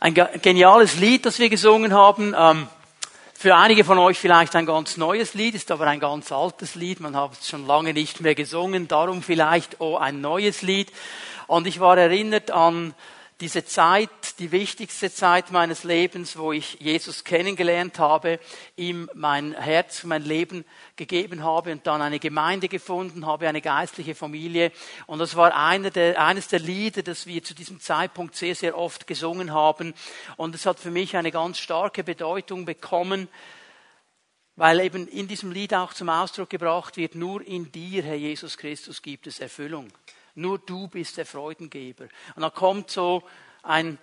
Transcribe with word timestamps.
Ein 0.00 0.14
geniales 0.14 0.96
Lied, 1.00 1.26
das 1.26 1.40
wir 1.40 1.48
gesungen 1.48 1.92
haben. 1.92 2.32
Ähm, 2.38 2.68
für 3.34 3.56
einige 3.56 3.82
von 3.82 3.98
euch 3.98 4.16
vielleicht 4.16 4.54
ein 4.54 4.64
ganz 4.64 4.96
neues 4.96 5.34
Lied, 5.34 5.56
ist 5.56 5.72
aber 5.72 5.88
ein 5.88 5.98
ganz 5.98 6.30
altes 6.30 6.76
Lied. 6.76 7.00
Man 7.00 7.16
hat 7.16 7.32
es 7.32 7.48
schon 7.48 7.66
lange 7.66 7.92
nicht 7.92 8.20
mehr 8.20 8.36
gesungen. 8.36 8.86
Darum 8.86 9.22
vielleicht 9.22 9.80
oh 9.80 9.96
ein 9.96 10.20
neues 10.20 10.62
Lied. 10.62 10.92
Und 11.48 11.66
ich 11.66 11.80
war 11.80 11.98
erinnert 11.98 12.52
an 12.52 12.94
diese 13.40 13.64
Zeit, 13.64 14.10
die 14.40 14.50
wichtigste 14.50 15.12
Zeit 15.12 15.52
meines 15.52 15.84
Lebens, 15.84 16.36
wo 16.36 16.50
ich 16.50 16.78
Jesus 16.80 17.22
kennengelernt 17.22 18.00
habe, 18.00 18.40
ihm 18.74 19.08
mein 19.14 19.52
Herz, 19.52 20.02
mein 20.02 20.24
Leben 20.24 20.64
gegeben 20.96 21.44
habe 21.44 21.70
und 21.70 21.86
dann 21.86 22.02
eine 22.02 22.18
Gemeinde 22.18 22.68
gefunden 22.68 23.26
habe, 23.26 23.48
eine 23.48 23.60
geistliche 23.60 24.16
Familie. 24.16 24.72
Und 25.06 25.20
das 25.20 25.36
war 25.36 25.56
einer 25.56 25.90
der, 25.90 26.20
eines 26.20 26.48
der 26.48 26.58
Lieder, 26.58 27.02
das 27.02 27.26
wir 27.26 27.44
zu 27.44 27.54
diesem 27.54 27.78
Zeitpunkt 27.80 28.34
sehr, 28.34 28.56
sehr 28.56 28.76
oft 28.76 29.06
gesungen 29.06 29.52
haben. 29.52 29.94
Und 30.36 30.56
es 30.56 30.66
hat 30.66 30.80
für 30.80 30.90
mich 30.90 31.16
eine 31.16 31.30
ganz 31.30 31.58
starke 31.58 32.02
Bedeutung 32.02 32.64
bekommen, 32.64 33.28
weil 34.56 34.80
eben 34.80 35.06
in 35.06 35.28
diesem 35.28 35.52
Lied 35.52 35.74
auch 35.74 35.94
zum 35.94 36.08
Ausdruck 36.08 36.50
gebracht 36.50 36.96
wird, 36.96 37.14
nur 37.14 37.46
in 37.46 37.70
dir, 37.70 38.02
Herr 38.02 38.16
Jesus 38.16 38.58
Christus, 38.58 39.00
gibt 39.00 39.28
es 39.28 39.38
Erfüllung. 39.38 39.92
Nur 40.38 40.58
du 40.58 40.88
bist 40.88 41.16
der 41.16 41.26
Freudengeber. 41.26 42.04
Und 42.36 42.42
dann 42.42 42.54
kommt 42.54 42.90
so 42.90 43.22
ein 43.62 43.98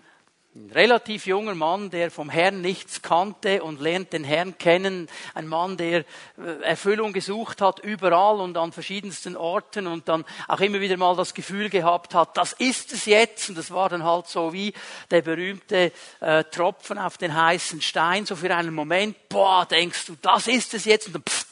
relativ 0.73 1.26
junger 1.26 1.55
Mann, 1.55 1.89
der 1.89 2.09
vom 2.12 2.30
Herrn 2.30 2.62
nichts 2.62 3.02
kannte 3.02 3.62
und 3.62 3.81
lernt 3.81 4.13
den 4.13 4.23
Herrn 4.23 4.57
kennen. 4.57 5.09
Ein 5.34 5.48
Mann, 5.48 5.76
der 5.76 6.05
äh, 6.38 6.62
Erfüllung 6.62 7.12
gesucht 7.12 7.62
hat 7.62 7.79
überall 7.79 8.40
und 8.40 8.55
an 8.57 8.71
verschiedensten 8.71 9.35
Orten 9.35 9.85
und 9.88 10.07
dann 10.07 10.23
auch 10.48 10.62
immer 10.62 10.79
wieder 10.79 10.95
mal 10.98 11.16
das 11.16 11.34
Gefühl 11.34 11.70
gehabt 11.70 12.13
hat, 12.13 12.38
das 12.38 12.54
ist 12.54 12.93
es 12.93 13.05
jetzt. 13.05 13.49
Und 13.49 13.57
das 13.57 13.71
war 13.71 13.90
dann 13.90 14.04
halt 14.04 14.27
so 14.27 14.54
wie 14.54 14.73
der 15.12 15.21
berühmte 15.21 15.91
äh, 16.21 16.43
Tropfen 16.45 16.98
auf 16.98 17.17
den 17.17 17.34
heißen 17.34 17.81
Stein. 17.81 18.26
So 18.26 18.35
für 18.35 18.55
einen 18.55 18.73
Moment, 18.73 19.29
boah, 19.29 19.65
denkst 19.65 20.05
du, 20.05 20.15
das 20.21 20.48
ist 20.48 20.73
es 20.73 20.85
jetzt. 20.85 21.07
Und 21.07 21.13
dann 21.13 21.23
pfft, 21.23 21.48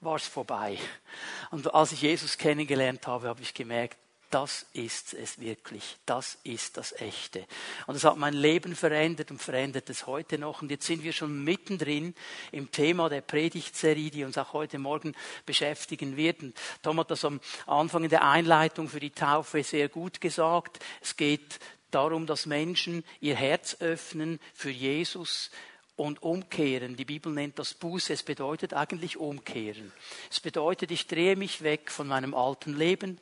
war 0.00 0.16
es 0.16 0.26
vorbei. 0.26 0.78
Und 1.50 1.74
als 1.74 1.92
ich 1.92 2.02
Jesus 2.02 2.38
kennengelernt 2.38 3.06
habe, 3.06 3.28
habe 3.28 3.42
ich 3.42 3.52
gemerkt, 3.52 3.98
das 4.30 4.66
ist 4.74 5.14
es 5.14 5.40
wirklich. 5.40 5.96
Das 6.04 6.38
ist 6.44 6.76
das 6.76 6.92
Echte. 7.00 7.46
Und 7.86 7.94
das 7.94 8.04
hat 8.04 8.18
mein 8.18 8.34
Leben 8.34 8.76
verändert 8.76 9.30
und 9.30 9.40
verändert 9.40 9.88
es 9.88 10.06
heute 10.06 10.38
noch. 10.38 10.60
Und 10.60 10.70
jetzt 10.70 10.86
sind 10.86 11.02
wir 11.02 11.12
schon 11.12 11.44
mittendrin 11.44 12.14
im 12.52 12.70
Thema 12.70 13.08
der 13.08 13.22
Predigtserie, 13.22 14.10
die 14.10 14.24
uns 14.24 14.36
auch 14.36 14.52
heute 14.52 14.78
Morgen 14.78 15.14
beschäftigen 15.46 16.16
wird. 16.16 16.42
Und 16.42 16.56
Tom 16.82 17.00
hat 17.00 17.10
das 17.10 17.24
am 17.24 17.40
Anfang 17.66 18.04
in 18.04 18.10
der 18.10 18.24
Einleitung 18.24 18.88
für 18.88 19.00
die 19.00 19.12
Taufe 19.12 19.62
sehr 19.62 19.88
gut 19.88 20.20
gesagt. 20.20 20.78
Es 21.00 21.16
geht 21.16 21.58
darum, 21.90 22.26
dass 22.26 22.44
Menschen 22.44 23.04
ihr 23.20 23.34
Herz 23.34 23.76
öffnen 23.80 24.40
für 24.52 24.70
Jesus, 24.70 25.50
und 25.98 26.22
umkehren. 26.22 26.96
Die 26.96 27.04
Bibel 27.04 27.32
nennt 27.32 27.58
das 27.58 27.74
Buße. 27.74 28.12
Es 28.12 28.22
bedeutet 28.22 28.72
eigentlich 28.72 29.16
umkehren. 29.16 29.92
Es 30.30 30.38
bedeutet, 30.38 30.92
ich 30.92 31.08
drehe 31.08 31.34
mich 31.34 31.62
weg 31.62 31.90
von 31.90 32.06
meinem 32.06 32.34
alten 32.34 32.76
Leben, 32.76 33.18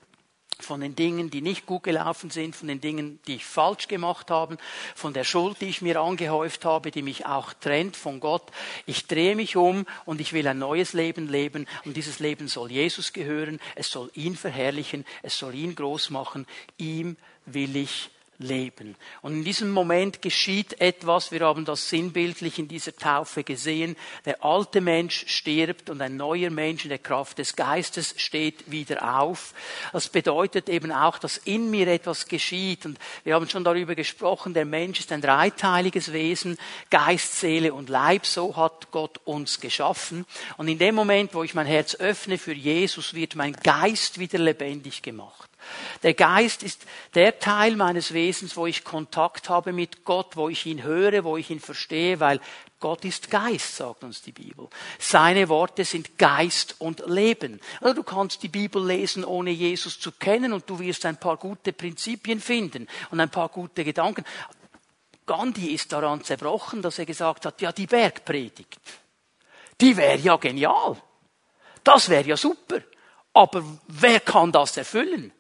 von 0.59 0.81
den 0.81 0.97
Dingen, 0.97 1.31
die 1.31 1.43
nicht 1.43 1.67
gut 1.67 1.83
gelaufen 1.83 2.31
sind, 2.31 2.57
von 2.57 2.69
den 2.69 2.81
Dingen, 2.81 3.21
die 3.27 3.37
ich 3.37 3.45
falsch 3.45 3.89
gemacht 3.89 4.31
habe, 4.31 4.57
von 4.95 5.12
der 5.12 5.25
Schuld, 5.25 5.61
die 5.61 5.69
ich 5.69 5.83
mir 5.83 6.01
angehäuft 6.01 6.65
habe, 6.65 6.91
die 6.91 7.03
mich 7.03 7.27
auch 7.27 7.53
trennt 7.53 7.97
von 7.97 8.21
Gott. 8.21 8.51
Ich 8.87 9.07
drehe 9.07 9.37
mich 9.37 9.57
um 9.57 9.87
und 10.05 10.21
ich 10.21 10.33
will 10.33 10.47
ein 10.49 10.59
neues 10.59 10.93
Leben 10.93 11.29
leben 11.29 11.67
und 11.84 11.97
dieses 11.97 12.21
Leben 12.21 12.49
soll 12.49 12.71
Jesus 12.71 13.12
gehören, 13.12 13.61
es 13.75 13.91
soll 13.91 14.11
ihn 14.15 14.37
verherrlichen, 14.37 15.05
es 15.23 15.39
soll 15.39 15.55
ihn 15.55 15.75
groß 15.75 16.11
machen, 16.11 16.47
ihm 16.79 17.17
will 17.45 17.77
ich 17.77 18.11
leben. 18.39 18.97
Und 19.23 19.34
in 19.34 19.45
diesem 19.45 19.70
Moment 19.70 20.23
geschieht 20.23 20.81
etwas, 20.81 21.33
wir 21.33 21.41
haben 21.41 21.65
das 21.65 21.89
sinnbildlich 21.89 22.59
in 22.59 22.69
dieser 22.69 22.95
Taufe 22.95 23.45
gesehen, 23.45 23.97
der 24.25 24.45
alte 24.45 24.81
Mensch 24.81 25.25
stirbt 25.28 25.91
und 25.91 26.01
ein 26.01 26.17
neuer 26.17 26.51
Mensch 26.51 26.84
in 26.84 26.91
der 26.91 26.98
Kraft 26.98 27.39
des 27.39 27.56
Geistes 27.56 28.15
steht 28.16 28.71
wieder 28.71 29.21
auf. 29.21 29.55
Das 29.93 30.09
bedeutet 30.09 30.69
eben 30.69 30.93
auch, 30.93 31.19
dass 31.19 31.38
in 31.38 31.71
mir 31.71 31.88
etwas 31.88 32.27
geschieht 32.27 32.87
und 32.87 32.99
wir 33.25 33.34
haben 33.34 33.49
schon 33.49 33.65
darüber 33.65 33.94
gesprochen, 33.94 34.55
der 34.55 34.65
Mensch 34.65 35.00
ist 35.00 35.12
ein 35.12 35.21
dreiteiliges 35.21 36.12
Wesen, 36.12 36.59
Geist, 36.91 37.41
Seele 37.41 37.75
und 37.75 37.89
Leib, 37.89 38.27
so 38.27 38.56
hat 38.56 38.91
Gott 38.91 39.21
uns 39.25 39.60
geschaffen. 39.60 40.27
Und 40.56 40.69
in 40.69 40.78
dem 40.78 40.94
Moment, 40.94 41.34
wo 41.34 41.43
ich 41.43 41.55
mein 41.55 41.66
Herz 41.66 41.94
öffne 41.97 42.39
für 42.39 42.53
Jesus, 42.53 43.15
wird 43.15 43.34
mein 43.34 43.53
Geist 43.53 44.19
wieder 44.19 44.39
lebendig 44.39 45.03
gemacht. 45.03 45.50
Der 46.03 46.15
Geist 46.15 46.62
ist 46.62 46.87
der 47.15 47.38
Teil 47.38 47.77
meines 47.77 48.12
Wesens, 48.12 48.56
wo 48.56 48.66
ich 48.66 48.84
Kontakt 48.84 49.49
habe 49.49 49.72
mit 49.72 50.04
Gott, 50.04 50.37
wo 50.37 50.49
ich 50.49 50.66
ihn 50.66 50.82
höre, 50.82 51.25
wo 51.25 51.37
ich 51.37 51.50
ihn 51.50 51.60
verstehe, 51.60 52.21
weil 52.21 52.41
Gott 52.78 53.04
ist 53.04 53.31
Geist, 53.31 53.77
sagt 53.77 54.04
uns 54.04 54.22
die 54.22 54.32
Bibel. 54.32 54.69
Seine 54.99 55.49
Worte 55.49 55.84
sind 55.84 56.19
Geist 56.19 56.77
und 56.78 57.03
Leben. 57.06 57.60
Also 57.81 57.94
du 57.94 58.03
kannst 58.03 58.43
die 58.43 58.49
Bibel 58.49 58.84
lesen, 58.84 59.25
ohne 59.25 59.50
Jesus 59.50 59.99
zu 59.99 60.12
kennen, 60.12 60.53
und 60.53 60.69
du 60.69 60.78
wirst 60.78 61.06
ein 61.06 61.16
paar 61.16 61.38
gute 61.38 61.72
Prinzipien 61.72 62.41
finden 62.41 62.87
und 63.10 63.21
ein 63.21 63.31
paar 63.31 63.48
gute 63.48 63.83
Gedanken. 63.83 64.25
Gandhi 65.25 65.75
ist 65.75 65.93
daran 65.93 66.22
zerbrochen, 66.22 66.83
dass 66.83 66.98
er 66.98 67.06
gesagt 67.06 67.47
hat, 67.47 67.60
ja, 67.60 67.72
die 67.72 67.87
Bergpredigt, 67.87 68.78
die 69.81 69.97
wäre 69.97 70.19
ja 70.19 70.37
genial. 70.37 70.97
Das 71.83 72.09
wäre 72.09 72.28
ja 72.28 72.37
super. 72.37 72.81
Aber 73.33 73.62
wer 73.88 74.21
kann 74.21 74.53
das 74.53 74.77
erfüllen? 74.77 75.33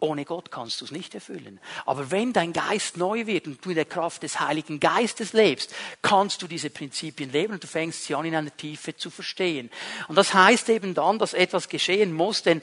Ohne 0.00 0.24
Gott 0.24 0.50
kannst 0.50 0.80
du 0.80 0.84
es 0.84 0.90
nicht 0.90 1.14
erfüllen. 1.14 1.60
Aber 1.84 2.10
wenn 2.10 2.32
dein 2.32 2.52
Geist 2.52 2.96
neu 2.96 3.26
wird 3.26 3.46
und 3.46 3.64
du 3.64 3.70
in 3.70 3.76
der 3.76 3.84
Kraft 3.84 4.22
des 4.22 4.38
Heiligen 4.38 4.78
Geistes 4.78 5.32
lebst, 5.32 5.74
kannst 6.02 6.40
du 6.42 6.46
diese 6.46 6.70
Prinzipien 6.70 7.32
leben 7.32 7.54
und 7.54 7.62
du 7.62 7.66
fängst 7.66 8.04
sie 8.04 8.14
an 8.14 8.24
in 8.24 8.34
einer 8.34 8.56
Tiefe 8.56 8.96
zu 8.96 9.10
verstehen. 9.10 9.70
Und 10.06 10.16
das 10.16 10.34
heißt 10.34 10.68
eben 10.68 10.94
dann, 10.94 11.18
dass 11.18 11.34
etwas 11.34 11.68
geschehen 11.68 12.12
muss, 12.12 12.42
denn 12.42 12.62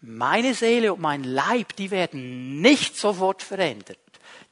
meine 0.00 0.54
Seele 0.54 0.94
und 0.94 1.00
mein 1.00 1.24
Leib, 1.24 1.76
die 1.76 1.90
werden 1.90 2.60
nicht 2.60 2.96
sofort 2.96 3.42
verändert 3.42 3.98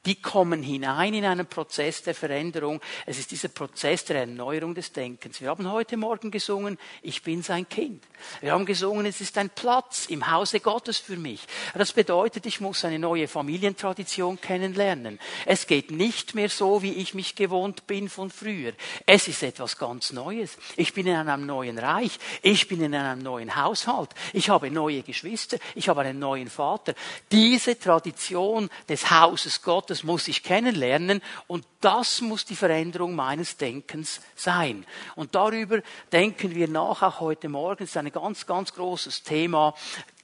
die 0.05 0.21
kommen 0.21 0.63
hinein 0.63 1.13
in 1.13 1.25
einen 1.25 1.47
Prozess 1.47 2.01
der 2.01 2.15
Veränderung. 2.15 2.79
Es 3.05 3.19
ist 3.19 3.31
dieser 3.31 3.49
Prozess 3.49 4.05
der 4.05 4.21
Erneuerung 4.21 4.73
des 4.73 4.93
Denkens. 4.93 5.41
Wir 5.41 5.49
haben 5.49 5.69
heute 5.69 5.97
Morgen 5.97 6.31
gesungen, 6.31 6.77
ich 7.01 7.23
bin 7.23 7.43
sein 7.43 7.67
Kind. 7.67 8.03
Wir 8.39 8.53
haben 8.53 8.65
gesungen, 8.65 9.05
es 9.05 9.19
ist 9.19 9.37
ein 9.37 9.49
Platz 9.49 10.05
im 10.07 10.31
Hause 10.31 10.61
Gottes 10.61 10.97
für 10.97 11.17
mich. 11.17 11.45
Das 11.73 11.91
bedeutet, 11.91 12.45
ich 12.45 12.61
muss 12.61 12.85
eine 12.85 12.99
neue 12.99 13.27
Familientradition 13.27 14.39
kennenlernen. 14.39 15.19
Es 15.45 15.67
geht 15.67 15.91
nicht 15.91 16.35
mehr 16.35 16.49
so, 16.49 16.81
wie 16.81 16.93
ich 16.93 17.13
mich 17.13 17.35
gewohnt 17.35 17.85
bin 17.85 18.07
von 18.07 18.29
früher. 18.29 18.71
Es 19.05 19.27
ist 19.27 19.43
etwas 19.43 19.77
ganz 19.77 20.13
Neues. 20.13 20.57
Ich 20.77 20.93
bin 20.93 21.07
in 21.07 21.15
einem 21.15 21.45
neuen 21.45 21.77
Reich. 21.77 22.17
Ich 22.41 22.67
bin 22.67 22.81
in 22.81 22.95
einem 22.95 23.21
neuen 23.21 23.55
Haushalt. 23.55 24.11
Ich 24.31 24.49
habe 24.49 24.71
neue 24.71 25.03
Geschwister. 25.03 25.57
Ich 25.75 25.89
habe 25.89 26.01
einen 26.01 26.19
neuen 26.19 26.49
Vater. 26.49 26.93
Diese 27.31 27.77
Tradition 27.77 28.69
des 28.87 29.11
Hauses 29.11 29.61
Gottes 29.67 30.05
muss 30.05 30.29
ich 30.29 30.43
kennenlernen 30.43 31.21
und 31.47 31.65
das 31.81 32.21
muss 32.21 32.45
die 32.45 32.55
Veränderung 32.55 33.15
meines 33.15 33.57
Denkens 33.57 34.21
sein. 34.33 34.85
Und 35.15 35.35
darüber 35.35 35.81
denken 36.09 36.55
wir 36.55 36.69
nach, 36.69 37.01
auch 37.01 37.19
heute 37.19 37.49
Morgen. 37.49 37.79
Das 37.79 37.89
ist 37.89 37.97
ein 37.97 38.09
ganz, 38.09 38.45
ganz 38.45 38.73
großes 38.73 39.23
Thema. 39.23 39.73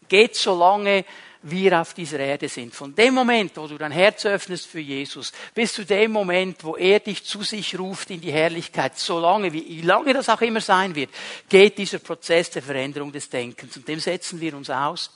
Geht 0.08 0.38
so 0.38 0.58
lange, 0.58 1.04
wir 1.42 1.82
auf 1.82 1.94
dieser 1.94 2.20
Erde 2.20 2.48
sind. 2.48 2.74
Von 2.74 2.96
dem 2.96 3.14
Moment, 3.14 3.58
wo 3.58 3.68
du 3.68 3.78
dein 3.78 3.92
Herz 3.92 4.26
öffnest 4.26 4.66
für 4.66 4.80
Jesus, 4.80 5.34
bis 5.54 5.74
zu 5.74 5.84
dem 5.84 6.14
Moment, 6.14 6.64
wo 6.64 6.78
er 6.78 7.02
dich 7.02 7.26
zu 7.26 7.44
sich 7.44 7.78
ruft 7.78 8.12
in 8.12 8.22
die 8.22 8.32
Herrlichkeit, 8.32 8.98
so 8.98 9.20
lange, 9.20 9.52
wie 9.52 9.82
lange 9.82 10.14
das 10.14 10.30
auch 10.30 10.40
immer 10.40 10.62
sein 10.62 10.96
wird, 10.96 11.10
geht 11.50 11.78
dieser 11.78 12.00
Prozess 12.00 12.50
der 12.50 12.62
Veränderung 12.62 13.12
des 13.12 13.30
Denkens. 13.30 13.76
Und 13.76 13.90
dem 13.90 14.00
setzen 14.00 14.40
wir 14.40 14.56
uns 14.56 14.70
aus. 14.70 15.12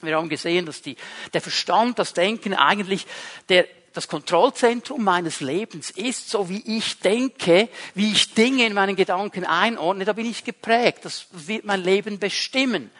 Wir 0.00 0.16
haben 0.16 0.28
gesehen, 0.28 0.66
dass 0.66 0.82
die, 0.82 0.96
der 1.32 1.40
Verstand, 1.40 1.98
das 1.98 2.14
Denken 2.14 2.54
eigentlich 2.54 3.06
der 3.48 3.66
das 3.92 4.06
Kontrollzentrum 4.06 5.02
meines 5.02 5.40
Lebens 5.40 5.90
ist, 5.90 6.30
so 6.30 6.48
wie 6.48 6.62
ich 6.78 7.00
denke, 7.00 7.68
wie 7.94 8.12
ich 8.12 8.34
Dinge 8.34 8.66
in 8.66 8.72
meinen 8.72 8.94
Gedanken 8.94 9.44
einordne, 9.44 10.04
da 10.04 10.12
bin 10.12 10.30
ich 10.30 10.44
geprägt. 10.44 11.00
Das 11.02 11.26
wird 11.32 11.64
mein 11.64 11.82
Leben 11.82 12.18
bestimmen. 12.18 12.90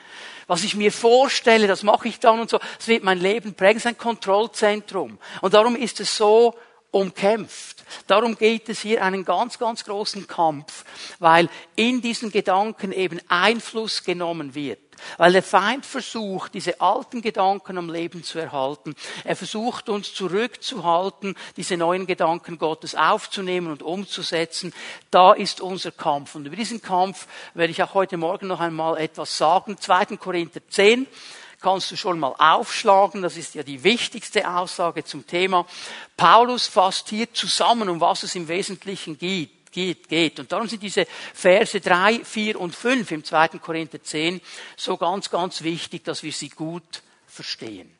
Was 0.49 0.64
ich 0.64 0.75
mir 0.75 0.91
vorstelle, 0.91 1.69
das 1.69 1.85
mache 1.85 2.08
ich 2.08 2.19
dann 2.19 2.41
und 2.41 2.50
so. 2.50 2.58
Das 2.76 2.88
wird 2.88 3.05
mein 3.05 3.20
Leben 3.20 3.55
prägen. 3.55 3.75
Das 3.75 3.85
ist 3.85 3.87
ein 3.87 3.99
Kontrollzentrum. 3.99 5.19
Und 5.43 5.55
darum 5.55 5.76
ist 5.76 6.00
es 6.00 6.17
so 6.17 6.56
umkämpft. 6.91 7.85
Darum 8.08 8.37
geht 8.37 8.69
es 8.69 8.81
hier 8.81 9.05
einen 9.05 9.25
ganz, 9.25 9.61
ganz 9.61 9.85
großen 9.85 10.26
Kampf, 10.26 10.85
weil 11.20 11.49
in 11.76 12.00
diesen 12.00 12.32
Gedanken 12.32 12.91
eben 12.91 13.20
Einfluss 13.29 14.03
genommen 14.03 14.56
wird. 14.56 14.81
Weil 15.19 15.32
der 15.32 15.43
Feind 15.43 15.87
versucht, 15.87 16.55
diese 16.55 16.81
alten 16.81 17.23
Gedanken 17.23 17.79
am 17.79 17.91
Leben 17.91 18.25
zu 18.25 18.38
erhalten. 18.38 18.94
Er 19.25 19.37
versucht 19.37 19.88
uns 19.88 20.14
zurückzuhalten, 20.14 21.37
diese 21.56 21.76
neuen 21.76 22.06
Gedanken 22.06 22.58
Gottes 22.58 22.94
aufzunehmen 22.94 23.73
und 23.73 23.82
umzusetzen. 23.82 24.73
Da 25.11 25.32
ist 25.32 25.61
unser 25.61 25.91
Kampf. 25.91 26.35
Und 26.35 26.47
über 26.47 26.56
diesen 26.56 26.82
Kampf 26.82 27.26
werde 27.55 27.70
ich 27.70 27.82
auch 27.82 27.94
heute 27.94 28.17
Morgen 28.17 28.47
noch 28.47 28.61
einmal 28.61 28.99
etwas 28.99 29.37
sagen. 29.37 29.79
2. 29.79 30.17
Korinther 30.17 30.61
10 30.69 31.06
kannst 31.61 31.91
du 31.91 31.96
schon 31.96 32.19
mal 32.19 32.35
aufschlagen. 32.38 33.23
Das 33.23 33.37
ist 33.37 33.55
ja 33.55 33.62
die 33.62 33.85
wichtigste 33.85 34.50
Aussage 34.50 35.05
zum 35.05 35.26
Thema. 35.26 35.67
Paulus 36.17 36.67
fasst 36.67 37.11
hier 37.11 37.32
zusammen, 37.32 37.88
um 37.88 38.00
was 38.00 38.23
es 38.23 38.35
im 38.35 38.49
Wesentlichen 38.49 39.19
geht 39.19 39.59
geht, 39.70 40.08
geht. 40.08 40.40
Und 40.40 40.50
darum 40.52 40.69
sind 40.69 40.82
diese 40.82 41.06
Verse 41.34 41.81
drei, 41.81 42.20
vier 42.25 42.61
und 42.61 42.75
fünf 42.75 43.11
im 43.11 43.25
zweiten 43.25 43.61
Korinther 43.61 44.02
10 44.02 44.40
so 44.76 44.96
ganz, 44.96 45.31
ganz 45.31 45.62
wichtig, 45.62 46.05
dass 46.05 46.22
wir 46.22 46.32
sie 46.32 46.49
gut 46.49 47.02
verstehen. 47.26 47.90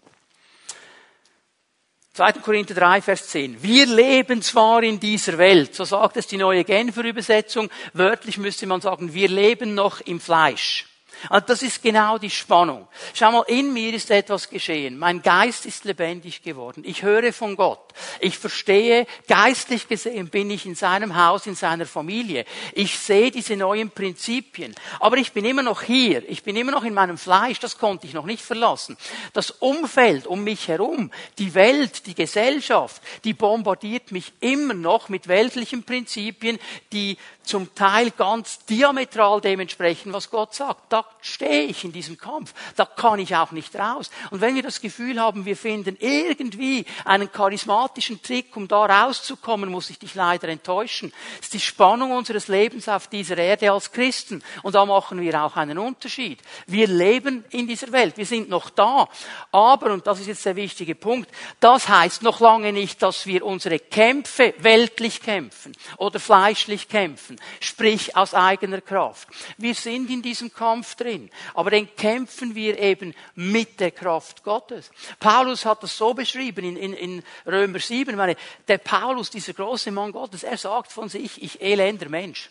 2. 2.15 2.33
Korinther 2.33 2.75
3, 2.75 3.03
Vers 3.03 3.29
10. 3.29 3.63
Wir 3.63 3.87
leben 3.87 4.43
zwar 4.43 4.83
in 4.83 4.99
dieser 4.99 5.39
Welt, 5.39 5.75
so 5.75 5.85
sagt 5.85 6.17
es 6.17 6.27
die 6.27 6.37
neue 6.37 6.65
Genfer 6.65 7.05
Übersetzung, 7.05 7.71
wörtlich 7.93 8.37
müsste 8.37 8.67
man 8.67 8.81
sagen, 8.81 9.15
wir 9.15 9.29
leben 9.29 9.75
noch 9.75 10.01
im 10.01 10.21
Fleisch. 10.21 10.90
Also 11.29 11.47
das 11.47 11.63
ist 11.63 11.83
genau 11.83 12.19
die 12.19 12.31
Spannung. 12.31 12.87
Schau 13.15 13.33
mal, 13.33 13.45
in 13.49 13.73
mir 13.73 13.93
ist 13.95 14.11
etwas 14.11 14.49
geschehen. 14.49 14.99
Mein 14.99 15.23
Geist 15.23 15.67
ist 15.67 15.85
lebendig 15.85 16.43
geworden. 16.43 16.83
Ich 16.87 17.03
höre 17.03 17.33
von 17.33 17.57
Gott. 17.57 17.93
Ich 18.21 18.39
verstehe, 18.39 19.07
geistlich 19.29 19.89
gesehen 19.89 20.29
bin 20.29 20.51
ich 20.51 20.67
in 20.67 20.75
seinem 20.75 21.17
Haus, 21.17 21.47
in 21.47 21.55
seiner 21.55 21.87
Familie. 21.87 22.45
Ich 22.73 22.99
sehe 22.99 23.31
diese 23.31 23.57
neuen 23.57 23.91
Prinzipien. 23.91 24.75
Aber 24.99 25.17
ich 25.17 25.33
bin 25.33 25.45
immer 25.45 25.63
noch 25.63 25.83
hier. 25.83 26.29
Ich 26.29 26.43
bin 26.43 26.57
immer 26.57 26.73
noch 26.73 26.85
in 26.85 26.95
meinem 26.95 27.19
Fleisch. 27.19 27.61
Das 27.61 27.79
konnte 27.79 28.07
ich 28.07 28.15
noch 28.15 28.27
nicht 28.27 28.43
verlassen. 28.43 28.97
Das 29.33 29.51
Umfeld 29.51 30.27
um 30.27 30.45
mich 30.45 30.69
herum, 30.69 31.11
die 31.39 31.55
Welt, 31.55 32.07
die 32.07 32.15
Gesellschaft, 32.15 33.03
die 33.25 33.35
bombardiert 33.35 34.13
mich 34.13 34.33
immer 34.41 34.75
noch 34.75 35.09
mit 35.09 35.29
weltlichen 35.29 35.83
Prinzipien, 35.83 36.59
die 36.93 37.19
zum 37.51 37.75
Teil 37.75 38.13
ganz 38.13 38.65
diametral 38.65 39.41
dementsprechend, 39.41 40.13
was 40.13 40.31
Gott 40.31 40.55
sagt. 40.55 40.93
Da 40.93 41.05
stehe 41.21 41.65
ich 41.65 41.85
in 41.85 41.91
diesem 41.91 42.17
Kampf. 42.17 42.55
Da 42.77 42.85
kann 42.85 43.19
ich 43.19 43.35
auch 43.35 43.51
nicht 43.51 43.75
raus. 43.75 44.09
Und 44.31 44.41
wenn 44.41 44.55
wir 44.55 44.63
das 44.63 44.81
Gefühl 44.81 45.21
haben, 45.21 45.45
wir 45.45 45.57
finden 45.57 45.97
irgendwie 45.99 46.87
einen 47.05 47.31
charismatischen 47.31 48.23
Trick, 48.23 48.57
um 48.57 48.69
da 48.69 48.87
rauszukommen, 48.87 49.69
muss 49.69 49.91
ich 49.91 49.99
dich 49.99 50.15
leider 50.15 50.47
enttäuschen. 50.49 51.13
Das 51.39 51.47
ist 51.47 51.55
die 51.55 51.61
Spannung 51.61 52.13
unseres 52.13 52.47
Lebens 52.47 52.89
auf 52.89 53.09
dieser 53.09 53.37
Erde 53.37 53.73
als 53.73 53.91
Christen. 53.91 54.45
Und 54.63 54.77
da 54.77 54.87
machen 54.87 55.21
wir 55.21 55.43
auch 55.43 55.57
einen 55.57 55.79
Unterschied. 55.79 56.39
Wir 56.69 56.87
leben 56.87 57.45
in 57.51 57.67
dieser 57.67 57.91
Welt. 57.91 58.17
Wir 58.17 58.27
sind 58.27 58.49
noch 58.49 58.71
da. 58.71 59.09
Aber, 59.51 59.93
und 59.93 60.07
das 60.07 60.21
ist 60.21 60.29
jetzt 60.29 60.47
der 60.47 60.55
wichtige 60.55 60.95
Punkt, 60.95 61.29
das 61.59 61.89
heißt 61.89 62.23
noch 62.23 62.39
lange 62.39 62.73
nicht, 62.73 63.03
dass 63.03 63.27
wir 63.27 63.45
unsere 63.45 63.81
Kämpfe 63.81 64.55
weltlich 64.59 65.21
kämpfen 65.21 65.73
oder 65.97 66.21
fleischlich 66.21 66.89
kämpfen 66.89 67.40
sprich 67.61 68.17
aus 68.17 68.35
eigener 68.35 68.81
Kraft. 68.81 69.29
Wir 69.57 69.75
sind 69.75 70.11
in 70.11 70.23
diesem 70.23 70.53
Kampf 70.53 70.95
drin, 70.95 71.31
aber 71.55 71.71
den 71.71 71.95
kämpfen 71.97 72.55
wir 72.55 72.79
eben 72.79 73.15
mit 73.35 73.81
der 73.81 73.91
Kraft 73.91 74.43
Gottes. 74.43 74.91
Paulus 75.19 75.65
hat 75.65 75.83
das 75.83 75.97
so 75.97 76.15
beschrieben 76.15 76.65
in, 76.65 76.77
in, 76.77 76.95
in 76.95 77.23
Römer 77.47 77.79
7, 77.79 78.17
meine, 78.17 78.37
der 78.69 78.79
Paulus, 78.79 79.31
dieser 79.31 79.53
große 79.53 79.91
Mann 79.91 80.13
Gottes, 80.13 80.43
er 80.43 80.59
sagt 80.59 80.93
von 80.93 81.09
sich, 81.09 81.43
ich 81.43 81.61
elender 81.61 82.09
Mensch. 82.09 82.51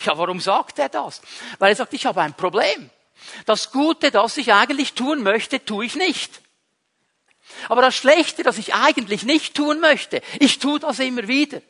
Ja, 0.00 0.16
warum 0.18 0.40
sagt 0.40 0.78
er 0.78 0.88
das? 0.88 1.22
Weil 1.58 1.70
er 1.70 1.76
sagt, 1.76 1.94
ich 1.94 2.06
habe 2.06 2.20
ein 2.20 2.34
Problem. 2.34 2.90
Das 3.46 3.72
Gute, 3.72 4.10
das 4.10 4.36
ich 4.36 4.52
eigentlich 4.52 4.92
tun 4.92 5.22
möchte, 5.22 5.64
tue 5.64 5.86
ich 5.86 5.96
nicht. 5.96 6.42
Aber 7.68 7.82
das 7.82 7.96
Schlechte, 7.96 8.42
das 8.42 8.58
ich 8.58 8.74
eigentlich 8.74 9.22
nicht 9.22 9.54
tun 9.54 9.80
möchte, 9.80 10.20
ich 10.38 10.58
tue 10.58 10.78
das 10.78 10.98
immer 10.98 11.28
wieder. 11.28 11.62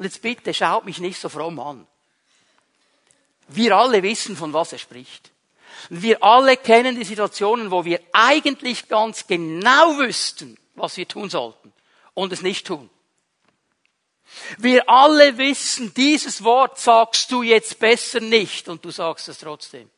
Und 0.00 0.06
jetzt 0.06 0.22
bitte 0.22 0.54
schaut 0.54 0.86
mich 0.86 0.98
nicht 0.98 1.20
so 1.20 1.28
fromm 1.28 1.60
an. 1.60 1.86
Wir 3.48 3.76
alle 3.76 4.02
wissen, 4.02 4.34
von 4.34 4.54
was 4.54 4.72
er 4.72 4.78
spricht. 4.78 5.30
Und 5.90 6.00
wir 6.00 6.24
alle 6.24 6.56
kennen 6.56 6.96
die 6.96 7.04
Situationen, 7.04 7.70
wo 7.70 7.84
wir 7.84 8.00
eigentlich 8.10 8.88
ganz 8.88 9.26
genau 9.26 9.98
wüssten, 9.98 10.56
was 10.74 10.96
wir 10.96 11.06
tun 11.06 11.28
sollten 11.28 11.70
und 12.14 12.32
es 12.32 12.40
nicht 12.40 12.66
tun. 12.66 12.88
Wir 14.56 14.88
alle 14.88 15.36
wissen, 15.36 15.92
dieses 15.92 16.44
Wort 16.44 16.78
sagst 16.78 17.30
du 17.30 17.42
jetzt 17.42 17.78
besser 17.78 18.20
nicht 18.20 18.70
und 18.70 18.82
du 18.82 18.90
sagst 18.90 19.28
es 19.28 19.36
trotzdem. 19.36 19.90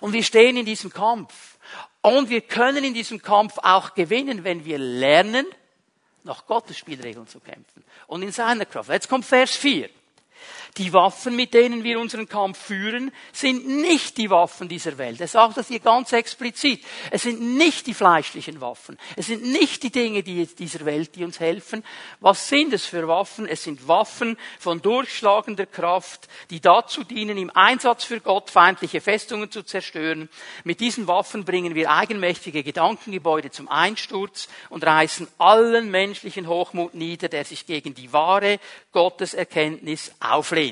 Und 0.00 0.12
wir 0.12 0.24
stehen 0.24 0.56
in 0.56 0.66
diesem 0.66 0.92
Kampf. 0.92 1.56
Und 2.02 2.30
wir 2.30 2.40
können 2.40 2.82
in 2.82 2.94
diesem 2.94 3.22
Kampf 3.22 3.58
auch 3.58 3.94
gewinnen, 3.94 4.42
wenn 4.42 4.64
wir 4.64 4.78
lernen, 4.78 5.46
nach 6.24 6.46
Gottes 6.46 6.78
Spielregeln 6.78 7.28
zu 7.28 7.38
kämpfen 7.38 7.84
und 8.06 8.22
in 8.22 8.32
seiner 8.32 8.64
Kraft. 8.64 8.90
Jetzt 8.90 9.08
kommt 9.08 9.24
Vers 9.24 9.56
4. 9.56 9.88
Die 10.76 10.92
Waffen, 10.92 11.36
mit 11.36 11.54
denen 11.54 11.84
wir 11.84 12.00
unseren 12.00 12.28
Kampf 12.28 12.58
führen, 12.58 13.12
sind 13.32 13.64
nicht 13.64 14.18
die 14.18 14.28
Waffen 14.28 14.68
dieser 14.68 14.98
Welt. 14.98 15.20
Er 15.20 15.28
sagt 15.28 15.56
das 15.56 15.68
hier 15.68 15.78
ganz 15.78 16.12
explizit. 16.12 16.84
Es 17.12 17.22
sind 17.22 17.40
nicht 17.56 17.86
die 17.86 17.94
fleischlichen 17.94 18.60
Waffen. 18.60 18.98
Es 19.14 19.28
sind 19.28 19.44
nicht 19.44 19.84
die 19.84 19.92
Dinge 19.92 20.24
die 20.24 20.44
dieser 20.46 20.84
Welt, 20.84 21.14
die 21.14 21.22
uns 21.22 21.38
helfen. 21.38 21.84
Was 22.18 22.48
sind 22.48 22.72
es 22.72 22.86
für 22.86 23.06
Waffen? 23.06 23.46
Es 23.46 23.62
sind 23.62 23.86
Waffen 23.86 24.36
von 24.58 24.82
durchschlagender 24.82 25.66
Kraft, 25.66 26.26
die 26.50 26.60
dazu 26.60 27.04
dienen, 27.04 27.38
im 27.38 27.54
Einsatz 27.54 28.02
für 28.02 28.18
Gott 28.18 28.50
feindliche 28.50 29.00
Festungen 29.00 29.52
zu 29.52 29.62
zerstören. 29.62 30.28
Mit 30.64 30.80
diesen 30.80 31.06
Waffen 31.06 31.44
bringen 31.44 31.76
wir 31.76 31.92
eigenmächtige 31.92 32.64
Gedankengebäude 32.64 33.52
zum 33.52 33.68
Einsturz 33.68 34.48
und 34.70 34.84
reißen 34.84 35.28
allen 35.38 35.92
menschlichen 35.92 36.48
Hochmut 36.48 36.94
nieder, 36.94 37.28
der 37.28 37.44
sich 37.44 37.64
gegen 37.64 37.94
die 37.94 38.12
wahre 38.12 38.58
Gotteserkenntnis 38.90 40.10
auflehnt. 40.18 40.63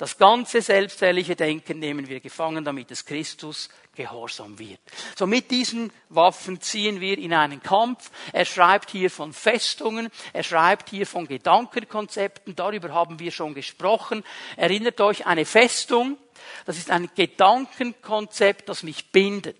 Das 0.00 0.16
ganze 0.16 0.62
selbstherrliche 0.62 1.36
Denken 1.36 1.78
nehmen 1.78 2.08
wir 2.08 2.20
gefangen, 2.20 2.64
damit 2.64 2.90
es 2.90 3.04
Christus 3.04 3.68
gehorsam 3.94 4.58
wird. 4.58 4.80
So 5.14 5.26
mit 5.26 5.50
diesen 5.50 5.92
Waffen 6.08 6.58
ziehen 6.62 7.02
wir 7.02 7.18
in 7.18 7.34
einen 7.34 7.62
Kampf. 7.62 8.10
Er 8.32 8.46
schreibt 8.46 8.88
hier 8.88 9.10
von 9.10 9.34
Festungen, 9.34 10.08
er 10.32 10.42
schreibt 10.42 10.88
hier 10.88 11.06
von 11.06 11.28
Gedankenkonzepten, 11.28 12.56
darüber 12.56 12.94
haben 12.94 13.18
wir 13.18 13.30
schon 13.30 13.52
gesprochen. 13.52 14.24
Erinnert 14.56 15.02
euch, 15.02 15.26
eine 15.26 15.44
Festung, 15.44 16.16
das 16.64 16.78
ist 16.78 16.90
ein 16.90 17.10
Gedankenkonzept, 17.14 18.70
das 18.70 18.82
mich 18.82 19.12
bindet. 19.12 19.58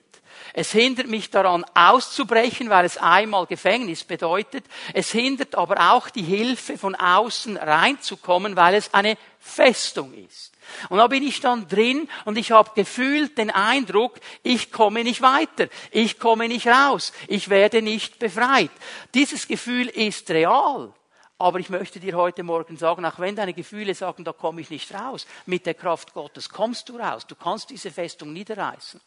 Es 0.55 0.73
hindert 0.73 1.07
mich 1.07 1.31
daran 1.31 1.65
auszubrechen, 1.75 2.71
weil 2.71 2.85
es 2.85 2.99
einmal 2.99 3.47
Gefängnis 3.47 4.05
bedeutet. 4.05 4.65
Es 4.95 5.11
hindert 5.11 5.55
aber 5.55 5.93
auch 5.93 6.11
die 6.11 6.23
Hilfe 6.23 6.79
von 6.79 6.95
außen 6.95 7.57
reinzukommen, 7.57 8.57
weil 8.57 8.75
es 8.75 8.93
eine 8.95 9.17
Festung 9.39 10.13
ist. 10.15 10.53
Und 10.89 10.99
da 10.99 11.07
bin 11.07 11.23
ich 11.23 11.41
dann 11.41 11.67
drin 11.69 12.09
und 12.25 12.39
ich 12.39 12.53
habe 12.53 12.71
gefühlt 12.75 13.37
den 13.39 13.51
Eindruck, 13.51 14.21
ich 14.43 14.71
komme 14.71 15.03
nicht 15.03 15.23
weiter, 15.23 15.69
ich 15.91 16.19
komme 16.19 16.49
nicht 16.49 16.67
raus, 16.67 17.13
ich 17.27 17.49
werde 17.49 17.83
nicht 17.83 18.19
befreit. 18.19 18.71
Dieses 19.15 19.49
Gefühl 19.49 19.89
ist 19.89 20.31
real. 20.31 20.93
Aber 21.41 21.59
ich 21.59 21.71
möchte 21.71 22.01
dir 22.01 22.19
heute 22.19 22.43
Morgen 22.43 22.77
sagen, 22.77 23.03
auch 23.07 23.19
wenn 23.19 23.35
deine 23.35 23.55
Gefühle 23.55 23.95
sagen, 23.95 24.25
da 24.25 24.33
komme 24.35 24.61
ich 24.61 24.69
nicht 24.69 24.93
raus, 24.93 25.27
mit 25.47 25.65
der 25.65 25.73
Kraft 25.73 26.13
Gottes 26.13 26.51
kommst 26.51 26.91
du 26.91 26.99
raus. 26.99 27.27
Du 27.27 27.35
kannst 27.35 27.71
diese 27.71 27.91
Festung 27.91 28.35
niederreißen. 28.35 29.01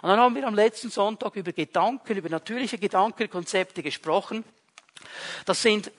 Und 0.00 0.08
dann 0.08 0.20
haben 0.20 0.36
wir 0.36 0.46
am 0.46 0.54
letzten 0.54 0.92
Sonntag 0.92 1.34
über 1.34 1.50
Gedanken, 1.50 2.16
über 2.16 2.28
natürliche 2.28 2.78
Gedankenkonzepte 2.78 3.82
gesprochen. 3.82 4.44
Das 5.44 5.60
sind 5.60 5.90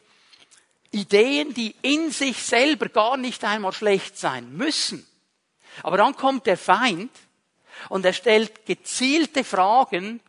Ideen, 0.92 1.54
die 1.54 1.76
in 1.82 2.12
sich 2.12 2.42
selber 2.42 2.88
gar 2.88 3.18
nicht 3.18 3.44
einmal 3.44 3.74
schlecht 3.74 4.18
sein 4.18 4.56
müssen. 4.56 5.06
Aber 5.82 5.98
dann 5.98 6.16
kommt 6.16 6.46
der 6.46 6.58
Feind 6.58 7.12
und 7.90 8.06
er 8.06 8.14
stellt 8.14 8.66
gezielte 8.66 9.44
Fragen, 9.44 10.22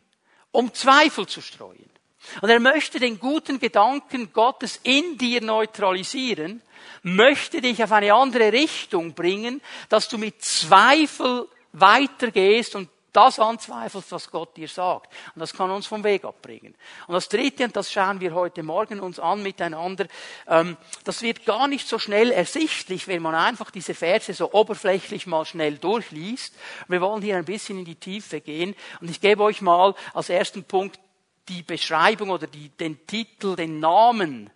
um 0.51 0.73
Zweifel 0.73 1.27
zu 1.27 1.39
streuen. 1.39 1.94
Und 2.41 2.49
er 2.49 2.59
möchte 2.59 2.99
den 2.99 3.19
guten 3.19 3.59
Gedanken 3.59 4.31
Gottes 4.33 4.79
in 4.83 5.17
dir 5.17 5.41
neutralisieren, 5.41 6.61
möchte 7.03 7.61
dich 7.61 7.83
auf 7.83 7.91
eine 7.91 8.13
andere 8.13 8.51
Richtung 8.51 9.13
bringen, 9.13 9.61
dass 9.89 10.07
du 10.07 10.17
mit 10.17 10.41
Zweifel 10.41 11.47
weitergehst 11.73 12.75
und 12.75 12.89
das 13.15 13.39
anzweifelst, 13.39 14.11
was 14.11 14.29
Gott 14.29 14.57
dir 14.57 14.67
sagt. 14.67 15.11
Und 15.33 15.39
das 15.39 15.53
kann 15.53 15.71
uns 15.71 15.87
vom 15.87 16.03
Weg 16.03 16.25
abbringen. 16.25 16.75
Und 17.07 17.13
das 17.13 17.29
Dritte, 17.29 17.63
und 17.63 17.75
das 17.75 17.91
schauen 17.91 18.19
wir 18.19 18.33
heute 18.33 18.61
Morgen 18.61 18.99
uns 18.99 19.19
an 19.19 19.41
miteinander, 19.41 20.07
ähm, 20.47 20.75
das 21.05 21.21
wird 21.21 21.45
gar 21.45 21.67
nicht 21.67 21.87
so 21.87 21.97
schnell 21.97 22.31
ersichtlich, 22.31 23.07
wenn 23.07 23.21
man 23.21 23.35
einfach 23.35 23.71
diese 23.71 23.93
Verse 23.93 24.33
so 24.33 24.51
oberflächlich 24.51 25.27
mal 25.27 25.45
schnell 25.45 25.77
durchliest. 25.77 26.55
Wir 26.87 26.99
wollen 26.99 27.21
hier 27.21 27.37
ein 27.37 27.45
bisschen 27.45 27.79
in 27.79 27.85
die 27.85 27.95
Tiefe 27.95 28.41
gehen. 28.41 28.75
Und 28.99 29.09
ich 29.09 29.21
gebe 29.21 29.43
euch 29.43 29.61
mal 29.61 29.95
als 30.13 30.29
ersten 30.29 30.65
Punkt 30.65 30.99
die 31.47 31.63
Beschreibung 31.63 32.29
oder 32.29 32.47
die, 32.47 32.69
den 32.69 33.05
Titel, 33.05 33.55
den 33.55 33.79
Namen. 33.79 34.49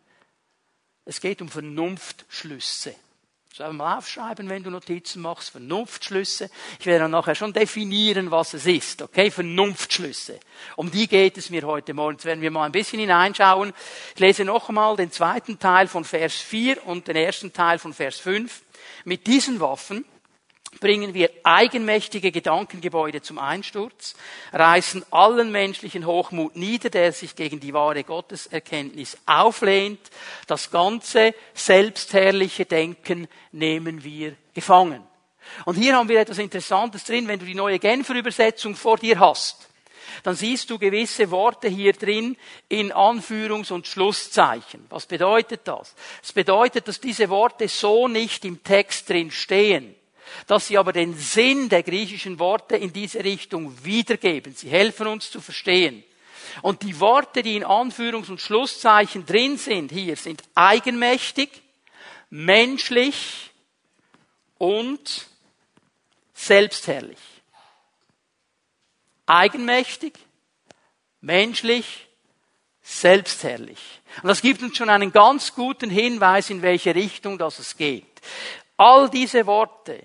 Es 1.06 1.22
geht 1.22 1.42
um 1.42 1.50
Vernunftschlüsse. 1.50 2.96
Sollen 3.54 3.78
mal 3.78 3.98
aufschreiben, 3.98 4.48
wenn 4.48 4.64
du 4.64 4.70
Notizen 4.70 5.22
machst, 5.22 5.50
Vernunftschlüsse. 5.50 6.50
Ich 6.80 6.86
werde 6.86 7.06
dann 7.06 7.12
nachher 7.12 7.36
schon 7.36 7.52
definieren, 7.52 8.32
was 8.32 8.54
es 8.54 8.66
ist, 8.66 9.02
okay? 9.02 9.32
Vernunftschlüsse. 9.32 10.40
Um 10.76 10.92
die 10.92 11.08
geht 11.08 11.38
es 11.38 11.50
mir 11.50 11.64
heute 11.64 11.94
Morgen. 11.94 12.14
Jetzt 12.14 12.26
werden 12.26 12.42
wir 12.42 12.52
mal 12.52 12.66
ein 12.66 12.72
bisschen 12.72 13.00
hineinschauen. 13.00 13.74
Ich 14.14 14.20
lese 14.20 14.46
noch 14.46 14.70
einmal 14.70 14.96
den 14.96 15.12
zweiten 15.12 15.60
Teil 15.60 15.88
von 15.88 16.06
Vers 16.06 16.36
4 16.36 16.86
und 16.88 17.08
den 17.08 17.16
ersten 17.16 17.52
Teil 17.52 17.80
von 17.80 17.94
Vers 17.94 18.20
5. 18.20 18.62
Mit 19.04 19.28
diesen 19.28 19.60
Waffen 19.60 20.06
bringen 20.80 21.14
wir 21.14 21.30
eigenmächtige 21.44 22.32
Gedankengebäude 22.32 23.22
zum 23.22 23.40
Einsturz, 23.40 24.16
reißen 24.54 25.04
allen 25.12 25.52
menschlichen 25.52 26.06
Hochmut 26.06 26.56
nieder, 26.56 26.90
der 26.90 27.12
sich 27.12 27.36
gegen 27.36 27.60
die 27.60 27.74
wahre 27.74 28.04
Gotteserkenntnis 28.04 29.18
auflehnt. 29.26 30.00
Das 30.48 30.72
ganze 30.72 31.34
selbstherrliche 31.54 32.66
Denken 32.66 33.28
nehmen 33.52 34.04
wir 34.04 34.36
gefangen. 34.54 35.04
Und 35.66 35.76
hier 35.76 35.96
haben 35.96 36.10
wir 36.10 36.20
etwas 36.20 36.38
Interessantes 36.38 37.04
drin, 37.04 37.28
wenn 37.28 37.40
du 37.40 37.46
die 37.46 37.56
neue 37.56 37.80
Genfer 37.80 38.16
Übersetzung 38.16 38.76
vor 38.76 38.98
dir 38.98 39.20
hast 39.20 39.70
dann 40.24 40.36
siehst 40.36 40.70
du 40.70 40.78
gewisse 40.78 41.32
Worte 41.32 41.68
hier 41.68 41.94
drin 41.94 42.38
in 42.68 42.92
Anführungs- 42.92 43.72
und 43.72 43.88
Schlusszeichen. 43.88 44.86
Was 44.90 45.06
bedeutet 45.06 45.62
das? 45.66 45.96
Es 46.22 46.34
bedeutet, 46.34 46.88
dass 46.88 47.00
diese 47.00 47.30
Worte 47.30 47.68
so 47.68 48.08
nicht 48.08 48.46
im 48.46 48.64
Text 48.64 49.10
drin 49.10 49.32
stehen, 49.32 49.96
dass 50.48 50.68
sie 50.68 50.78
aber 50.78 50.94
den 50.94 51.18
Sinn 51.18 51.70
der 51.70 51.84
griechischen 51.84 52.40
Worte 52.40 52.76
in 52.76 52.94
diese 52.94 53.24
Richtung 53.24 53.74
wiedergeben. 53.84 54.56
Sie 54.56 54.70
helfen 54.70 55.08
uns 55.08 55.32
zu 55.32 55.42
verstehen. 55.42 56.04
Und 56.62 56.82
die 56.84 57.00
Worte, 57.00 57.44
die 57.44 57.58
in 57.58 57.66
Anführungs- 57.66 58.30
und 58.30 58.42
Schlusszeichen 58.42 59.26
drin 59.26 59.58
sind, 59.58 59.92
hier 59.92 60.16
sind 60.16 60.42
eigenmächtig, 60.56 61.50
menschlich 62.30 63.52
und 64.58 65.28
selbstherrlich 66.34 67.18
eigenmächtig, 69.30 70.14
menschlich, 71.22 72.08
selbstherrlich. 72.82 73.80
Und 74.24 74.28
das 74.28 74.42
gibt 74.42 74.64
uns 74.64 74.76
schon 74.76 74.90
einen 74.90 75.12
ganz 75.12 75.54
guten 75.54 75.90
Hinweis, 75.90 76.50
in 76.50 76.64
welche 76.64 76.96
Richtung 76.96 77.38
das 77.38 77.60
es 77.60 77.78
geht. 77.78 78.06
All 78.76 79.10
diese 79.10 79.46
Worte 79.46 80.02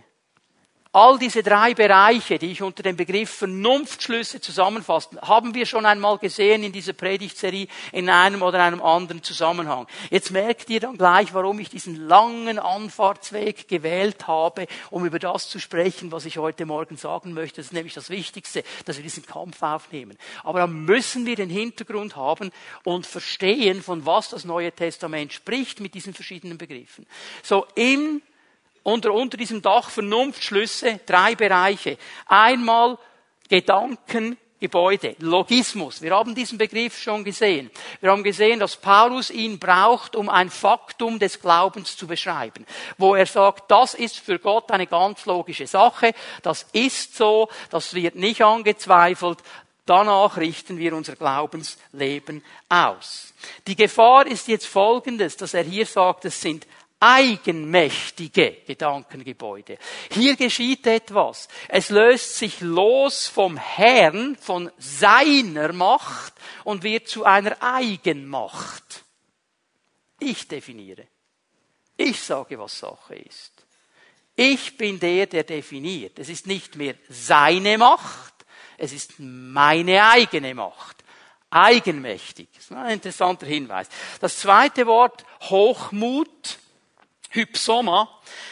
All 0.94 1.18
diese 1.18 1.42
drei 1.42 1.74
Bereiche, 1.74 2.38
die 2.38 2.52
ich 2.52 2.62
unter 2.62 2.84
dem 2.84 2.94
Begriff 2.94 3.28
Vernunftschlüsse 3.28 4.40
zusammenfasse, 4.40 5.18
haben 5.22 5.52
wir 5.52 5.66
schon 5.66 5.86
einmal 5.86 6.18
gesehen 6.18 6.62
in 6.62 6.70
dieser 6.70 6.92
Predigtserie 6.92 7.66
in 7.90 8.08
einem 8.08 8.42
oder 8.42 8.62
einem 8.62 8.80
anderen 8.80 9.20
Zusammenhang. 9.20 9.88
Jetzt 10.10 10.30
merkt 10.30 10.70
ihr 10.70 10.78
dann 10.78 10.96
gleich, 10.96 11.34
warum 11.34 11.58
ich 11.58 11.68
diesen 11.68 12.06
langen 12.06 12.60
Anfahrtsweg 12.60 13.66
gewählt 13.66 14.28
habe, 14.28 14.68
um 14.90 15.04
über 15.04 15.18
das 15.18 15.48
zu 15.48 15.58
sprechen, 15.58 16.12
was 16.12 16.26
ich 16.26 16.38
heute 16.38 16.64
Morgen 16.64 16.96
sagen 16.96 17.32
möchte. 17.32 17.56
Das 17.56 17.66
ist 17.66 17.72
nämlich 17.72 17.94
das 17.94 18.08
Wichtigste, 18.08 18.62
dass 18.84 18.96
wir 18.96 19.02
diesen 19.02 19.26
Kampf 19.26 19.60
aufnehmen. 19.64 20.16
Aber 20.44 20.60
dann 20.60 20.84
müssen 20.84 21.26
wir 21.26 21.34
den 21.34 21.50
Hintergrund 21.50 22.14
haben 22.14 22.52
und 22.84 23.04
verstehen, 23.04 23.82
von 23.82 24.06
was 24.06 24.28
das 24.28 24.44
Neue 24.44 24.70
Testament 24.70 25.32
spricht 25.32 25.80
mit 25.80 25.94
diesen 25.94 26.14
verschiedenen 26.14 26.56
Begriffen. 26.56 27.04
So 27.42 27.66
im 27.74 28.22
unter, 28.84 29.12
unter 29.12 29.36
diesem 29.36 29.60
Dach 29.60 29.90
Vernunftschlüsse 29.90 31.00
drei 31.04 31.34
Bereiche. 31.34 31.98
Einmal 32.26 32.96
Gedanken, 33.48 34.38
Gebäude, 34.60 35.16
Logismus. 35.18 36.00
Wir 36.00 36.14
haben 36.14 36.34
diesen 36.34 36.56
Begriff 36.56 36.98
schon 36.98 37.24
gesehen. 37.24 37.70
Wir 38.00 38.10
haben 38.10 38.22
gesehen, 38.22 38.60
dass 38.60 38.76
Paulus 38.76 39.30
ihn 39.30 39.58
braucht, 39.58 40.16
um 40.16 40.30
ein 40.30 40.48
Faktum 40.48 41.18
des 41.18 41.40
Glaubens 41.40 41.96
zu 41.96 42.06
beschreiben, 42.06 42.64
wo 42.96 43.14
er 43.14 43.26
sagt, 43.26 43.70
das 43.70 43.92
ist 43.92 44.18
für 44.18 44.38
Gott 44.38 44.70
eine 44.70 44.86
ganz 44.86 45.26
logische 45.26 45.66
Sache, 45.66 46.14
das 46.42 46.66
ist 46.72 47.16
so, 47.16 47.48
das 47.70 47.92
wird 47.92 48.14
nicht 48.14 48.42
angezweifelt, 48.42 49.38
Danach 49.86 50.38
richten 50.38 50.78
wir 50.78 50.94
unser 50.94 51.14
Glaubensleben 51.14 52.42
aus. 52.70 53.34
Die 53.66 53.76
Gefahr 53.76 54.26
ist 54.26 54.48
jetzt 54.48 54.66
folgendes, 54.66 55.36
dass 55.36 55.52
er 55.52 55.62
hier 55.62 55.84
sagt, 55.84 56.24
es 56.24 56.40
sind 56.40 56.66
eigenmächtige 57.04 58.62
Gedankengebäude. 58.66 59.76
Hier 60.10 60.36
geschieht 60.36 60.86
etwas. 60.86 61.48
Es 61.68 61.90
löst 61.90 62.36
sich 62.36 62.62
los 62.62 63.26
vom 63.26 63.58
Herrn, 63.58 64.36
von 64.36 64.70
seiner 64.78 65.74
Macht 65.74 66.32
und 66.64 66.82
wird 66.82 67.06
zu 67.08 67.24
einer 67.24 67.62
Eigenmacht. 67.62 69.04
Ich 70.18 70.48
definiere. 70.48 71.06
Ich 71.96 72.20
sage, 72.20 72.58
was 72.58 72.78
Sache 72.78 73.16
ist. 73.16 73.52
Ich 74.34 74.76
bin 74.78 74.98
der, 74.98 75.26
der 75.26 75.44
definiert. 75.44 76.18
Es 76.18 76.30
ist 76.30 76.46
nicht 76.46 76.74
mehr 76.76 76.94
seine 77.08 77.76
Macht, 77.76 78.32
es 78.78 78.92
ist 78.92 79.14
meine 79.18 80.08
eigene 80.08 80.54
Macht. 80.54 81.04
Eigenmächtig. 81.50 82.48
Das 82.54 82.64
ist 82.64 82.72
ein 82.72 82.94
interessanter 82.94 83.46
Hinweis. 83.46 83.88
Das 84.20 84.38
zweite 84.38 84.86
Wort, 84.86 85.24
Hochmut, 85.42 86.58
Hypsoma 87.34 88.08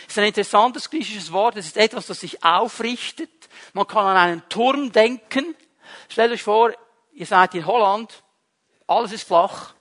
ist 0.09 0.19
ein 0.19 0.27
interessantes 0.27 0.91
griechisches 0.91 1.33
Wort. 1.33 1.57
Es 1.57 1.67
ist 1.67 1.77
etwas, 1.77 2.07
das 2.07 2.21
sich 2.21 2.43
aufrichtet. 2.45 3.31
Man 3.73 3.87
kann 3.87 4.07
an 4.07 4.17
einen 4.17 4.49
Turm 4.49 4.93
denken. 4.93 5.55
Stellt 6.09 6.33
euch 6.33 6.43
vor, 6.43 6.73
ihr 7.13 7.27
seid 7.27 7.55
in 7.55 7.67
Holland, 7.67 8.23
alles 8.87 9.13
ist 9.13 9.27
flach 9.27 9.75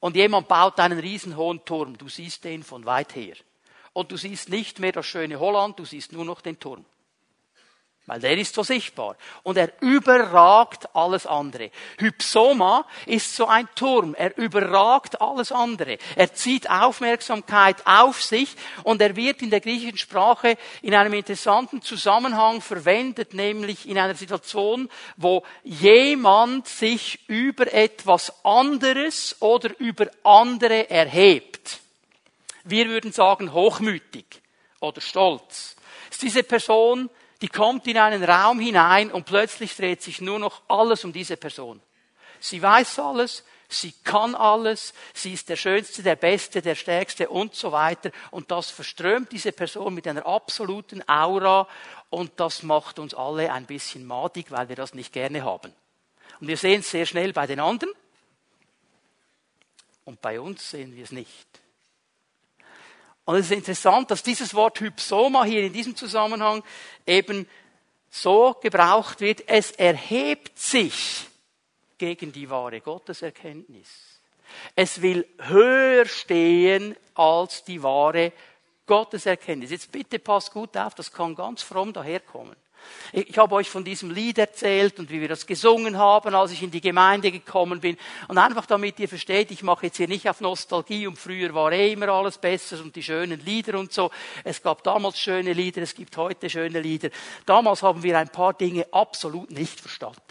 und 0.00 0.16
jemand 0.16 0.48
baut 0.48 0.78
einen 0.78 0.98
riesenhohen 0.98 1.64
Turm. 1.64 1.98
Du 1.98 2.08
siehst 2.08 2.44
den 2.44 2.62
von 2.62 2.84
weit 2.84 3.14
her. 3.14 3.36
Und 3.92 4.12
du 4.12 4.16
siehst 4.16 4.48
nicht 4.48 4.78
mehr 4.78 4.92
das 4.92 5.06
schöne 5.06 5.40
Holland, 5.40 5.78
du 5.78 5.84
siehst 5.84 6.12
nur 6.12 6.24
noch 6.24 6.40
den 6.40 6.60
Turm. 6.60 6.84
Weil 8.08 8.20
der 8.20 8.38
ist 8.38 8.54
so 8.54 8.62
sichtbar. 8.62 9.16
Und 9.42 9.58
er 9.58 9.70
überragt 9.82 10.88
alles 10.96 11.26
andere. 11.26 11.70
Hypsoma 11.98 12.86
ist 13.04 13.36
so 13.36 13.46
ein 13.46 13.68
Turm. 13.74 14.14
Er 14.14 14.34
überragt 14.38 15.20
alles 15.20 15.52
andere. 15.52 15.98
Er 16.16 16.32
zieht 16.32 16.70
Aufmerksamkeit 16.70 17.86
auf 17.86 18.22
sich 18.22 18.56
und 18.82 19.02
er 19.02 19.14
wird 19.14 19.42
in 19.42 19.50
der 19.50 19.60
griechischen 19.60 19.98
Sprache 19.98 20.56
in 20.80 20.94
einem 20.94 21.12
interessanten 21.12 21.82
Zusammenhang 21.82 22.62
verwendet, 22.62 23.34
nämlich 23.34 23.86
in 23.86 23.98
einer 23.98 24.14
Situation, 24.14 24.88
wo 25.18 25.44
jemand 25.62 26.66
sich 26.66 27.28
über 27.28 27.70
etwas 27.70 28.42
anderes 28.42 29.36
oder 29.40 29.78
über 29.78 30.06
andere 30.24 30.88
erhebt. 30.88 31.80
Wir 32.64 32.88
würden 32.88 33.12
sagen 33.12 33.52
hochmütig 33.52 34.24
oder 34.80 35.02
stolz. 35.02 35.76
Ist 36.10 36.22
diese 36.22 36.42
Person 36.42 37.10
die 37.40 37.48
kommt 37.48 37.86
in 37.86 37.98
einen 37.98 38.24
Raum 38.24 38.58
hinein 38.58 39.12
und 39.12 39.24
plötzlich 39.24 39.76
dreht 39.76 40.02
sich 40.02 40.20
nur 40.20 40.38
noch 40.38 40.62
alles 40.68 41.04
um 41.04 41.12
diese 41.12 41.36
Person. 41.36 41.80
Sie 42.40 42.60
weiß 42.60 42.98
alles, 42.98 43.44
sie 43.68 43.92
kann 44.04 44.34
alles, 44.34 44.94
sie 45.14 45.32
ist 45.32 45.48
der 45.48 45.56
Schönste, 45.56 46.02
der 46.02 46.16
Beste, 46.16 46.62
der 46.62 46.74
Stärkste 46.74 47.28
und 47.28 47.54
so 47.54 47.72
weiter. 47.72 48.10
Und 48.30 48.50
das 48.50 48.70
verströmt 48.70 49.32
diese 49.32 49.52
Person 49.52 49.94
mit 49.94 50.06
einer 50.06 50.26
absoluten 50.26 51.06
Aura 51.08 51.68
und 52.10 52.32
das 52.36 52.62
macht 52.62 52.98
uns 52.98 53.14
alle 53.14 53.52
ein 53.52 53.66
bisschen 53.66 54.06
madig, 54.06 54.50
weil 54.50 54.68
wir 54.68 54.76
das 54.76 54.94
nicht 54.94 55.12
gerne 55.12 55.44
haben. 55.44 55.72
Und 56.40 56.48
wir 56.48 56.56
sehen 56.56 56.80
es 56.80 56.90
sehr 56.90 57.06
schnell 57.06 57.32
bei 57.32 57.46
den 57.46 57.60
anderen 57.60 57.92
und 60.04 60.20
bei 60.20 60.40
uns 60.40 60.70
sehen 60.70 60.94
wir 60.96 61.04
es 61.04 61.12
nicht. 61.12 61.46
Und 63.28 63.34
es 63.34 63.50
ist 63.50 63.58
interessant, 63.58 64.10
dass 64.10 64.22
dieses 64.22 64.54
Wort 64.54 64.80
Hypsoma 64.80 65.44
hier 65.44 65.62
in 65.64 65.72
diesem 65.74 65.94
Zusammenhang 65.94 66.64
eben 67.06 67.46
so 68.08 68.56
gebraucht 68.62 69.20
wird, 69.20 69.46
es 69.46 69.70
erhebt 69.72 70.58
sich 70.58 71.26
gegen 71.98 72.32
die 72.32 72.48
wahre 72.48 72.80
Gotteserkenntnis. 72.80 73.86
Es 74.74 75.02
will 75.02 75.28
höher 75.40 76.06
stehen 76.06 76.96
als 77.12 77.64
die 77.64 77.82
wahre 77.82 78.32
Gotteserkenntnis. 78.86 79.72
Jetzt 79.72 79.92
bitte 79.92 80.18
passt 80.18 80.50
gut 80.50 80.74
auf, 80.78 80.94
das 80.94 81.12
kann 81.12 81.34
ganz 81.34 81.62
fromm 81.62 81.92
daherkommen. 81.92 82.56
Ich 83.12 83.38
habe 83.38 83.54
euch 83.54 83.70
von 83.70 83.84
diesem 83.84 84.10
Lied 84.10 84.38
erzählt 84.38 84.98
und 84.98 85.10
wie 85.10 85.20
wir 85.20 85.28
das 85.28 85.46
gesungen 85.46 85.98
haben, 85.98 86.34
als 86.34 86.52
ich 86.52 86.62
in 86.62 86.70
die 86.70 86.80
Gemeinde 86.80 87.32
gekommen 87.32 87.80
bin. 87.80 87.96
Und 88.28 88.38
einfach 88.38 88.66
damit 88.66 89.00
ihr 89.00 89.08
versteht, 89.08 89.50
ich 89.50 89.62
mache 89.62 89.86
jetzt 89.86 89.96
hier 89.96 90.08
nicht 90.08 90.28
auf 90.28 90.40
Nostalgie 90.40 91.06
und 91.06 91.18
früher 91.18 91.54
war 91.54 91.72
eh 91.72 91.92
immer 91.92 92.08
alles 92.08 92.38
besser 92.38 92.80
und 92.82 92.94
die 92.94 93.02
schönen 93.02 93.44
Lieder 93.44 93.78
und 93.78 93.92
so. 93.92 94.10
Es 94.44 94.62
gab 94.62 94.82
damals 94.82 95.18
schöne 95.18 95.52
Lieder, 95.52 95.82
es 95.82 95.94
gibt 95.94 96.16
heute 96.16 96.50
schöne 96.50 96.80
Lieder. 96.80 97.10
Damals 97.46 97.82
haben 97.82 98.02
wir 98.02 98.18
ein 98.18 98.28
paar 98.28 98.54
Dinge 98.54 98.86
absolut 98.92 99.50
nicht 99.50 99.80
verstanden. 99.80 100.27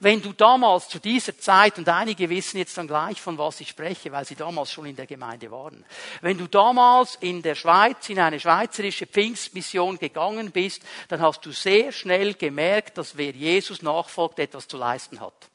Wenn 0.00 0.22
du 0.22 0.32
damals 0.32 0.88
zu 0.88 0.98
dieser 0.98 1.38
Zeit, 1.38 1.78
und 1.78 1.88
einige 1.88 2.28
wissen 2.28 2.58
jetzt 2.58 2.76
dann 2.76 2.86
gleich, 2.86 3.20
von 3.20 3.38
was 3.38 3.60
ich 3.60 3.68
spreche, 3.68 4.12
weil 4.12 4.24
sie 4.24 4.34
damals 4.34 4.72
schon 4.72 4.86
in 4.86 4.96
der 4.96 5.06
Gemeinde 5.06 5.50
waren, 5.50 5.84
wenn 6.20 6.38
du 6.38 6.46
damals 6.46 7.16
in 7.20 7.42
der 7.42 7.54
Schweiz 7.54 8.08
in 8.08 8.18
eine 8.18 8.40
schweizerische 8.40 9.06
Pfingstmission 9.06 9.98
gegangen 9.98 10.50
bist, 10.50 10.82
dann 11.08 11.20
hast 11.20 11.44
du 11.46 11.52
sehr 11.52 11.92
schnell 11.92 12.34
gemerkt, 12.34 12.98
dass 12.98 13.16
wer 13.16 13.32
Jesus 13.32 13.82
nachfolgt, 13.82 14.38
etwas 14.38 14.68
zu 14.68 14.76
leisten 14.76 15.20
hat. 15.20 15.50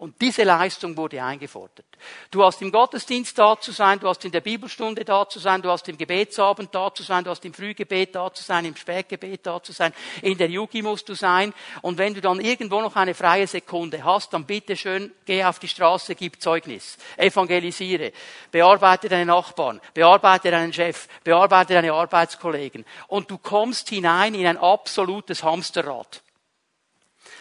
Und 0.00 0.18
diese 0.22 0.44
Leistung 0.44 0.96
wurde 0.96 1.22
eingefordert. 1.22 1.84
Du 2.30 2.42
hast 2.42 2.62
im 2.62 2.72
Gottesdienst 2.72 3.38
da 3.38 3.60
zu 3.60 3.70
sein, 3.70 4.00
du 4.00 4.08
hast 4.08 4.24
in 4.24 4.32
der 4.32 4.40
Bibelstunde 4.40 5.04
da 5.04 5.28
zu 5.28 5.38
sein, 5.38 5.60
du 5.60 5.68
hast 5.68 5.86
im 5.90 5.98
Gebetsabend 5.98 6.74
da 6.74 6.94
zu 6.94 7.02
sein, 7.02 7.22
du 7.22 7.28
hast 7.28 7.44
im 7.44 7.52
Frühgebet 7.52 8.14
da 8.14 8.32
zu 8.32 8.42
sein, 8.42 8.64
im 8.64 8.74
Spätgebet 8.74 9.46
da 9.46 9.62
zu 9.62 9.72
sein, 9.72 9.92
in 10.22 10.38
der 10.38 10.48
Yugi 10.48 10.80
musst 10.80 11.06
du 11.10 11.14
sein. 11.14 11.52
Und 11.82 11.98
wenn 11.98 12.14
du 12.14 12.22
dann 12.22 12.40
irgendwo 12.40 12.80
noch 12.80 12.96
eine 12.96 13.12
freie 13.12 13.46
Sekunde 13.46 14.02
hast, 14.02 14.32
dann 14.32 14.46
bitte 14.46 14.74
schön, 14.74 15.12
geh 15.26 15.44
auf 15.44 15.58
die 15.58 15.68
Straße, 15.68 16.14
gib 16.14 16.40
Zeugnis, 16.40 16.96
evangelisiere, 17.18 18.12
bearbeite 18.50 19.10
deine 19.10 19.26
Nachbarn, 19.26 19.82
bearbeite 19.92 20.50
deinen 20.50 20.72
Chef, 20.72 21.08
bearbeite 21.24 21.74
deine 21.74 21.92
Arbeitskollegen. 21.92 22.86
Und 23.08 23.30
du 23.30 23.36
kommst 23.36 23.90
hinein 23.90 24.32
in 24.32 24.46
ein 24.46 24.56
absolutes 24.56 25.42
Hamsterrad. 25.42 26.22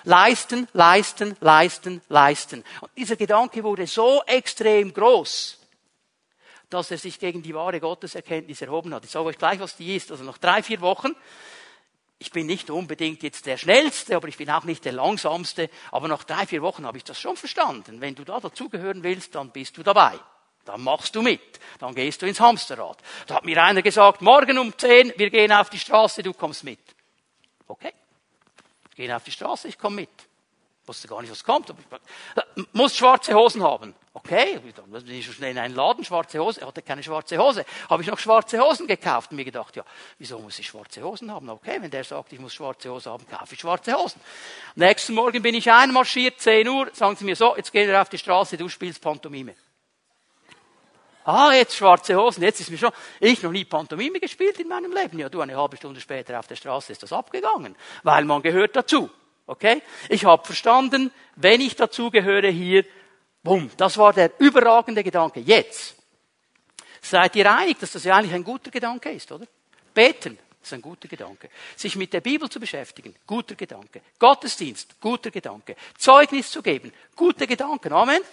Leisten, 0.10 0.68
leisten, 0.74 1.38
leisten, 1.39 2.01
leisten. 2.10 2.63
Und 2.82 2.89
dieser 2.98 3.16
Gedanke 3.16 3.63
wurde 3.63 3.86
so 3.86 4.24
extrem 4.25 4.92
groß, 4.92 5.60
dass 6.68 6.89
er 6.89 6.98
sich 6.98 7.20
gegen 7.20 7.44
die 7.44 7.54
wahre 7.54 7.80
Gotteserkenntnis 7.80 8.63
erhoben 8.63 8.92
hat. 8.96 9.06
Ich 9.06 9.12
sage 9.12 9.25
euch 9.25 9.38
gleich, 9.38 9.60
was 9.60 9.78
die 9.78 9.96
ist. 9.96 10.10
Also 10.10 10.24
nach 10.24 10.39
drei, 10.39 10.63
vier 10.63 10.82
Wochen, 10.82 11.12
ich 12.18 12.32
bin 12.32 12.48
nicht 12.48 12.72
unbedingt 12.72 13.22
jetzt 13.22 13.46
der 13.46 13.58
Schnellste, 13.58 14.16
aber 14.16 14.28
ich 14.30 14.38
bin 14.38 14.50
auch 14.50 14.63
nicht 14.63 14.84
der 14.84 14.94
Langsamste, 14.94 15.70
aber 15.92 16.08
nach 16.08 16.24
drei, 16.24 16.48
vier 16.48 16.63
Wochen 16.63 16.88
habe 16.88 16.98
ich 16.98 17.04
das 17.04 17.20
schon 17.20 17.38
verstanden. 17.38 18.01
Wenn 18.01 18.16
du 18.16 18.24
da 18.24 18.39
dazugehören 18.39 19.04
willst, 19.04 19.36
dann 19.36 19.51
bist 19.51 19.78
du 19.78 19.84
dabei. 19.84 20.20
Dann 20.66 20.82
machst 20.82 21.16
du 21.16 21.22
mit. 21.22 21.60
Dann 21.78 21.94
gehst 21.94 22.24
du 22.24 22.25
ins 22.25 22.39
Hamsterrad. 22.39 22.98
Da 23.28 23.36
hat 23.36 23.46
mir 23.46 23.63
einer 23.63 23.84
gesagt, 23.84 24.24
morgen 24.24 24.58
um 24.58 24.75
zehn, 24.75 25.13
wir 25.18 25.30
gehen 25.30 25.51
auf 25.51 25.70
die 25.70 25.78
Straße, 25.78 26.24
du 26.24 26.34
kommst 26.34 26.63
mit. 26.63 26.80
Okay 27.68 27.94
gehen 29.00 29.13
auf 29.13 29.24
die 29.24 29.32
Straße, 29.32 29.70
ich 29.70 29.77
komme 29.77 30.01
mit. 30.01 30.10
Ich 30.82 30.88
wusste 30.89 31.08
gar 31.08 31.22
nicht, 31.22 31.32
was 31.32 31.44
kommt. 31.44 31.70
Ich, 31.70 32.65
muss 32.74 32.98
schwarze 32.98 33.34
Hosen 33.34 33.63
haben. 33.63 33.96
Okay, 34.13 34.60
dann 34.75 34.91
bin 34.91 35.15
ich 35.15 35.32
schnell 35.32 35.51
in 35.51 35.58
einen 35.58 35.74
Laden, 35.74 36.03
schwarze 36.03 36.39
Hose. 36.39 36.60
Er 36.60 36.68
hatte 36.68 36.82
keine 36.82 37.01
schwarze 37.01 37.38
Hose. 37.38 37.63
Habe 37.89 38.03
ich 38.03 38.10
noch 38.10 38.20
schwarze 38.20 38.60
Hosen 38.60 38.88
gekauft 38.88 39.32
und 39.32 39.38
mir 39.38 39.46
gedacht, 39.46 39.75
ja, 39.77 39.86
wieso 40.18 40.39
muss 40.39 40.60
ich 40.60 40.68
schwarze 40.68 41.01
Hosen 41.01 41.32
haben? 41.32 41.50
Okay, 41.50 41.77
wenn 41.79 41.91
der 41.91 42.03
sagt, 42.03 42.34
ich 42.34 42.39
muss 42.39 42.53
schwarze 42.53 42.91
Hosen 42.91 43.13
haben, 43.13 43.25
kaufe 43.25 43.53
ich 43.53 43.60
schwarze 43.62 43.94
Hosen. 43.94 44.20
Nächsten 44.75 45.13
Morgen 45.13 45.41
bin 45.41 45.56
ich 45.56 45.72
einmarschiert, 45.72 46.41
10 46.41 46.68
Uhr, 46.68 46.89
sagen 46.91 47.15
sie 47.15 47.24
mir 47.24 47.38
so, 47.38 47.56
jetzt 47.56 47.72
gehen 47.72 47.88
wir 47.88 48.01
auf 48.01 48.10
die 48.10 48.18
Straße, 48.18 48.58
du 48.58 48.68
spielst 48.68 49.01
Pantomime. 49.01 49.56
Ah, 51.32 51.54
jetzt 51.54 51.76
schwarze 51.76 52.16
Hosen, 52.16 52.42
jetzt 52.42 52.60
ist 52.60 52.72
mir 52.72 52.78
schon, 52.80 52.92
ich 53.20 53.44
noch 53.44 53.52
nie 53.52 53.64
Pantomime 53.64 54.20
gespielt 54.20 54.60
in 54.60 54.68
meinem 54.68 54.92
Leben. 54.92 55.20
Ja, 55.20 55.30
du, 55.30 55.42
eine 55.42 55.56
halbe 55.56 55.78
Stunde 55.78 56.02
später 56.02 56.40
auf 56.40 56.48
der 56.48 56.56
Straße 56.56 56.92
ist 56.92 57.04
das 57.04 57.14
abgegangen, 57.14 57.76
weil 58.02 58.26
man 58.26 58.42
gehört 58.42 58.76
dazu. 58.76 59.12
Okay? 59.46 59.84
Ich 60.10 60.26
habe 60.26 60.44
verstanden, 60.44 61.12
wenn 61.36 61.62
ich 61.62 61.76
dazugehöre 61.76 62.50
hier, 62.50 62.84
bumm, 63.44 63.70
das 63.78 64.00
war 64.00 64.12
der 64.12 64.32
überragende 64.40 65.04
Gedanke. 65.04 65.40
Jetzt 65.42 65.98
seid 67.00 67.36
ihr 67.36 67.54
einig, 67.54 67.78
dass 67.78 67.92
das 67.92 68.06
ja 68.06 68.16
eigentlich 68.16 68.34
ein 68.34 68.44
guter 68.44 68.72
Gedanke 68.72 69.12
ist, 69.12 69.32
oder? 69.32 69.46
Beten 69.94 70.40
ist 70.64 70.74
ein 70.74 70.82
guter 70.82 71.08
Gedanke. 71.08 71.52
Sich 71.76 71.96
mit 71.96 72.12
der 72.12 72.22
Bibel 72.22 72.50
zu 72.50 72.60
beschäftigen, 72.60 73.16
guter 73.28 73.54
Gedanke. 73.54 74.02
Gottesdienst, 74.18 75.00
guter 75.00 75.30
Gedanke. 75.30 75.76
Zeugnis 75.96 76.50
zu 76.50 76.64
geben, 76.64 76.92
guter 77.16 77.46
Gedanke. 77.46 77.92
Amen. 77.92 78.24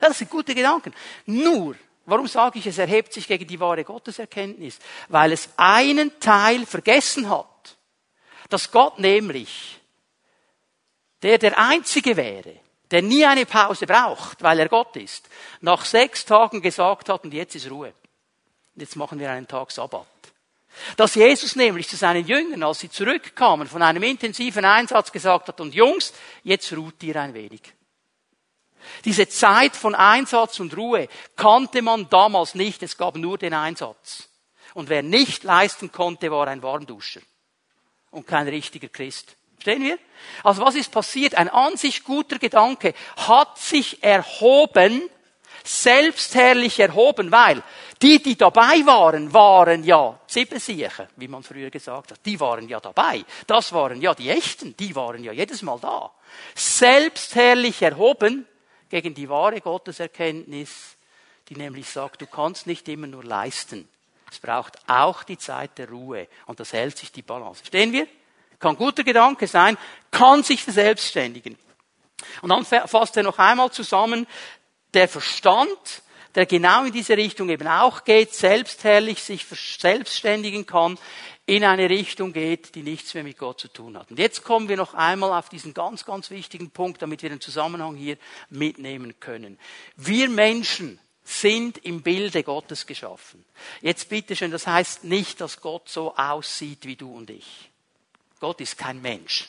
Das 0.00 0.18
sind 0.18 0.28
gute 0.28 0.52
Gedanken. 0.52 0.92
Nur, 1.26 1.76
Warum 2.10 2.26
sage 2.26 2.58
ich, 2.58 2.66
es 2.66 2.78
erhebt 2.78 3.12
sich 3.12 3.28
gegen 3.28 3.46
die 3.46 3.60
wahre 3.60 3.84
Gotteserkenntnis? 3.84 4.80
Weil 5.08 5.32
es 5.32 5.48
einen 5.56 6.18
Teil 6.18 6.66
vergessen 6.66 7.30
hat. 7.30 7.76
Dass 8.48 8.72
Gott 8.72 8.98
nämlich, 8.98 9.80
der 11.22 11.38
der 11.38 11.56
Einzige 11.56 12.16
wäre, 12.16 12.56
der 12.90 13.02
nie 13.02 13.24
eine 13.24 13.46
Pause 13.46 13.86
braucht, 13.86 14.42
weil 14.42 14.58
er 14.58 14.68
Gott 14.68 14.96
ist, 14.96 15.28
nach 15.60 15.84
sechs 15.84 16.24
Tagen 16.24 16.60
gesagt 16.60 17.08
hat, 17.08 17.22
und 17.22 17.32
jetzt 17.32 17.54
ist 17.54 17.70
Ruhe. 17.70 17.94
Und 18.74 18.80
jetzt 18.80 18.96
machen 18.96 19.20
wir 19.20 19.30
einen 19.30 19.46
Tag 19.46 19.70
Sabbat. 19.70 20.06
Dass 20.96 21.14
Jesus 21.14 21.54
nämlich 21.54 21.88
zu 21.88 21.96
seinen 21.96 22.26
Jüngern, 22.26 22.64
als 22.64 22.80
sie 22.80 22.90
zurückkamen 22.90 23.68
von 23.68 23.82
einem 23.82 24.02
intensiven 24.02 24.64
Einsatz, 24.64 25.12
gesagt 25.12 25.46
hat, 25.46 25.60
und 25.60 25.74
Jungs, 25.74 26.12
jetzt 26.42 26.72
ruht 26.72 27.00
ihr 27.04 27.14
ein 27.14 27.34
wenig. 27.34 27.62
Diese 29.04 29.28
Zeit 29.28 29.76
von 29.76 29.94
Einsatz 29.94 30.60
und 30.60 30.76
Ruhe 30.76 31.08
kannte 31.36 31.82
man 31.82 32.08
damals 32.08 32.54
nicht. 32.54 32.82
Es 32.82 32.96
gab 32.96 33.16
nur 33.16 33.38
den 33.38 33.54
Einsatz. 33.54 34.28
Und 34.74 34.88
wer 34.88 35.02
nicht 35.02 35.44
leisten 35.44 35.90
konnte, 35.90 36.30
war 36.30 36.46
ein 36.48 36.62
Warmduscher 36.62 37.20
und 38.10 38.26
kein 38.26 38.48
richtiger 38.48 38.88
Christ. 38.88 39.36
Verstehen 39.54 39.82
wir? 39.82 39.98
Also 40.42 40.62
was 40.62 40.74
ist 40.74 40.90
passiert? 40.90 41.34
Ein 41.34 41.48
an 41.48 41.76
sich 41.76 42.04
guter 42.04 42.38
Gedanke 42.38 42.94
hat 43.16 43.58
sich 43.58 44.02
erhoben, 44.02 45.02
selbstherrlich 45.64 46.80
erhoben, 46.80 47.30
weil 47.30 47.62
die, 48.00 48.22
die 48.22 48.36
dabei 48.36 48.86
waren, 48.86 49.32
waren 49.34 49.84
ja 49.84 50.18
Siebensiechen, 50.26 51.08
wie 51.16 51.28
man 51.28 51.42
früher 51.42 51.68
gesagt 51.68 52.12
hat. 52.12 52.20
Die 52.24 52.40
waren 52.40 52.66
ja 52.68 52.80
dabei. 52.80 53.22
Das 53.46 53.72
waren 53.74 54.00
ja 54.00 54.14
die 54.14 54.30
Echten. 54.30 54.74
Die 54.76 54.96
waren 54.96 55.22
ja 55.22 55.32
jedes 55.32 55.60
Mal 55.60 55.78
da. 55.78 56.10
Selbstherrlich 56.54 57.82
erhoben 57.82 58.46
gegen 58.90 59.14
die 59.14 59.28
wahre 59.28 59.60
Gotteserkenntnis, 59.60 60.96
die 61.48 61.56
nämlich 61.56 61.88
sagt, 61.88 62.20
du 62.20 62.26
kannst 62.26 62.66
nicht 62.66 62.86
immer 62.88 63.06
nur 63.06 63.24
leisten. 63.24 63.88
Es 64.30 64.38
braucht 64.38 64.78
auch 64.86 65.22
die 65.22 65.38
Zeit 65.38 65.78
der 65.78 65.88
Ruhe 65.88 66.28
und 66.46 66.60
das 66.60 66.72
hält 66.72 66.98
sich 66.98 67.10
die 67.10 67.22
Balance. 67.22 67.60
Verstehen 67.60 67.92
wir? 67.92 68.06
Kann 68.58 68.76
guter 68.76 69.02
Gedanke 69.02 69.46
sein, 69.46 69.78
kann 70.10 70.42
sich 70.42 70.62
verselbstständigen. 70.62 71.56
Und 72.42 72.50
dann 72.50 72.64
fasst 72.64 73.16
er 73.16 73.22
noch 73.22 73.38
einmal 73.38 73.70
zusammen, 73.70 74.26
der 74.92 75.08
Verstand, 75.08 76.02
der 76.34 76.46
genau 76.46 76.84
in 76.84 76.92
diese 76.92 77.16
Richtung 77.16 77.48
eben 77.48 77.66
auch 77.66 78.04
geht, 78.04 78.34
selbstherrlich 78.34 79.22
sich 79.22 79.44
verselbstständigen 79.44 80.66
kann, 80.66 80.98
in 81.46 81.64
eine 81.64 81.90
Richtung 81.90 82.32
geht, 82.32 82.74
die 82.76 82.82
nichts 82.82 83.14
mehr 83.14 83.24
mit 83.24 83.36
Gott 83.36 83.60
zu 83.60 83.68
tun 83.68 83.98
hat. 83.98 84.10
Und 84.10 84.18
jetzt 84.18 84.44
kommen 84.44 84.68
wir 84.68 84.76
noch 84.76 84.94
einmal 84.94 85.36
auf 85.36 85.48
diesen 85.48 85.74
ganz, 85.74 86.04
ganz 86.04 86.30
wichtigen 86.30 86.70
Punkt, 86.70 87.02
damit 87.02 87.22
wir 87.22 87.28
den 87.28 87.40
Zusammenhang 87.40 87.96
hier 87.96 88.16
mitnehmen 88.50 89.18
können. 89.18 89.58
Wir 89.96 90.28
Menschen 90.28 91.00
sind 91.24 91.78
im 91.78 92.02
Bilde 92.02 92.42
Gottes 92.44 92.86
geschaffen. 92.86 93.44
Jetzt 93.80 94.08
bitte 94.08 94.36
schön, 94.36 94.50
das 94.50 94.66
heißt 94.66 95.04
nicht, 95.04 95.40
dass 95.40 95.60
Gott 95.60 95.88
so 95.88 96.14
aussieht 96.16 96.86
wie 96.86 96.96
du 96.96 97.12
und 97.12 97.30
ich. 97.30 97.70
Gott 98.38 98.60
ist 98.60 98.78
kein 98.78 99.02
Mensch. 99.02 99.48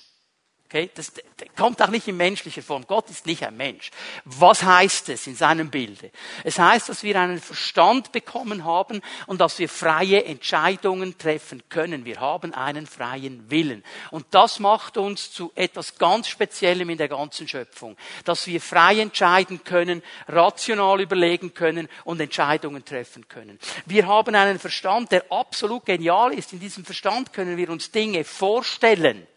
Okay, 0.71 0.89
das, 0.95 1.11
das 1.11 1.49
kommt 1.57 1.81
auch 1.81 1.89
nicht 1.89 2.07
in 2.07 2.15
menschlicher 2.15 2.61
Form. 2.61 2.87
Gott 2.87 3.09
ist 3.09 3.25
nicht 3.25 3.45
ein 3.45 3.57
Mensch. 3.57 3.91
Was 4.23 4.63
heißt 4.63 5.09
es 5.09 5.27
in 5.27 5.35
seinem 5.35 5.69
Bilde? 5.69 6.11
Es 6.45 6.59
heißt, 6.59 6.87
dass 6.87 7.03
wir 7.03 7.19
einen 7.19 7.41
Verstand 7.41 8.13
bekommen 8.13 8.63
haben 8.63 9.01
und 9.27 9.41
dass 9.41 9.59
wir 9.59 9.67
freie 9.67 10.23
Entscheidungen 10.23 11.17
treffen 11.17 11.61
können. 11.67 12.05
Wir 12.05 12.21
haben 12.21 12.53
einen 12.53 12.87
freien 12.87 13.51
Willen. 13.51 13.83
Und 14.11 14.27
das 14.31 14.59
macht 14.59 14.95
uns 14.95 15.33
zu 15.33 15.51
etwas 15.55 15.97
ganz 15.97 16.29
Speziellem 16.29 16.89
in 16.89 16.97
der 16.97 17.09
ganzen 17.09 17.49
Schöpfung. 17.49 17.97
Dass 18.23 18.47
wir 18.47 18.61
frei 18.61 19.01
entscheiden 19.01 19.65
können, 19.65 20.01
rational 20.29 21.01
überlegen 21.01 21.53
können 21.53 21.89
und 22.05 22.21
Entscheidungen 22.21 22.85
treffen 22.85 23.27
können. 23.27 23.59
Wir 23.87 24.07
haben 24.07 24.33
einen 24.35 24.57
Verstand, 24.57 25.11
der 25.11 25.29
absolut 25.33 25.85
genial 25.85 26.33
ist. 26.33 26.53
In 26.53 26.61
diesem 26.61 26.85
Verstand 26.85 27.33
können 27.33 27.57
wir 27.57 27.69
uns 27.69 27.91
Dinge 27.91 28.23
vorstellen 28.23 29.27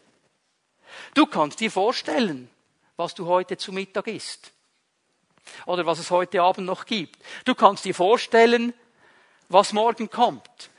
Du 1.15 1.27
kannst 1.27 1.61
dir 1.61 1.71
vorstellen, 1.71 2.51
was 2.97 3.15
du 3.15 3.27
heute 3.27 3.57
zu 3.57 3.73
Mittag 3.73 4.09
isst. 4.09 4.53
Oder 5.67 5.87
was 5.87 5.99
es 5.99 6.11
heute 6.11 6.43
Abend 6.43 6.67
noch 6.67 6.87
gibt. 6.87 7.19
Du 7.45 7.55
kannst 7.55 7.85
dir 7.85 7.95
vorstellen, 7.95 8.75
was 9.49 9.73
morgen 9.73 10.11
kommt. 10.11 10.71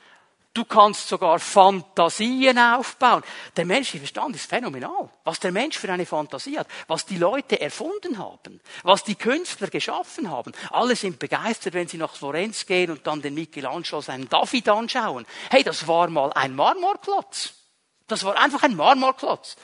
Du 0.52 0.64
kannst 0.64 1.08
sogar 1.08 1.38
Fantasien 1.38 2.58
aufbauen. 2.58 3.22
Der 3.56 3.66
menschliche 3.66 3.98
Verstand 3.98 4.34
ist 4.34 4.48
phänomenal. 4.48 5.10
Was 5.22 5.38
der 5.38 5.52
Mensch 5.52 5.76
für 5.76 5.92
eine 5.92 6.06
Fantasie 6.06 6.58
hat, 6.58 6.66
was 6.88 7.04
die 7.04 7.18
Leute 7.18 7.60
erfunden 7.60 8.16
haben, 8.16 8.60
was 8.82 9.04
die 9.04 9.16
Künstler 9.16 9.68
geschaffen 9.68 10.30
haben. 10.30 10.52
Alle 10.70 10.96
sind 10.96 11.18
begeistert, 11.18 11.74
wenn 11.74 11.88
sie 11.88 11.98
nach 11.98 12.14
Florenz 12.14 12.64
gehen 12.64 12.90
und 12.90 13.06
dann 13.06 13.20
den 13.20 13.34
Michelangelo 13.34 14.00
seinen 14.00 14.30
David 14.30 14.68
anschauen. 14.70 15.26
Hey, 15.50 15.62
das 15.62 15.86
war 15.86 16.08
mal 16.08 16.32
ein 16.32 16.56
Marmorklotz. 16.56 17.52
Das 18.06 18.24
war 18.24 18.38
einfach 18.38 18.62
ein 18.62 18.76
Marmorklotz. 18.76 19.56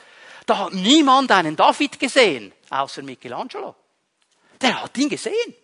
Da 0.45 0.57
hat 0.57 0.73
niemand 0.73 1.31
einen 1.31 1.55
David 1.55 1.99
gesehen, 1.99 2.53
außer 2.69 3.01
Michelangelo. 3.01 3.75
Der 4.61 4.81
hat 4.81 4.97
ihn 4.97 5.09
gesehen. 5.09 5.55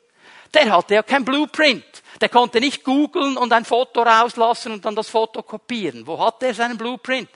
Der 0.54 0.72
hatte 0.72 0.96
ja 0.96 1.04
kein 1.04 1.26
Blueprint. 1.26 1.86
Der 2.22 2.30
konnte 2.30 2.60
nicht 2.60 2.84
googeln 2.84 3.38
und 3.38 3.54
ein 3.54 3.66
Foto 3.66 4.02
rauslassen 4.02 4.74
und 4.74 4.86
dann 4.86 4.96
das 4.96 5.10
Foto 5.10 5.44
kopieren. 5.44 6.08
Wo 6.08 6.20
hat 6.20 6.42
er 6.44 6.54
seinen 6.54 6.78
Blueprint? 6.78 7.30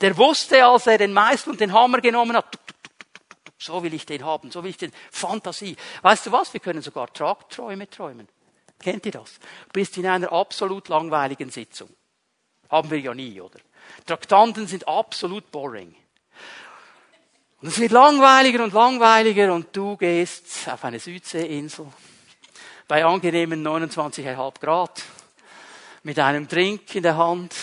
Der 0.00 0.16
wusste, 0.16 0.64
als 0.64 0.86
er 0.86 0.98
den 0.98 1.12
Meißel 1.12 1.52
und 1.52 1.60
den 1.60 1.72
Hammer 1.72 2.00
genommen 2.00 2.36
hat, 2.36 2.58
so 3.58 3.82
will 3.82 3.94
ich 3.94 4.06
den 4.06 4.24
haben, 4.24 4.50
so 4.50 4.62
will 4.62 4.70
ich 4.70 4.76
den. 4.76 4.92
Fantasie. 5.10 5.76
Weißt 6.02 6.26
du 6.26 6.32
was? 6.32 6.52
Wir 6.52 6.60
können 6.60 6.82
sogar 6.82 7.12
Tragträume 7.12 7.88
träumen. 7.88 8.28
Kennt 8.80 9.06
ihr 9.06 9.12
das? 9.12 9.38
Du 9.38 9.72
bist 9.72 9.96
in 9.98 10.06
einer 10.06 10.32
absolut 10.32 10.88
langweiligen 10.88 11.50
Sitzung. 11.50 11.88
Haben 12.68 12.90
wir 12.90 12.98
ja 12.98 13.14
nie, 13.14 13.40
oder? 13.40 13.60
Traktanten 14.06 14.66
sind 14.66 14.86
absolut 14.88 15.50
boring. 15.50 15.94
Und 17.60 17.68
es 17.68 17.78
wird 17.78 17.92
langweiliger 17.92 18.64
und 18.64 18.72
langweiliger 18.72 19.52
und 19.54 19.68
du 19.76 19.96
gehst 19.96 20.68
auf 20.68 20.84
eine 20.84 20.98
Südseeinsel 20.98 21.86
bei 22.88 23.04
angenehmen 23.04 23.64
29,5 23.66 24.60
Grad 24.60 25.02
mit 26.02 26.18
einem 26.18 26.48
Drink 26.48 26.94
in 26.94 27.04
der 27.04 27.16
Hand 27.16 27.54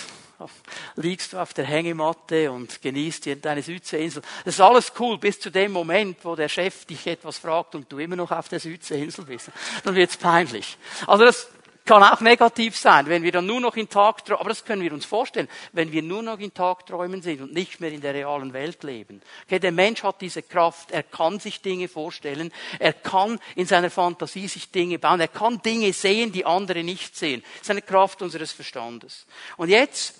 liegst 0.96 1.34
du 1.34 1.38
auf 1.38 1.54
der 1.54 1.65
Hängematte 1.65 2.52
und 2.52 2.82
genießt 2.82 3.30
deine 3.42 3.62
Südseeinsel. 3.62 4.22
Das 4.46 4.56
ist 4.56 4.62
alles 4.62 4.94
cool 4.98 5.18
bis 5.18 5.39
zu 5.39 5.50
dem 5.50 5.72
Moment, 5.72 6.18
wo 6.24 6.36
der 6.36 6.50
Chef 6.50 6.86
dich 6.86 7.06
etwas 7.08 7.38
fragt 7.38 7.76
und 7.76 7.92
du 7.92 8.00
immer 8.00 8.15
noch 8.15 8.32
auf 8.32 8.48
der 8.48 8.60
Südseeinsel 8.60 9.26
bist. 9.26 9.52
Dann 9.84 9.96
wird's 9.96 10.18
peinlich. 10.18 10.78
Also 11.06 11.26
das 11.26 11.50
kann 11.86 12.04
auch 12.04 12.22
negativ 12.22 12.78
sein, 12.78 13.08
wenn 13.08 13.24
wir 13.24 13.32
dann 13.32 13.46
nur 13.46 13.60
noch 13.60 13.76
in 13.76 13.89
Tagträumen, 13.89 14.39
aber 14.42 14.50
das 14.50 14.63
können 14.63 14.82
wir 14.82 14.94
uns 14.94 15.06
vorstellen, 15.06 15.48
wenn 15.74 15.92
wir 15.92 16.04
nur 16.04 16.22
noch 16.22 16.39
in 16.39 16.54
Tagträumen 16.54 17.22
sind 17.22 17.42
und 17.42 17.54
nicht 17.54 17.80
mehr 17.80 17.92
in 17.92 18.02
der 18.02 18.13
realen 18.13 18.54
Welt 18.54 18.84
leben. 18.84 19.22
Okay, 19.46 19.60
der 19.60 19.72
Mensch 19.72 20.04
hat 20.04 20.22
diese 20.22 20.44
Kraft, 20.44 20.92
er 20.92 21.04
kann 21.04 21.39
sich 21.39 21.62
Dinge 21.62 21.88
vorstellen, 21.88 22.52
er 22.78 22.94
kann 22.94 23.39
in 23.56 23.65
seiner 23.65 23.89
Fantasie 23.89 24.48
sich 24.48 24.72
Dinge 24.72 25.00
bauen, 25.00 25.20
er 25.20 25.28
kann 25.28 25.62
Dinge 25.62 25.92
sehen, 25.94 26.32
die 26.32 26.46
andere 26.46 26.84
nicht 26.84 27.18
sehen. 27.18 27.42
Das 27.54 27.62
ist 27.63 27.72
eine 27.72 27.82
Kraft 27.82 28.22
unseres 28.22 28.52
Verstandes. 28.52 29.26
Und 29.58 29.70
jetzt 29.70 30.15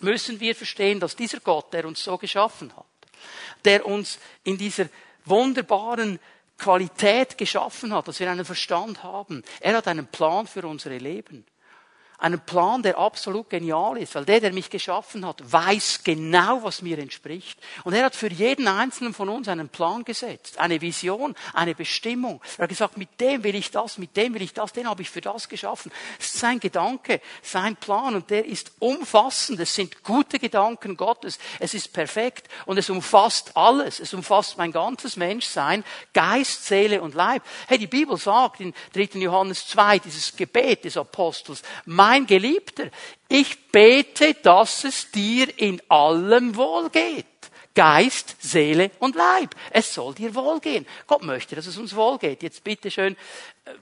müssen 0.00 0.40
wir 0.40 0.54
verstehen, 0.54 1.00
dass 1.00 1.16
dieser 1.16 1.40
Gott, 1.40 1.72
der 1.72 1.86
uns 1.86 2.02
so 2.02 2.18
geschaffen 2.18 2.74
hat, 2.76 2.84
der 3.64 3.86
uns 3.86 4.18
in 4.44 4.58
dieser 4.58 4.88
wunderbaren 5.24 6.18
Qualität 6.56 7.38
geschaffen 7.38 7.92
hat, 7.92 8.08
dass 8.08 8.20
wir 8.20 8.30
einen 8.30 8.44
Verstand 8.44 9.02
haben. 9.02 9.42
Er 9.60 9.76
hat 9.76 9.88
einen 9.88 10.06
Plan 10.06 10.46
für 10.46 10.66
unsere 10.66 10.98
Leben. 10.98 11.44
Einen 12.18 12.40
Plan, 12.40 12.82
der 12.82 12.98
absolut 12.98 13.50
genial 13.50 13.98
ist, 13.98 14.14
weil 14.14 14.24
der, 14.24 14.40
der 14.40 14.52
mich 14.52 14.70
geschaffen 14.70 15.26
hat, 15.26 15.42
weiß 15.52 16.00
genau, 16.02 16.62
was 16.62 16.80
mir 16.80 16.98
entspricht. 16.98 17.58
Und 17.84 17.92
er 17.92 18.04
hat 18.04 18.16
für 18.16 18.30
jeden 18.30 18.68
einzelnen 18.68 19.12
von 19.12 19.28
uns 19.28 19.48
einen 19.48 19.68
Plan 19.68 20.04
gesetzt, 20.04 20.58
eine 20.58 20.80
Vision, 20.80 21.34
eine 21.52 21.74
Bestimmung. 21.74 22.40
Er 22.56 22.62
hat 22.62 22.70
gesagt, 22.70 22.96
mit 22.96 23.20
dem 23.20 23.44
will 23.44 23.54
ich 23.54 23.70
das, 23.70 23.98
mit 23.98 24.16
dem 24.16 24.34
will 24.34 24.42
ich 24.42 24.54
das, 24.54 24.72
den 24.72 24.88
habe 24.88 25.02
ich 25.02 25.10
für 25.10 25.20
das 25.20 25.48
geschaffen. 25.48 25.92
Es 26.18 26.26
ist 26.26 26.38
sein 26.38 26.58
Gedanke, 26.58 27.20
sein 27.42 27.76
Plan 27.76 28.14
und 28.14 28.30
der 28.30 28.46
ist 28.46 28.72
umfassend. 28.78 29.60
Es 29.60 29.74
sind 29.74 30.02
gute 30.02 30.38
Gedanken 30.38 30.96
Gottes. 30.96 31.38
Es 31.60 31.74
ist 31.74 31.92
perfekt 31.92 32.48
und 32.64 32.78
es 32.78 32.88
umfasst 32.88 33.56
alles. 33.56 34.00
Es 34.00 34.14
umfasst 34.14 34.56
mein 34.56 34.72
ganzes 34.72 35.16
Menschsein, 35.16 35.84
Geist, 36.14 36.64
Seele 36.64 37.02
und 37.02 37.14
Leib. 37.14 37.42
Hey, 37.68 37.78
die 37.78 37.86
Bibel 37.86 38.16
sagt 38.16 38.60
in 38.60 38.72
3. 38.94 39.18
Johannes 39.18 39.68
2, 39.68 39.98
dieses 39.98 40.34
Gebet 40.36 40.84
des 40.84 40.96
Apostels, 40.96 41.62
mein 42.06 42.26
Geliebter, 42.26 42.88
ich 43.28 43.68
bete, 43.72 44.34
dass 44.34 44.84
es 44.84 45.10
dir 45.10 45.48
in 45.58 45.82
allem 45.88 46.54
wohlgeht. 46.54 47.26
Geist, 47.74 48.36
Seele 48.38 48.92
und 49.00 49.16
Leib. 49.16 49.54
Es 49.70 49.92
soll 49.92 50.14
dir 50.14 50.34
wohlgehen. 50.34 50.86
Gott 51.08 51.22
möchte, 51.22 51.56
dass 51.56 51.66
es 51.66 51.76
uns 51.76 51.96
wohlgeht. 51.96 52.42
Jetzt 52.42 52.62
bitte 52.62 52.90
schön, 52.90 53.16
äh, 53.64 53.72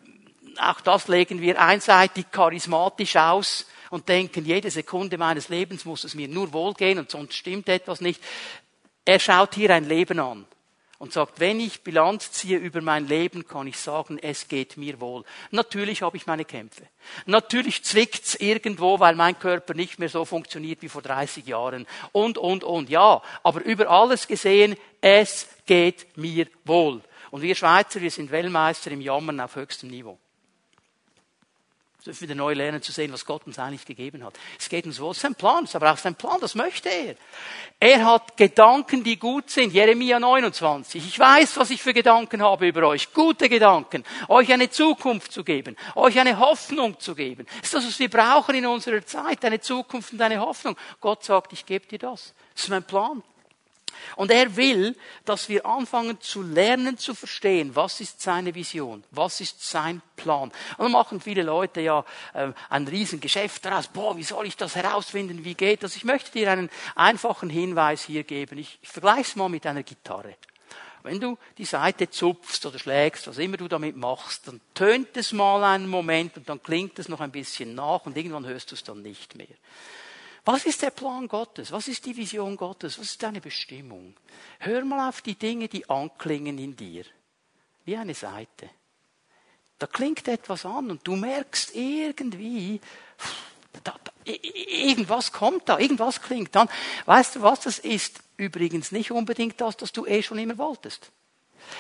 auch 0.59 0.81
das 0.81 1.07
legen 1.09 1.41
wir 1.43 1.61
einseitig 1.61 2.31
charismatisch 2.31 3.17
aus 3.17 3.67
und 3.91 4.09
denken, 4.09 4.47
jede 4.47 4.71
Sekunde 4.71 5.19
meines 5.19 5.51
Lebens 5.51 5.85
muss 5.85 6.05
es 6.05 6.15
mir 6.15 6.29
nur 6.29 6.53
wohlgehen 6.53 6.99
und 6.99 7.11
sonst 7.11 7.35
stimmt 7.35 7.69
etwas 7.69 8.01
nicht. 8.01 8.23
Er 9.05 9.21
schaut 9.21 9.55
hier 9.55 9.71
ein 9.71 9.87
Leben 9.87 10.19
an 10.19 10.47
und 11.05 11.13
sagt, 11.13 11.39
wenn 11.39 11.61
ich 11.61 11.83
Bilanz 11.83 12.33
ziehe 12.33 12.57
über 12.57 12.81
mein 12.81 13.07
Leben, 13.07 13.47
kann 13.47 13.67
ich 13.67 13.79
sagen, 13.79 14.19
es 14.19 14.49
geht 14.49 14.79
mir 14.79 15.01
wohl. 15.01 15.23
Natürlich 15.51 16.01
habe 16.01 16.17
ich 16.17 16.27
meine 16.27 16.47
Kämpfe. 16.47 16.89
Natürlich 17.27 17.85
zwickt's 17.85 18.37
irgendwo, 18.37 19.01
weil 19.01 19.15
mein 19.15 19.39
Körper 19.39 19.75
nicht 19.75 19.99
mehr 19.99 20.09
so 20.09 20.25
funktioniert 20.25 20.81
wie 20.81 20.89
vor 20.89 21.03
30 21.03 21.47
Jahren. 21.47 21.87
Und, 22.13 22.39
und, 22.39 22.65
und. 22.65 22.89
Ja, 22.89 23.21
aber 23.43 23.63
über 23.65 23.91
alles 23.91 24.27
gesehen, 24.27 24.77
es 25.03 25.47
geht 25.67 26.17
mir 26.17 26.47
wohl. 26.65 27.03
Und 27.31 27.43
wir 27.43 27.55
Schweizer, 27.55 28.01
wir 28.01 28.11
sind 28.11 28.31
Weltmeister 28.31 28.91
im 28.91 29.03
Jammern 29.03 29.41
auf 29.41 29.57
höchstem 29.57 29.91
Niveau 29.91 30.19
dürfen 32.05 32.23
wieder 32.23 32.35
neu 32.35 32.53
lernen 32.53 32.83
zu 32.83 32.93
sehen, 32.93 33.13
was 33.13 33.25
Gott 33.25 33.47
uns 33.47 33.59
eigentlich 33.59 33.87
gegeben 33.87 34.25
hat. 34.25 34.35
Es 34.59 34.69
geht 34.69 34.85
uns 34.85 35.01
wohl. 35.01 35.13
Es 35.13 35.19
ist 35.19 35.25
ein 35.25 35.35
Plan, 35.35 35.65
ist 35.65 35.75
aber 35.75 35.91
auch 35.93 35.97
sein 35.97 36.15
Plan, 36.15 36.39
das 36.41 36.55
möchte 36.55 36.91
er. 36.91 37.15
Er 37.81 38.05
hat 38.05 38.37
Gedanken, 38.37 39.03
die 39.03 39.19
gut 39.19 39.49
sind. 39.49 39.73
Jeremia 39.73 40.21
29. 40.21 41.07
Ich 41.07 41.19
weiß, 41.19 41.57
was 41.57 41.71
ich 41.71 41.83
für 41.83 41.95
Gedanken 41.95 42.43
habe 42.43 42.69
über 42.69 42.89
euch. 42.89 43.13
Gute 43.15 43.49
Gedanken. 43.49 44.05
Euch 44.29 44.53
eine 44.53 44.69
Zukunft 44.69 45.33
zu 45.33 45.45
geben. 45.45 45.77
Euch 45.95 46.19
eine 46.19 46.39
Hoffnung 46.39 47.01
zu 47.01 47.15
geben. 47.15 47.47
Das 47.61 47.65
ist 47.65 47.75
das, 47.75 47.87
was 47.87 47.99
wir 47.99 48.11
brauchen 48.11 48.55
in 48.55 48.67
unserer 48.67 49.05
Zeit. 49.05 49.45
Eine 49.45 49.61
Zukunft 49.61 50.13
und 50.13 50.21
eine 50.21 50.41
Hoffnung. 50.41 50.77
Gott 51.01 51.25
sagt, 51.25 51.55
ich 51.55 51.65
gebe 51.65 51.87
dir 51.87 51.99
das. 51.99 52.35
Das 52.55 52.65
ist 52.65 52.71
mein 52.71 52.85
Plan. 52.85 53.23
Und 54.17 54.31
er 54.31 54.57
will, 54.57 54.97
dass 55.25 55.49
wir 55.49 55.67
anfangen 55.67 56.21
zu 56.21 56.43
lernen, 56.43 56.99
zu 56.99 57.15
verstehen, 57.15 57.75
was 57.75 58.01
ist 58.01 58.21
seine 58.21 58.55
Vision, 58.55 59.05
was 59.11 59.41
ist 59.41 59.69
sein 59.69 60.03
Plan. 60.17 60.51
Und 60.77 60.85
dann 60.85 60.93
machen 60.93 61.21
viele 61.21 61.43
Leute 61.43 61.81
ja 61.81 62.05
äh, 62.33 62.53
ein 62.69 62.87
Riesengeschäft 62.87 63.65
daraus. 63.65 63.89
Boah, 63.89 64.17
wie 64.17 64.23
soll 64.23 64.47
ich 64.47 64.57
das 64.57 64.77
herausfinden? 64.77 65.45
Wie 65.45 65.55
geht 65.55 65.83
das? 65.83 65.97
Ich 65.97 66.05
möchte 66.05 66.33
dir 66.33 66.51
einen 66.51 66.71
einfachen 66.95 67.51
Hinweis 67.51 68.05
hier 68.05 68.25
geben. 68.25 68.59
Ich, 68.59 68.79
ich 68.83 68.89
vergleiche 68.89 69.23
es 69.23 69.37
mal 69.37 69.49
mit 69.49 69.67
einer 69.67 69.83
Gitarre. 69.83 70.37
Wenn 71.05 71.21
du 71.21 71.37
die 71.59 71.67
Seite 71.67 72.09
zupfst 72.09 72.65
oder 72.65 72.79
schlägst, 72.79 73.27
was 73.27 73.37
immer 73.37 73.59
du 73.59 73.69
damit 73.69 73.95
machst, 73.95 74.49
dann 74.49 74.63
tönt 74.73 75.15
es 75.19 75.33
mal 75.33 75.63
einen 75.63 75.87
Moment 75.87 76.39
und 76.39 76.49
dann 76.49 76.63
klingt 76.63 76.99
es 76.99 77.11
noch 77.11 77.21
ein 77.21 77.31
bisschen 77.31 77.75
nach 77.75 78.07
und 78.07 78.17
irgendwann 78.17 78.47
hörst 78.47 78.71
du 78.71 78.75
es 78.75 78.85
dann 78.85 79.03
nicht 79.03 79.35
mehr. 79.37 79.47
Was 80.45 80.67
ist 80.67 80.83
der 80.83 80.91
Plan 80.91 81.27
Gottes? 81.27 81.73
Was 81.73 81.89
ist 81.89 82.05
die 82.05 82.17
Vision 82.17 82.57
Gottes? 82.57 82.99
Was 82.99 83.07
ist 83.07 83.23
deine 83.23 83.41
Bestimmung? 83.41 84.15
Hör 84.59 84.85
mal 84.85 85.09
auf 85.09 85.23
die 85.23 85.37
Dinge, 85.37 85.69
die 85.69 85.89
anklingen 85.89 86.59
in 86.59 86.77
dir. 86.77 87.05
Wie 87.85 87.97
eine 87.97 88.15
Seite. 88.15 88.69
Da 89.79 89.87
klingt 89.87 90.29
etwas 90.29 90.67
an 90.67 90.91
und 90.91 91.07
du 91.07 91.17
merkst 91.17 91.75
irgendwie, 91.75 92.81
da, 93.83 93.95
da, 94.05 94.13
irgendwas 94.25 95.33
kommt 95.33 95.69
da, 95.69 95.79
irgendwas 95.79 96.21
klingt 96.21 96.57
an. 96.57 96.69
Weißt 97.07 97.37
du 97.37 97.43
was, 97.43 97.61
das 97.61 97.79
ist 97.79 98.21
übrigens 98.37 98.93
nicht 98.93 99.11
unbedingt 99.11 99.61
das, 99.61 99.77
das 99.77 99.93
du 99.93 100.07
eh 100.07 100.23
schon 100.23 100.39
immer 100.39 100.59
wolltest. 100.59 101.11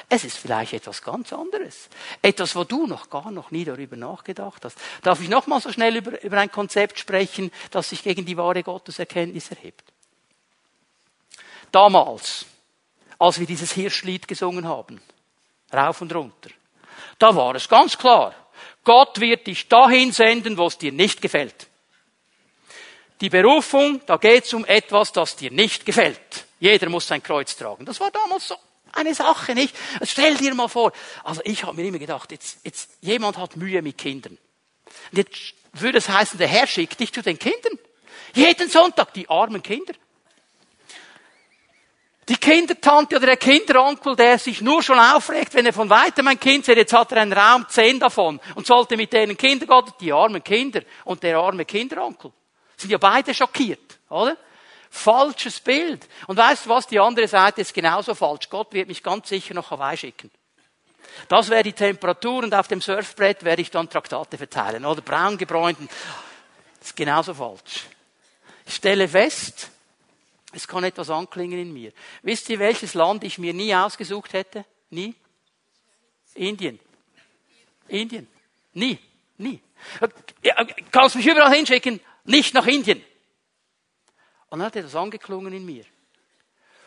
Es 0.08 0.24
ist 0.24 0.38
vielleicht 0.38 0.72
etwas 0.72 1.02
ganz 1.02 1.32
anderes. 1.32 1.88
Etwas, 2.22 2.54
wo 2.54 2.64
du 2.64 2.86
noch 2.86 3.10
gar 3.10 3.30
noch 3.30 3.50
nie 3.50 3.64
darüber 3.64 3.96
nachgedacht 3.96 4.64
hast. 4.64 4.78
Darf 5.02 5.20
ich 5.20 5.28
noch 5.28 5.46
mal 5.46 5.60
so 5.60 5.72
schnell 5.72 5.96
über, 5.96 6.22
über 6.22 6.38
ein 6.38 6.50
Konzept 6.50 6.98
sprechen, 6.98 7.50
das 7.70 7.88
sich 7.90 8.02
gegen 8.02 8.24
die 8.24 8.36
wahre 8.36 8.62
Gotteserkenntnis 8.62 9.50
erhebt? 9.50 9.84
Damals, 11.72 12.46
als 13.18 13.40
wir 13.40 13.46
dieses 13.46 13.72
Hirschlied 13.72 14.28
gesungen 14.28 14.68
haben, 14.68 15.00
rauf 15.72 16.00
und 16.00 16.14
runter, 16.14 16.50
da 17.18 17.34
war 17.34 17.54
es 17.54 17.68
ganz 17.68 17.98
klar, 17.98 18.34
Gott 18.84 19.18
wird 19.18 19.46
dich 19.46 19.68
dahin 19.68 20.12
senden, 20.12 20.56
wo 20.58 20.66
es 20.66 20.78
dir 20.78 20.92
nicht 20.92 21.22
gefällt. 21.22 21.68
Die 23.20 23.30
Berufung, 23.30 24.00
da 24.06 24.16
geht 24.16 24.44
es 24.44 24.54
um 24.54 24.64
etwas, 24.66 25.12
das 25.12 25.36
dir 25.36 25.50
nicht 25.50 25.86
gefällt. 25.86 26.46
Jeder 26.60 26.88
muss 26.88 27.06
sein 27.06 27.22
Kreuz 27.22 27.56
tragen. 27.56 27.84
Das 27.84 28.00
war 28.00 28.10
damals 28.10 28.48
so 28.48 28.56
eine 28.96 29.14
Sache, 29.14 29.54
nicht? 29.54 29.74
Stell 30.02 30.36
dir 30.36 30.54
mal 30.54 30.68
vor. 30.68 30.92
Also 31.22 31.40
ich 31.44 31.64
habe 31.64 31.76
mir 31.76 31.88
immer 31.88 31.98
gedacht, 31.98 32.32
jetzt, 32.32 32.58
jetzt, 32.64 32.90
jemand 33.00 33.38
hat 33.38 33.56
Mühe 33.56 33.82
mit 33.82 33.98
Kindern. 33.98 34.38
Und 35.10 35.18
jetzt 35.18 35.54
würde 35.72 35.98
es 35.98 36.08
heißen, 36.08 36.38
der 36.38 36.48
Herr 36.48 36.66
schickt 36.66 37.00
dich 37.00 37.12
zu 37.12 37.22
den 37.22 37.38
Kindern. 37.38 37.78
Jeden 38.34 38.68
Sonntag, 38.68 39.12
die 39.14 39.28
armen 39.28 39.62
Kinder. 39.62 39.94
Die 42.28 42.36
Kindertante 42.36 43.16
oder 43.16 43.26
der 43.26 43.36
Kinderonkel, 43.36 44.16
der 44.16 44.38
sich 44.38 44.62
nur 44.62 44.82
schon 44.82 44.98
aufregt, 44.98 45.52
wenn 45.54 45.66
er 45.66 45.74
von 45.74 45.90
weitem 45.90 46.26
ein 46.26 46.40
Kind 46.40 46.64
sieht, 46.64 46.78
jetzt 46.78 46.94
hat 46.94 47.12
er 47.12 47.20
einen 47.20 47.34
Raum 47.34 47.66
zehn 47.68 48.00
davon 48.00 48.40
und 48.54 48.66
sollte 48.66 48.96
mit 48.96 49.12
denen 49.12 49.36
Kindergarten, 49.36 49.92
die 50.00 50.10
armen 50.10 50.42
Kinder 50.42 50.80
und 51.04 51.22
der 51.22 51.36
arme 51.36 51.66
Kinderonkel. 51.66 52.32
Sind 52.76 52.90
ja 52.90 52.98
beide 52.98 53.34
schockiert, 53.34 53.98
oder? 54.08 54.38
Falsches 54.94 55.58
Bild. 55.58 56.08
Und 56.28 56.36
weißt 56.36 56.66
du 56.66 56.70
was? 56.70 56.86
Die 56.86 57.00
andere 57.00 57.26
Seite 57.26 57.62
ist 57.62 57.74
genauso 57.74 58.14
falsch. 58.14 58.48
Gott 58.48 58.72
wird 58.72 58.86
mich 58.86 59.02
ganz 59.02 59.28
sicher 59.28 59.52
nach 59.52 59.68
Hawaii 59.72 59.96
schicken. 59.96 60.30
Das 61.28 61.50
wäre 61.50 61.64
die 61.64 61.72
Temperatur 61.72 62.44
und 62.44 62.54
auf 62.54 62.68
dem 62.68 62.80
Surfbrett 62.80 63.42
werde 63.42 63.60
ich 63.60 63.72
dann 63.72 63.90
Traktate 63.90 64.38
verteilen. 64.38 64.84
Oder 64.84 65.02
braun 65.02 65.36
gebräunten. 65.36 65.88
Das 66.78 66.90
ist 66.90 66.96
genauso 66.96 67.34
falsch. 67.34 67.86
Ich 68.66 68.76
stelle 68.76 69.08
fest, 69.08 69.68
es 70.52 70.68
kann 70.68 70.84
etwas 70.84 71.10
anklingen 71.10 71.58
in 71.58 71.72
mir. 71.72 71.92
Wisst 72.22 72.48
ihr, 72.48 72.60
welches 72.60 72.94
Land 72.94 73.24
ich 73.24 73.36
mir 73.38 73.52
nie 73.52 73.74
ausgesucht 73.74 74.32
hätte? 74.32 74.64
Nie? 74.90 75.12
Indien. 76.34 76.78
Indien. 77.88 78.28
Nie. 78.72 79.00
Nie. 79.38 79.60
Kannst 80.92 81.16
mich 81.16 81.26
überall 81.26 81.52
hinschicken? 81.52 81.98
Nicht 82.24 82.54
nach 82.54 82.66
Indien. 82.68 83.02
Und 84.54 84.60
dann 84.60 84.66
hat 84.66 84.76
etwas 84.76 84.94
angeklungen 84.94 85.52
in 85.52 85.64
mir. 85.64 85.84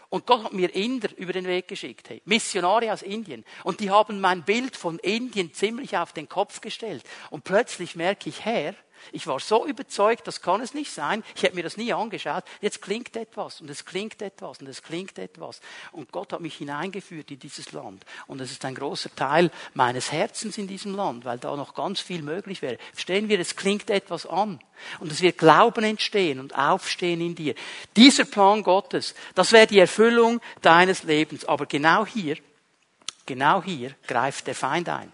Und 0.08 0.26
Gott 0.26 0.46
hat 0.46 0.54
mir 0.54 0.74
Inder 0.74 1.10
über 1.18 1.34
den 1.34 1.44
Weg 1.44 1.68
geschickt, 1.68 2.08
hey, 2.08 2.22
Missionare 2.24 2.94
aus 2.94 3.02
Indien. 3.02 3.44
Und 3.66 3.82
die 3.82 3.92
haben 3.92 4.22
mein 4.22 4.44
Bild 4.44 4.78
von 4.78 5.00
Indien 5.00 5.54
ziemlich 5.54 5.98
auf 5.98 6.14
den 6.14 6.30
Kopf 6.30 6.62
gestellt. 6.62 7.04
Und 7.30 7.44
plötzlich 7.44 7.98
merke 7.98 8.30
ich, 8.30 8.46
Herr, 8.46 8.74
Ich 9.12 9.28
war 9.28 9.40
so 9.40 9.66
überzeugt, 9.66 10.28
das 10.28 10.42
kann 10.42 10.62
es 10.62 10.74
nicht 10.74 10.92
sein. 10.92 11.24
Ich 11.36 11.44
hätte 11.44 11.56
mir 11.56 11.64
das 11.64 11.78
nie 11.78 11.94
angeschaut. 11.94 12.44
Jetzt 12.62 12.82
klingt 12.82 13.16
etwas 13.16 13.62
und 13.62 13.70
es 13.70 13.86
klingt 13.86 14.22
etwas 14.22 14.60
und 14.60 14.68
es 14.68 14.84
klingt 14.84 15.18
etwas. 15.20 15.62
Und 15.92 16.12
Gott 16.12 16.34
hat 16.34 16.42
mich 16.42 16.56
hineingeführt 16.56 17.32
in 17.32 17.40
dieses 17.40 17.72
Land. 17.72 18.06
Und 18.28 18.42
es 18.42 18.52
ist 18.52 18.66
ein 18.66 18.76
großer 18.76 19.14
Teil 19.16 19.52
meines 19.74 20.12
Herzens 20.12 20.58
in 20.58 20.68
diesem 20.68 20.96
Land, 20.96 21.26
weil 21.26 21.38
da 21.38 21.56
noch 21.56 21.74
ganz 21.74 22.00
viel 22.00 22.22
möglich 22.22 22.62
wäre. 22.62 22.78
Verstehen 22.94 23.30
wir, 23.30 23.40
es 23.40 23.56
klingt 23.56 23.90
etwas 23.90 24.26
an. 24.26 24.60
Und 25.00 25.12
es 25.12 25.22
wird 25.22 25.38
Glauben 25.38 25.84
entstehen 25.84 26.40
und 26.40 26.56
Aufstehen 26.56 27.22
in 27.22 27.36
dir. 27.36 27.56
Dieser 27.96 28.26
Plan 28.26 28.64
Gottes, 28.64 29.16
das 29.36 29.52
wäre 29.52 29.68
die 29.68 29.80
Erfüllung 29.80 30.42
deines 30.62 31.04
Lebens. 31.04 31.46
Aber 31.46 31.66
genau 31.66 32.06
hier, 32.06 32.38
genau 33.26 33.64
hier 33.64 33.96
greift 34.06 34.48
der 34.48 34.56
Feind 34.56 34.90
ein. 34.90 35.12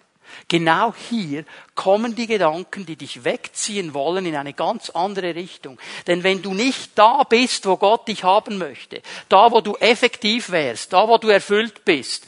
Genau 0.48 0.93
hier 1.10 1.46
kommen 1.76 2.15
die 2.15 2.28
Gedanken, 2.28 2.86
die 2.86 2.96
dich 2.96 3.24
wegziehen 3.24 3.93
wollen 3.93 4.26
in 4.26 4.36
eine 4.36 4.54
ganz 4.54 4.89
andere 4.89 5.36
Richtung. 5.36 5.80
Denn 6.08 6.24
wenn 6.24 6.41
du 6.41 6.54
nicht 6.54 6.91
da 6.96 7.24
bist, 7.24 7.65
wo 7.65 7.78
Gott 7.78 8.08
dich 8.08 8.24
haben 8.24 8.58
möchte, 8.58 9.02
da 9.30 9.52
wo 9.52 9.62
du 9.62 9.76
effektiv 9.76 10.52
wärst, 10.52 10.93
da 10.93 11.08
wo 11.08 11.17
du 11.17 11.30
erfüllt 11.30 11.86
bist, 11.86 12.28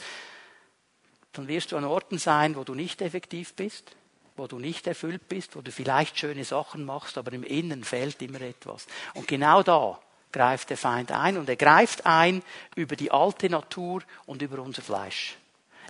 dann 1.32 1.48
wirst 1.48 1.72
du 1.72 1.76
an 1.76 1.84
Orten 1.84 2.18
sein, 2.18 2.56
wo 2.56 2.64
du 2.64 2.74
nicht 2.74 3.02
effektiv 3.02 3.54
bist, 3.54 3.96
wo 4.36 4.46
du 4.46 4.58
nicht 4.58 4.86
erfüllt 4.86 5.28
bist, 5.28 5.56
wo 5.56 5.60
du 5.60 5.70
vielleicht 5.70 6.18
schöne 6.18 6.44
Sachen 6.44 6.84
machst, 6.84 7.18
aber 7.18 7.32
im 7.32 7.42
Innen 7.42 7.84
fehlt 7.84 8.20
immer 8.22 8.40
etwas. 8.40 8.86
Und 9.14 9.28
genau 9.28 9.62
da 9.62 9.98
greift 10.32 10.70
der 10.70 10.76
Feind 10.76 11.12
ein 11.12 11.38
und 11.38 11.48
er 11.48 11.56
greift 11.56 12.04
ein 12.04 12.42
über 12.74 12.96
die 12.96 13.10
alte 13.10 13.48
Natur 13.48 14.02
und 14.26 14.42
über 14.42 14.58
unser 14.58 14.82
Fleisch. 14.82 15.36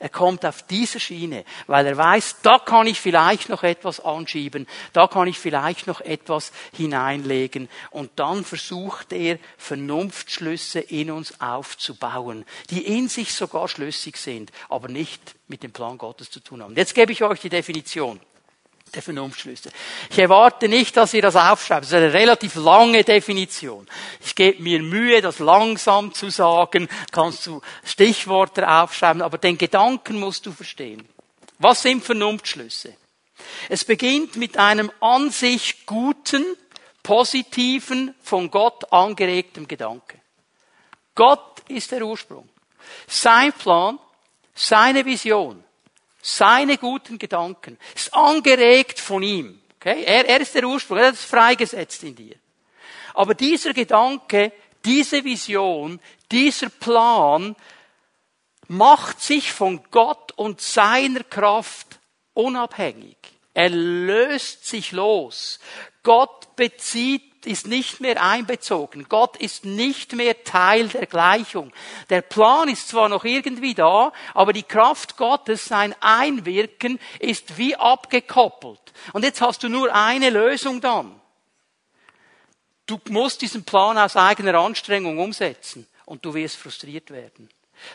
Er 0.01 0.09
kommt 0.09 0.45
auf 0.45 0.63
diese 0.63 1.01
Schiene, 1.01 1.45
weil 1.67 1.87
er 1.87 1.97
weiß, 1.97 2.37
da 2.43 2.59
kann 2.59 2.87
ich 2.87 3.01
vielleicht 3.01 3.49
noch 3.49 3.63
etwas 3.63 4.01
anschieben, 4.01 4.67
da 4.93 5.07
kann 5.07 5.29
ich 5.29 5.39
vielleicht 5.39 5.87
noch 5.87 6.01
etwas 6.01 6.53
hineinlegen. 6.77 7.69
Und 7.91 8.11
dann 8.17 8.45
versucht 8.45 9.13
er, 9.13 9.39
Vernunftschlüsse 9.59 10.81
in 10.81 11.11
uns 11.11 11.41
aufzubauen, 11.41 12.45
die 12.71 12.87
in 12.87 13.09
sich 13.09 13.33
sogar 13.35 13.69
schlüssig 13.69 14.17
sind, 14.17 14.53
aber 14.69 14.89
nicht 14.89 15.35
mit 15.49 15.63
dem 15.63 15.73
Plan 15.73 15.99
Gottes 15.99 16.31
zu 16.31 16.41
tun 16.41 16.63
haben. 16.63 16.77
Jetzt 16.77 16.95
gebe 16.95 17.13
ich 17.13 17.23
euch 17.23 17.41
die 17.41 17.49
Definition 17.49 18.21
der 18.97 19.03
Vernunftschlüsse. 19.03 19.71
Ich 20.11 20.19
erwarte 20.19 20.69
nicht, 20.69 20.97
dass 20.97 21.15
ihr 21.15 21.23
das 21.23 21.37
aufschreibt. 21.37 21.83
Das 21.83 21.91
ist 21.91 21.95
eine 21.95 22.13
relativ 22.13 22.57
lange 22.57 23.05
Definition. 23.05 23.87
Ich 24.25 24.35
gebe 24.35 24.63
mir 24.63 24.83
Mühe, 24.83 25.21
das 25.21 25.39
langsam 25.39 26.13
zu 26.13 26.31
sagen. 26.31 26.89
Kannst 27.13 27.47
du 27.47 27.61
Stichworte 27.85 28.69
aufschreiben, 28.69 29.23
aber 29.23 29.39
den 29.39 29.59
Gedanken 29.59 30.19
musst 30.19 30.47
du 30.47 30.53
verstehen. 30.53 31.07
Was 31.59 31.83
sind 31.83 32.05
Vernunftschlüsse? 32.05 32.95
Es 33.69 33.85
beginnt 33.85 34.37
mit 34.37 34.57
einem 34.57 34.91
an 35.01 35.31
sich 35.31 35.87
guten, 35.87 36.45
positiven, 37.03 38.15
von 38.23 38.51
Gott 38.51 38.93
angeregtem 38.93 39.69
Gedanke. 39.69 40.19
Gott 41.15 41.61
ist 41.69 41.93
der 41.93 42.03
Ursprung. 42.03 42.49
Sein 43.07 43.53
Plan, 43.53 43.99
seine 44.55 45.05
Vision, 45.05 45.63
seine 46.27 46.77
guten 46.77 47.19
Gedanken. 47.19 47.79
Ist 47.95 48.13
angeregt 48.13 48.99
von 48.99 49.23
ihm. 49.23 49.61
Okay? 49.77 50.03
Er, 50.05 50.29
er 50.29 50.41
ist 50.41 50.55
der 50.55 50.65
Ursprung, 50.65 50.99
er 50.99 51.09
hat 51.09 51.15
es 51.15 51.25
freigesetzt 51.25 52.03
in 52.03 52.17
dir. 52.17 52.35
Aber 53.15 53.35
dieser 53.35 53.73
Gedanke, 53.73 54.53
diese 54.85 55.23
Vision, 55.25 56.01
dieser 56.33 56.69
Plan 56.69 57.55
macht 58.67 59.23
sich 59.23 59.53
von 59.53 59.81
Gott 59.93 60.33
und 60.33 60.61
seiner 60.61 61.23
Kraft 61.23 62.01
unabhängig. 62.35 63.17
Er 63.55 63.71
löst 63.71 64.67
sich 64.67 64.91
los. 64.91 65.61
Gott 66.03 66.57
bezieht 66.57 67.26
ist 67.47 67.67
nicht 67.67 68.01
mehr 68.01 68.23
einbezogen. 68.23 69.07
Gott 69.09 69.37
ist 69.37 69.65
nicht 69.65 70.13
mehr 70.15 70.45
Teil 70.45 70.89
der 70.89 71.07
Gleichung. 71.07 71.73
Der 72.11 72.23
Plan 72.23 72.69
ist 72.69 72.89
zwar 72.89 73.09
noch 73.09 73.25
irgendwie 73.25 73.75
da, 73.75 74.13
aber 74.35 74.53
die 74.53 74.63
Kraft 74.63 75.17
Gottes, 75.17 75.65
sein 75.65 75.95
Einwirken, 76.01 76.99
ist 77.19 77.59
wie 77.59 77.77
abgekoppelt. 77.77 78.81
Und 79.13 79.25
jetzt 79.25 79.41
hast 79.41 79.63
du 79.63 79.69
nur 79.69 79.95
eine 79.95 80.31
Lösung 80.31 80.81
dann. 80.81 81.21
Du 82.87 83.01
musst 83.09 83.43
diesen 83.43 83.65
Plan 83.65 83.99
aus 83.99 84.17
eigener 84.17 84.55
Anstrengung 84.59 85.19
umsetzen 85.19 85.87
und 86.05 86.25
du 86.25 86.35
wirst 86.35 86.57
frustriert 86.57 87.11
werden. 87.11 87.49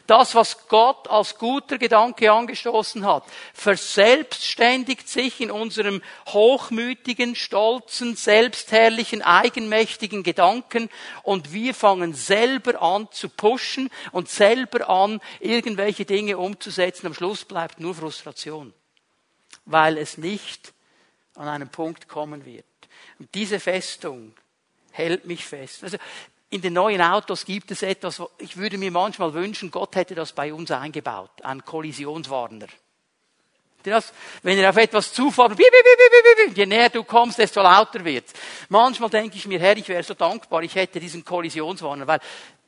Das, 0.07 0.35
was 0.35 0.67
Gott 0.67 1.07
als 1.07 1.37
guter 1.37 1.77
Gedanke 1.77 2.31
angestoßen 2.31 3.05
hat, 3.05 3.23
verselbstständigt 3.53 5.07
sich 5.07 5.41
in 5.41 5.51
unserem 5.51 6.01
hochmütigen, 6.27 7.35
stolzen, 7.35 8.15
selbstherrlichen, 8.15 9.21
eigenmächtigen 9.21 10.23
Gedanken 10.23 10.89
und 11.23 11.53
wir 11.53 11.73
fangen 11.73 12.13
selber 12.13 12.81
an 12.81 13.07
zu 13.11 13.29
pushen 13.29 13.89
und 14.11 14.29
selber 14.29 14.89
an, 14.89 15.21
irgendwelche 15.39 16.05
Dinge 16.05 16.37
umzusetzen. 16.37 17.07
Am 17.07 17.13
Schluss 17.13 17.45
bleibt 17.45 17.79
nur 17.79 17.95
Frustration, 17.95 18.73
weil 19.65 19.97
es 19.97 20.17
nicht 20.17 20.73
an 21.35 21.47
einen 21.47 21.69
Punkt 21.69 22.07
kommen 22.07 22.45
wird. 22.45 22.65
Und 23.19 23.33
diese 23.33 23.59
Festung 23.59 24.33
hält 24.91 25.25
mich 25.25 25.45
fest. 25.45 25.83
Also 25.83 25.97
in 26.51 26.61
den 26.61 26.73
neuen 26.73 27.01
Autos 27.01 27.45
gibt 27.45 27.71
es 27.71 27.81
etwas, 27.81 28.21
ich 28.37 28.57
würde 28.57 28.77
mir 28.77 28.91
manchmal 28.91 29.33
wünschen, 29.33 29.71
Gott 29.71 29.95
hätte 29.95 30.15
das 30.15 30.33
bei 30.33 30.53
uns 30.53 30.69
eingebaut, 30.69 31.31
ein 31.43 31.63
Kollisionswarner. 31.63 32.67
Das, 33.83 34.13
wenn 34.43 34.59
ihr 34.59 34.69
auf 34.69 34.77
etwas 34.77 35.11
zufahrt, 35.11 35.57
je 36.53 36.65
näher 36.65 36.89
du 36.89 37.03
kommst, 37.03 37.39
desto 37.39 37.63
lauter 37.63 38.05
wird 38.05 38.25
Manchmal 38.69 39.09
denke 39.09 39.37
ich 39.37 39.47
mir, 39.47 39.59
Herr, 39.59 39.75
ich 39.75 39.87
wäre 39.87 40.03
so 40.03 40.13
dankbar, 40.13 40.61
ich 40.61 40.75
hätte 40.75 40.99
diesen 40.99 41.25
Kollisionswarner, 41.25 42.05
weil 42.05 42.19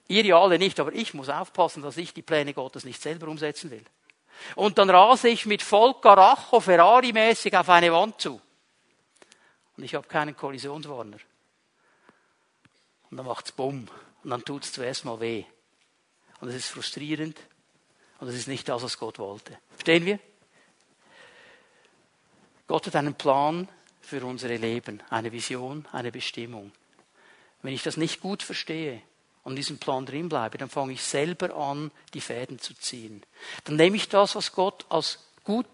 ihr 0.08 0.24
ja 0.24 0.39
alle 0.39 0.58
nicht, 0.58 0.80
aber 0.80 0.93
ich 0.93 1.13
muss 1.13 1.30
aufpassen, 1.30 1.84
dass 1.84 1.98
ich 1.98 2.13
die 2.13 2.24
Pläne 2.24 2.54
Gottes 2.54 2.86
nicht 2.86 3.02
selber 3.02 3.28
umsetzen 3.28 3.69
will. 3.69 3.84
Und 4.56 4.78
dann 4.78 4.89
rase 4.89 5.28
ich 5.28 5.46
mit 5.46 5.62
voll 5.62 5.93
Karacho, 6.02 6.60
Ferrari-mäßig 6.60 7.56
auf 7.56 7.69
eine 7.69 7.91
Wand 7.91 8.19
zu. 8.19 8.41
Und 9.78 9.84
ich 9.84 9.93
habe 9.93 10.08
keinen 10.08 10.36
Kollisionswarner. 10.36 11.17
Und 13.13 13.17
dann 13.17 13.28
macht's 13.28 13.52
bumm. 13.52 13.88
Und 14.23 14.30
dann 14.32 14.43
tut's 14.43 14.73
zuerst 14.73 15.06
mal 15.06 15.19
weh. 15.19 15.43
Und 16.41 16.49
es 16.49 16.56
ist 16.56 16.69
frustrierend. 16.69 17.39
Und 18.19 18.28
es 18.28 18.34
ist 18.34 18.47
nicht 18.47 18.67
das, 18.67 18.82
was 18.82 18.97
Gott 18.97 19.19
wollte. 19.19 19.56
Verstehen 19.69 20.08
wir? 20.08 20.17
Gott 22.65 22.88
hat 22.88 22.95
einen 22.95 23.13
Plan 23.13 23.69
für 24.02 24.26
unsere 24.26 24.58
Leben, 24.58 25.04
eine 25.12 25.32
Vision, 25.32 25.88
eine 25.91 26.12
Bestimmung. 26.12 26.71
Wenn 27.62 27.76
ich 27.76 27.84
das 27.84 27.97
nicht 27.97 28.19
gut 28.19 28.41
verstehe 28.41 29.04
und 29.43 29.58
diesem 29.58 29.78
Plan 29.78 30.08
drin 30.08 30.28
bleibe, 30.28 30.58
dann 30.58 30.71
fange 30.71 30.93
ich 30.93 31.04
selber 31.04 31.56
an, 31.56 31.91
die 32.15 32.21
Fäden 32.21 32.58
zu 32.58 32.73
ziehen. 32.73 33.21
Dann 33.65 33.76
nehme 33.76 33.95
ich 33.95 34.10
das, 34.10 34.34
was 34.34 34.54
Gott 34.54 34.88
als 34.89 35.19
gut 35.43 35.67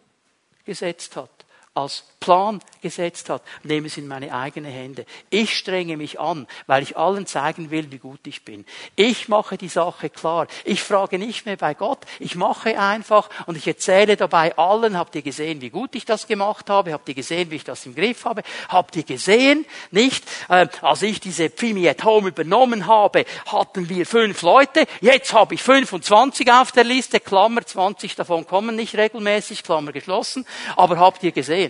gesetzt 0.65 1.15
hat, 1.15 1.45
als 1.73 2.03
Plan 2.19 2.59
gesetzt 2.81 3.29
hat, 3.29 3.41
nehme 3.63 3.87
es 3.87 3.97
in 3.97 4.07
meine 4.07 4.33
eigenen 4.33 4.71
Hände. 4.71 5.05
Ich 5.29 5.57
strenge 5.57 5.95
mich 5.95 6.19
an, 6.19 6.47
weil 6.67 6.83
ich 6.83 6.97
allen 6.97 7.25
zeigen 7.25 7.71
will, 7.71 7.91
wie 7.91 7.97
gut 7.97 8.19
ich 8.27 8.43
bin. 8.43 8.65
Ich 8.95 9.29
mache 9.29 9.57
die 9.57 9.69
Sache 9.69 10.09
klar. 10.09 10.47
Ich 10.65 10.81
frage 10.81 11.17
nicht 11.17 11.45
mehr 11.45 11.55
bei 11.55 11.73
Gott. 11.73 11.99
Ich 12.19 12.35
mache 12.35 12.79
einfach 12.79 13.29
und 13.45 13.55
ich 13.55 13.67
erzähle 13.67 14.17
dabei 14.17 14.57
allen, 14.57 14.97
habt 14.97 15.15
ihr 15.15 15.21
gesehen, 15.21 15.61
wie 15.61 15.69
gut 15.69 15.95
ich 15.95 16.05
das 16.05 16.27
gemacht 16.27 16.69
habe? 16.69 16.91
Habt 16.93 17.07
ihr 17.07 17.15
gesehen, 17.15 17.51
wie 17.51 17.55
ich 17.55 17.63
das 17.63 17.85
im 17.85 17.95
Griff 17.95 18.25
habe? 18.25 18.43
Habt 18.67 18.95
ihr 18.95 19.03
gesehen? 19.03 19.65
Nicht? 19.91 20.25
Äh, 20.49 20.67
als 20.81 21.01
ich 21.01 21.19
diese 21.19 21.49
Pfimi 21.49 21.87
at 21.87 22.03
Home 22.03 22.29
übernommen 22.29 22.87
habe, 22.87 23.25
hatten 23.47 23.87
wir 23.89 24.05
fünf 24.05 24.41
Leute. 24.41 24.85
Jetzt 25.01 25.33
habe 25.33 25.55
ich 25.55 25.63
25 25.63 26.51
auf 26.51 26.71
der 26.71 26.83
Liste. 26.83 27.19
Klammer, 27.19 27.65
20 27.65 28.15
davon 28.15 28.45
kommen 28.45 28.75
nicht 28.75 28.95
regelmäßig. 28.95 29.63
Klammer 29.63 29.93
geschlossen. 29.93 30.45
Aber 30.75 30.99
habt 30.99 31.23
ihr 31.23 31.31
gesehen? 31.31 31.68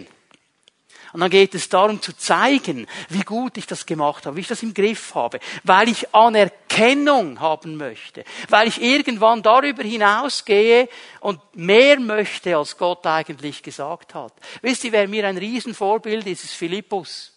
Und 1.13 1.21
dann 1.21 1.29
geht 1.29 1.55
es 1.55 1.69
darum 1.69 2.01
zu 2.01 2.15
zeigen, 2.15 2.87
wie 3.09 3.21
gut 3.21 3.57
ich 3.57 3.65
das 3.65 3.85
gemacht 3.85 4.25
habe, 4.25 4.35
wie 4.35 4.41
ich 4.41 4.47
das 4.47 4.63
im 4.63 4.73
Griff 4.73 5.15
habe, 5.15 5.39
weil 5.63 5.89
ich 5.89 6.13
Anerkennung 6.13 7.39
haben 7.39 7.77
möchte, 7.77 8.23
weil 8.49 8.67
ich 8.67 8.81
irgendwann 8.81 9.41
darüber 9.41 9.83
hinausgehe 9.83 10.87
und 11.19 11.39
mehr 11.55 11.99
möchte, 11.99 12.55
als 12.55 12.77
Gott 12.77 13.05
eigentlich 13.05 13.63
gesagt 13.63 14.13
hat. 14.13 14.33
Wisst 14.61 14.83
ihr, 14.83 14.91
wer 14.91 15.07
mir 15.07 15.27
ein 15.27 15.37
Riesenvorbild 15.37 16.27
ist, 16.27 16.43
ist 16.43 16.53
Philippus. 16.53 17.33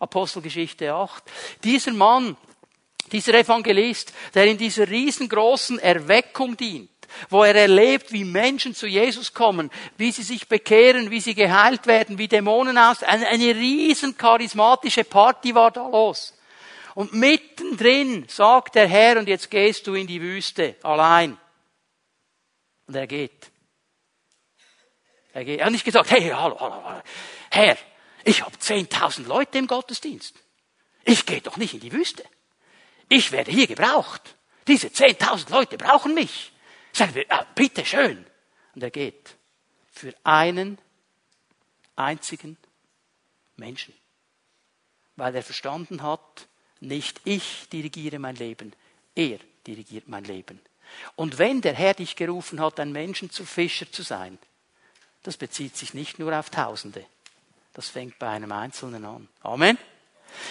Apostelgeschichte 0.00 0.92
8. 0.92 1.22
Dieser 1.62 1.92
Mann, 1.92 2.36
dieser 3.12 3.34
Evangelist, 3.34 4.12
der 4.34 4.46
in 4.46 4.58
dieser 4.58 4.88
riesengroßen 4.88 5.78
Erweckung 5.78 6.56
dient, 6.56 6.90
wo 7.30 7.44
er 7.44 7.54
erlebt, 7.54 8.12
wie 8.12 8.24
Menschen 8.24 8.74
zu 8.74 8.86
Jesus 8.86 9.32
kommen, 9.34 9.70
wie 9.96 10.12
sie 10.12 10.22
sich 10.22 10.48
bekehren, 10.48 11.10
wie 11.10 11.20
sie 11.20 11.34
geheilt 11.34 11.86
werden, 11.86 12.18
wie 12.18 12.28
Dämonen 12.28 12.78
aus. 12.78 13.02
Eine, 13.02 13.26
eine 13.28 13.54
riesen 13.54 14.16
charismatische 14.16 15.04
Party 15.04 15.54
war 15.54 15.70
da 15.70 15.86
los. 15.88 16.34
Und 16.94 17.14
mittendrin 17.14 18.26
sagt 18.28 18.74
der 18.74 18.86
Herr, 18.86 19.18
und 19.18 19.28
jetzt 19.28 19.50
gehst 19.50 19.86
du 19.86 19.94
in 19.94 20.06
die 20.06 20.20
Wüste 20.20 20.76
allein. 20.82 21.38
Und 22.86 22.96
er 22.96 23.06
geht. 23.06 23.50
Er 25.32 25.44
geht. 25.44 25.60
Er 25.60 25.66
hat 25.66 25.72
nicht 25.72 25.84
gesagt, 25.84 26.10
hey, 26.10 26.30
hallo, 26.30 26.60
hallo, 26.60 26.84
hallo. 26.84 27.02
Herr, 27.50 27.76
Ich 28.24 28.42
habe 28.42 28.56
10.000 28.56 29.26
Leute 29.26 29.58
im 29.58 29.66
Gottesdienst. 29.66 30.36
Ich 31.04 31.26
gehe 31.26 31.40
doch 31.40 31.56
nicht 31.56 31.74
in 31.74 31.80
die 31.80 31.92
Wüste. 31.92 32.24
Ich 33.08 33.32
werde 33.32 33.50
hier 33.50 33.66
gebraucht. 33.66 34.36
Diese 34.68 34.88
10.000 34.88 35.50
Leute 35.50 35.76
brauchen 35.76 36.14
mich. 36.14 36.51
Sagen 36.92 37.14
wir, 37.14 37.24
ah, 37.30 37.46
bitte 37.54 37.84
schön. 37.84 38.24
Und 38.74 38.82
er 38.82 38.90
geht 38.90 39.36
für 39.90 40.14
einen 40.24 40.78
einzigen 41.96 42.56
Menschen. 43.56 43.94
Weil 45.16 45.34
er 45.34 45.42
verstanden 45.42 46.02
hat, 46.02 46.48
nicht 46.80 47.20
ich 47.24 47.68
dirigiere 47.70 48.18
mein 48.18 48.36
Leben, 48.36 48.72
er 49.14 49.38
dirigiert 49.66 50.08
mein 50.08 50.24
Leben. 50.24 50.60
Und 51.16 51.38
wenn 51.38 51.60
der 51.60 51.74
Herr 51.74 51.94
dich 51.94 52.16
gerufen 52.16 52.60
hat, 52.60 52.80
ein 52.80 52.92
Menschen 52.92 53.30
zu 53.30 53.44
Fischer 53.44 53.90
zu 53.90 54.02
sein, 54.02 54.38
das 55.22 55.36
bezieht 55.36 55.76
sich 55.76 55.94
nicht 55.94 56.18
nur 56.18 56.36
auf 56.36 56.50
Tausende. 56.50 57.06
Das 57.74 57.88
fängt 57.88 58.18
bei 58.18 58.28
einem 58.28 58.52
Einzelnen 58.52 59.04
an. 59.04 59.28
Amen. 59.42 59.78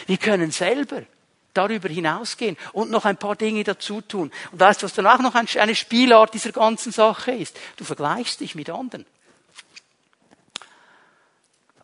Wir 0.08 0.17
können 0.17 0.51
selber 0.51 1.04
darüber 1.53 1.89
hinausgehen 1.89 2.57
und 2.73 2.91
noch 2.91 3.05
ein 3.05 3.17
paar 3.17 3.35
Dinge 3.35 3.63
dazu 3.63 4.01
tun. 4.01 4.31
Und 4.51 4.59
weißt 4.59 4.81
du, 4.81 4.85
was 4.85 4.93
dann 4.93 5.07
auch 5.07 5.19
noch 5.19 5.35
eine 5.35 5.75
Spielart 5.75 6.33
dieser 6.33 6.51
ganzen 6.51 6.91
Sache 6.91 7.31
ist? 7.31 7.57
Du 7.77 7.83
vergleichst 7.83 8.39
dich 8.39 8.55
mit 8.55 8.69
anderen. 8.69 9.05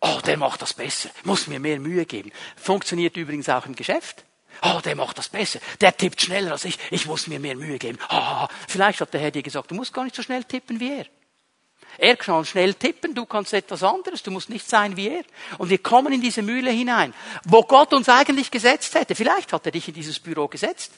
Oh, 0.02 0.20
der 0.26 0.38
macht 0.38 0.62
das 0.62 0.74
besser. 0.74 1.10
Muss 1.24 1.48
mir 1.48 1.60
mehr 1.60 1.80
Mühe 1.80 2.06
geben. 2.06 2.32
Funktioniert 2.56 3.18
übrigens 3.18 3.50
auch 3.50 3.66
im 3.66 3.76
Geschäft. 3.76 4.24
Oh, 4.62 4.80
der 4.84 4.96
macht 4.96 5.18
das 5.18 5.30
besser. 5.30 5.60
Der 5.82 5.96
tippt 5.96 6.22
schneller 6.22 6.52
als 6.52 6.66
ich. 6.66 6.78
Ich 6.92 7.06
muss 7.06 7.28
mir 7.28 7.40
mehr 7.40 7.56
Mühe 7.56 7.78
geben. 7.78 8.00
Oh, 8.10 8.48
vielleicht 8.68 9.02
hat 9.02 9.14
der 9.14 9.22
Herr 9.22 9.32
dir 9.32 9.44
gesagt, 9.44 9.72
du 9.72 9.76
musst 9.76 9.94
gar 9.94 10.04
nicht 10.04 10.16
so 10.16 10.24
schnell 10.24 10.44
tippen 10.44 10.80
wie 10.80 11.00
er. 11.00 11.06
Er 11.98 12.16
kann 12.16 12.46
schnell 12.46 12.76
tippen, 12.76 13.16
du 13.16 13.26
kannst 13.26 13.54
etwas 13.54 13.82
anderes, 13.82 14.22
du 14.22 14.32
musst 14.32 14.50
nicht 14.50 14.68
sein 14.68 14.96
wie 14.98 15.10
er. 15.10 15.24
Und 15.58 15.70
wir 15.70 15.80
kommen 15.80 16.14
in 16.14 16.22
diese 16.22 16.42
Mühle 16.42 16.70
hinein, 16.70 17.14
wo 17.44 17.64
Gott 17.64 17.94
uns 17.94 18.08
eigentlich 18.08 18.52
gesetzt 18.52 18.94
hätte. 18.96 19.16
Vielleicht 19.16 19.52
hat 19.52 19.66
er 19.66 19.72
dich 19.72 19.88
in 19.88 19.94
dieses 19.96 20.20
Büro 20.20 20.48
gesetzt. 20.48 20.92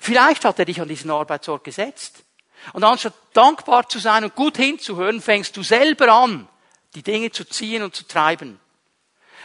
Vielleicht 0.00 0.44
hat 0.44 0.58
er 0.58 0.64
dich 0.64 0.80
an 0.80 0.88
diesen 0.88 1.10
Arbeitsort 1.10 1.64
gesetzt. 1.64 2.24
Und 2.72 2.84
anstatt 2.84 3.14
dankbar 3.34 3.88
zu 3.88 3.98
sein 3.98 4.24
und 4.24 4.34
gut 4.34 4.56
hinzuhören, 4.56 5.20
fängst 5.20 5.56
du 5.56 5.62
selber 5.62 6.08
an, 6.08 6.48
die 6.94 7.02
Dinge 7.02 7.30
zu 7.30 7.44
ziehen 7.44 7.82
und 7.82 7.94
zu 7.94 8.04
treiben. 8.04 8.58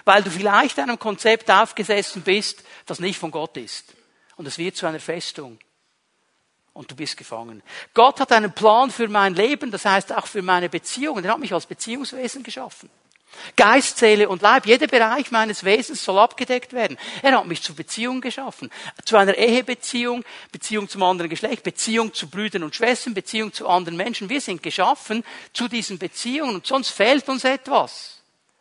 Weil 0.05 0.23
du 0.23 0.31
vielleicht 0.31 0.79
einem 0.79 0.97
Konzept 0.97 1.51
aufgesessen 1.51 2.21
bist, 2.21 2.63
das 2.85 2.99
nicht 2.99 3.19
von 3.19 3.31
Gott 3.31 3.57
ist. 3.57 3.93
Und 4.37 4.47
es 4.47 4.57
wird 4.57 4.77
zu 4.77 4.85
einer 4.85 5.01
Festung 5.01 5.59
und 6.79 6.89
du 6.89 6.95
bist 6.95 7.17
gefangen. 7.17 7.61
Gott 7.93 8.21
hat 8.21 8.31
einen 8.31 8.53
Plan 8.53 8.89
für 8.89 9.09
mein 9.09 9.35
Leben, 9.35 9.69
das 9.69 9.83
heißt 9.83 10.15
auch 10.15 10.27
für 10.27 10.41
meine 10.41 10.69
Beziehungen. 10.69 11.25
Er 11.25 11.33
hat 11.33 11.39
mich 11.39 11.53
als 11.53 11.65
Beziehungswesen 11.65 12.41
geschaffen. 12.41 12.89
Geist, 13.57 13.97
Seele 13.97 14.29
und 14.29 14.41
Leib, 14.41 14.65
jeder 14.65 14.87
Bereich 14.87 15.29
meines 15.29 15.65
Wesens 15.65 16.05
soll 16.05 16.17
abgedeckt 16.17 16.71
werden. 16.71 16.97
Er 17.21 17.37
hat 17.37 17.47
mich 17.47 17.61
zu 17.61 17.75
Beziehungen 17.75 18.21
geschaffen. 18.21 18.71
Zu 19.03 19.17
einer 19.17 19.35
Ehebeziehung, 19.35 20.23
Beziehung 20.53 20.87
zum 20.87 21.03
anderen 21.03 21.29
Geschlecht, 21.29 21.63
Beziehung 21.63 22.13
zu 22.13 22.29
Brüdern 22.29 22.63
und 22.63 22.73
Schwestern, 22.73 23.13
Beziehung 23.13 23.51
zu 23.51 23.67
anderen 23.67 23.97
Menschen. 23.97 24.29
Wir 24.29 24.39
sind 24.39 24.63
geschaffen 24.63 25.25
zu 25.51 25.67
diesen 25.67 25.99
Beziehungen 25.99 26.55
und 26.55 26.65
sonst 26.65 26.91
fehlt 26.91 27.27
uns 27.27 27.43
etwas. 27.43 28.18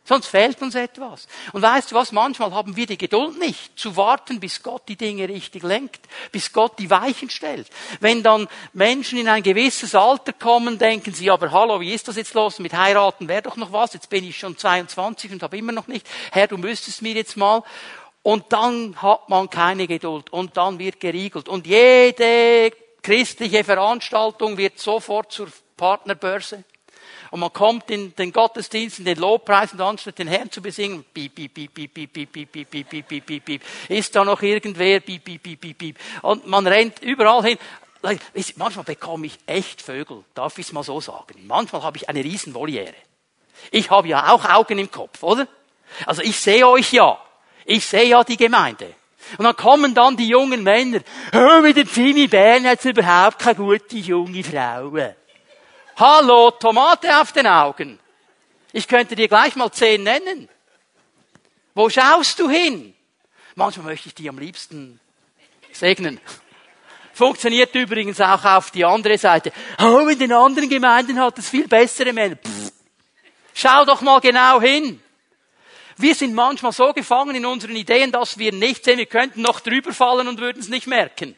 Sonst 0.09 0.25
fehlt 0.25 0.59
uns 0.63 0.73
etwas. 0.73 1.27
Und 1.53 1.61
weißt 1.61 1.91
du 1.91 1.95
was? 1.95 2.11
Manchmal 2.11 2.51
haben 2.51 2.75
wir 2.75 2.87
die 2.87 2.97
Geduld 2.97 3.37
nicht, 3.37 3.77
zu 3.77 3.95
warten, 3.95 4.39
bis 4.39 4.63
Gott 4.63 4.81
die 4.87 4.95
Dinge 4.95 5.29
richtig 5.29 5.61
lenkt, 5.61 6.01
bis 6.31 6.51
Gott 6.51 6.79
die 6.79 6.89
Weichen 6.89 7.29
stellt. 7.29 7.69
Wenn 7.99 8.23
dann 8.23 8.47
Menschen 8.73 9.19
in 9.19 9.27
ein 9.27 9.43
gewisses 9.43 9.93
Alter 9.93 10.33
kommen, 10.33 10.79
denken 10.79 11.13
sie, 11.13 11.29
aber 11.29 11.51
hallo, 11.51 11.79
wie 11.79 11.93
ist 11.93 12.07
das 12.07 12.15
jetzt 12.15 12.33
los? 12.33 12.57
Mit 12.57 12.73
heiraten 12.73 13.27
wäre 13.27 13.43
doch 13.43 13.55
noch 13.55 13.71
was. 13.71 13.93
Jetzt 13.93 14.09
bin 14.09 14.23
ich 14.23 14.39
schon 14.39 14.57
22 14.57 15.31
und 15.31 15.43
habe 15.43 15.59
immer 15.59 15.73
noch 15.73 15.85
nicht. 15.85 16.07
Herr, 16.31 16.47
du 16.47 16.57
müsstest 16.57 17.03
mir 17.03 17.13
jetzt 17.13 17.37
mal. 17.37 17.61
Und 18.23 18.45
dann 18.49 18.99
hat 18.99 19.29
man 19.29 19.47
keine 19.47 19.85
Geduld. 19.85 20.33
Und 20.33 20.57
dann 20.57 20.79
wird 20.79 20.99
geriegelt. 20.99 21.47
Und 21.47 21.67
jede 21.67 22.71
christliche 23.03 23.63
Veranstaltung 23.63 24.57
wird 24.57 24.79
sofort 24.79 25.31
zur 25.31 25.49
Partnerbörse. 25.77 26.63
Und 27.31 27.41
man 27.41 27.53
kommt 27.53 27.91
in 27.91 28.15
den 28.15 28.31
Gottesdienst, 28.31 28.99
in 28.99 29.05
den 29.05 29.19
Lobpreis 29.19 29.73
und 29.73 29.81
anstatt 29.81 30.17
den 30.17 30.27
Herrn 30.27 30.49
zu 30.49 30.61
besingen, 30.61 31.05
piep, 31.13 31.35
piep, 31.35 31.53
piep, 31.53 31.73
piep, 31.73 31.93
piep, 31.93 32.13
piep, 32.13 32.31
piep, 32.31 32.51
piep, 32.51 32.71
piep, 32.71 32.89
piep, 32.89 33.07
piep, 33.07 33.25
piep, 33.25 33.45
piep, 33.45 33.61
ist 33.87 34.15
da 34.15 34.25
noch 34.25 34.41
irgendwer, 34.41 34.99
piep, 34.99 35.23
piep, 35.23 35.43
piep, 35.43 35.61
piep, 35.61 35.77
piep. 35.77 35.97
Und 36.23 36.47
man 36.47 36.65
rennt 36.65 36.99
überall 37.01 37.43
hin. 37.43 37.57
Manchmal 38.55 38.85
bekomme 38.85 39.27
ich 39.27 39.37
echt 39.45 39.81
Vögel, 39.81 40.23
darf 40.33 40.57
ich 40.57 40.67
es 40.67 40.73
mal 40.73 40.83
so 40.83 41.01
sagen. 41.01 41.45
Manchmal 41.45 41.83
habe 41.83 41.97
ich 41.97 42.07
eine 42.07 42.23
Riesenvoliere. 42.23 42.95
Ich 43.71 43.89
habe 43.91 44.07
ja 44.07 44.31
auch 44.31 44.45
Augen 44.45 44.79
im 44.79 44.89
Kopf, 44.89 45.21
oder? 45.21 45.47
Also 46.05 46.21
ich 46.21 46.39
sehe 46.39 46.67
euch 46.67 46.93
ja. 46.93 47.19
Ich 47.65 47.85
sehe 47.85 48.05
ja 48.05 48.23
die 48.23 48.37
Gemeinde. 48.37 48.95
Und 49.37 49.43
dann 49.43 49.55
kommen 49.55 49.93
dann 49.93 50.15
die 50.15 50.29
jungen 50.29 50.63
Männer. 50.63 51.01
Oh, 51.33 51.61
mit 51.61 51.77
dem 51.77 51.85
Pfimi 51.85 52.27
Bern 52.27 52.65
hat 52.65 52.79
es 52.79 52.85
überhaupt 52.85 53.37
keine 53.37 53.55
gute 53.55 53.97
junge 53.97 54.43
Frau. 54.43 54.91
Hallo, 55.99 56.51
Tomate 56.51 57.19
auf 57.19 57.33
den 57.33 57.45
Augen. 57.45 57.99
Ich 58.71 58.87
könnte 58.87 59.17
dir 59.17 59.27
gleich 59.27 59.57
mal 59.57 59.69
zehn 59.69 60.01
nennen. 60.03 60.47
Wo 61.75 61.89
schaust 61.89 62.39
du 62.39 62.49
hin? 62.49 62.95
Manchmal 63.55 63.87
möchte 63.87 64.07
ich 64.07 64.15
die 64.15 64.29
am 64.29 64.39
liebsten 64.39 64.97
segnen. 65.73 66.21
Funktioniert 67.13 67.75
übrigens 67.75 68.21
auch 68.21 68.45
auf 68.45 68.71
die 68.71 68.85
andere 68.85 69.17
Seite. 69.17 69.51
Oh, 69.77 70.07
in 70.07 70.17
den 70.17 70.31
anderen 70.31 70.69
Gemeinden 70.69 71.19
hat 71.19 71.37
es 71.37 71.49
viel 71.49 71.67
bessere 71.67 72.13
Männer. 72.13 72.37
Pff. 72.37 72.71
Schau 73.53 73.83
doch 73.83 73.99
mal 73.99 74.21
genau 74.21 74.61
hin. 74.61 75.01
Wir 75.97 76.15
sind 76.15 76.33
manchmal 76.33 76.71
so 76.71 76.93
gefangen 76.93 77.35
in 77.35 77.45
unseren 77.45 77.75
Ideen, 77.75 78.13
dass 78.13 78.37
wir 78.37 78.53
nicht 78.53 78.85
sehen, 78.85 78.99
wir 78.99 79.05
könnten 79.05 79.41
noch 79.41 79.59
drüber 79.59 79.91
fallen 79.91 80.29
und 80.29 80.39
würden 80.39 80.61
es 80.61 80.69
nicht 80.69 80.87
merken. 80.87 81.35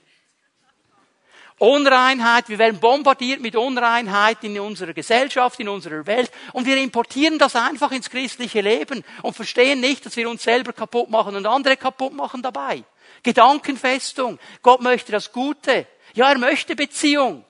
Unreinheit, 1.62 2.50
wir 2.50 2.58
werden 2.58 2.80
bombardiert 2.80 3.40
mit 3.40 3.56
Unreinheit 3.56 4.44
in 4.44 4.60
unserer 4.60 4.94
Gesellschaft, 4.94 5.60
in 5.60 5.70
unserer 5.70 6.08
Welt 6.08 6.32
und 6.54 6.66
wir 6.66 6.76
importieren 6.78 7.38
das 7.38 7.56
einfach 7.56 7.92
ins 7.92 8.10
christliche 8.10 8.62
Leben 8.62 9.04
und 9.22 9.36
verstehen 9.36 9.80
nicht, 9.80 10.04
dass 10.04 10.18
wir 10.18 10.28
uns 10.28 10.42
selber 10.42 10.74
kaputt 10.74 11.12
machen 11.12 11.36
und 11.36 11.46
andere 11.46 11.78
kaputt 11.78 12.14
machen 12.14 12.42
dabei. 12.42 12.84
Gedankenfestung. 13.22 14.40
Gott 14.64 14.82
möchte 14.82 15.12
das 15.12 15.32
Gute. 15.32 15.86
Ja, 16.16 16.32
er 16.32 16.40
möchte 16.40 16.76
Beziehung. 16.76 17.46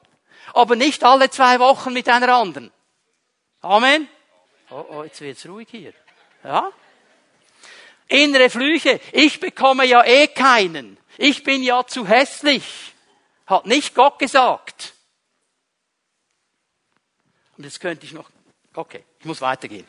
Aber 0.54 0.76
nicht 0.76 1.06
alle 1.06 1.30
zwei 1.30 1.60
Wochen 1.60 1.93
mit 1.93 2.10
einer 2.10 2.34
anderen. 2.34 2.69
Amen. 3.62 4.10
Oh, 4.71 4.84
oh, 4.89 5.04
jetzt 5.06 5.21
wird's 5.21 5.47
ruhig 5.47 5.69
hier. 5.71 5.93
Ja? 6.43 6.69
Innere 8.10 8.50
Flüche. 8.50 9.00
Ich 9.13 9.39
bekomme 9.39 9.86
ja 9.86 10.04
eh 10.04 10.28
keinen. 10.28 10.97
Ich 11.17 11.45
bin 11.45 11.63
ja 11.63 11.88
zu 11.88 12.06
hässlich. 12.06 12.91
Hat 13.51 13.65
nicht 13.65 13.93
Gott 13.93 14.17
gesagt. 14.17 14.93
Und 17.57 17.65
jetzt 17.65 17.81
könnte 17.81 18.05
ich 18.05 18.13
noch, 18.13 18.29
okay, 18.73 19.03
ich 19.19 19.25
muss 19.25 19.41
weitergehen. 19.41 19.85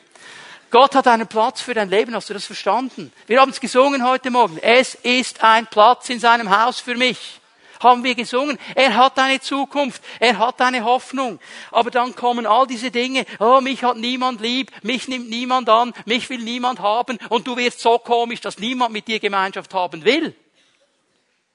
Gott 0.72 0.96
hat 0.96 1.06
einen 1.06 1.28
Platz 1.28 1.60
für 1.60 1.72
dein 1.72 1.88
Leben, 1.88 2.12
hast 2.12 2.28
du 2.28 2.34
das 2.34 2.44
verstanden? 2.44 3.12
Wir 3.28 3.40
haben 3.40 3.50
es 3.50 3.60
gesungen 3.60 4.04
heute 4.04 4.32
Morgen. 4.32 4.58
Es 4.58 4.96
ist 4.96 5.44
ein 5.44 5.68
Platz 5.68 6.10
in 6.10 6.18
seinem 6.18 6.50
Haus 6.50 6.80
für 6.80 6.96
mich. 6.96 7.40
Haben 7.78 8.02
wir 8.02 8.16
gesungen. 8.16 8.58
Er 8.74 8.96
hat 8.96 9.16
eine 9.20 9.40
Zukunft. 9.40 10.02
Er 10.18 10.38
hat 10.38 10.60
eine 10.60 10.82
Hoffnung. 10.82 11.38
Aber 11.70 11.92
dann 11.92 12.16
kommen 12.16 12.46
all 12.46 12.66
diese 12.66 12.90
Dinge. 12.90 13.26
Oh, 13.38 13.60
mich 13.60 13.84
hat 13.84 13.96
niemand 13.96 14.40
lieb. 14.40 14.72
Mich 14.82 15.06
nimmt 15.06 15.30
niemand 15.30 15.68
an. 15.68 15.92
Mich 16.04 16.28
will 16.30 16.38
niemand 16.38 16.80
haben. 16.80 17.18
Und 17.28 17.46
du 17.46 17.56
wirst 17.56 17.78
so 17.78 17.98
komisch, 18.00 18.40
dass 18.40 18.58
niemand 18.58 18.92
mit 18.92 19.06
dir 19.06 19.20
Gemeinschaft 19.20 19.72
haben 19.72 20.04
will. 20.04 20.34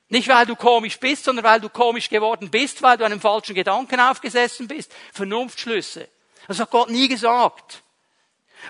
Nicht 0.09 0.29
weil 0.29 0.45
du 0.45 0.55
komisch 0.55 0.99
bist, 0.99 1.25
sondern 1.25 1.43
weil 1.43 1.59
du 1.59 1.69
komisch 1.69 2.09
geworden 2.09 2.49
bist, 2.49 2.81
weil 2.81 2.97
du 2.97 3.03
einem 3.03 3.19
falschen 3.19 3.55
Gedanken 3.55 3.99
aufgesessen 3.99 4.67
bist. 4.67 4.93
Vernunftschlüsse. 5.13 6.07
Das 6.47 6.59
hat 6.59 6.71
Gott 6.71 6.89
nie 6.89 7.09
gesagt. 7.09 7.83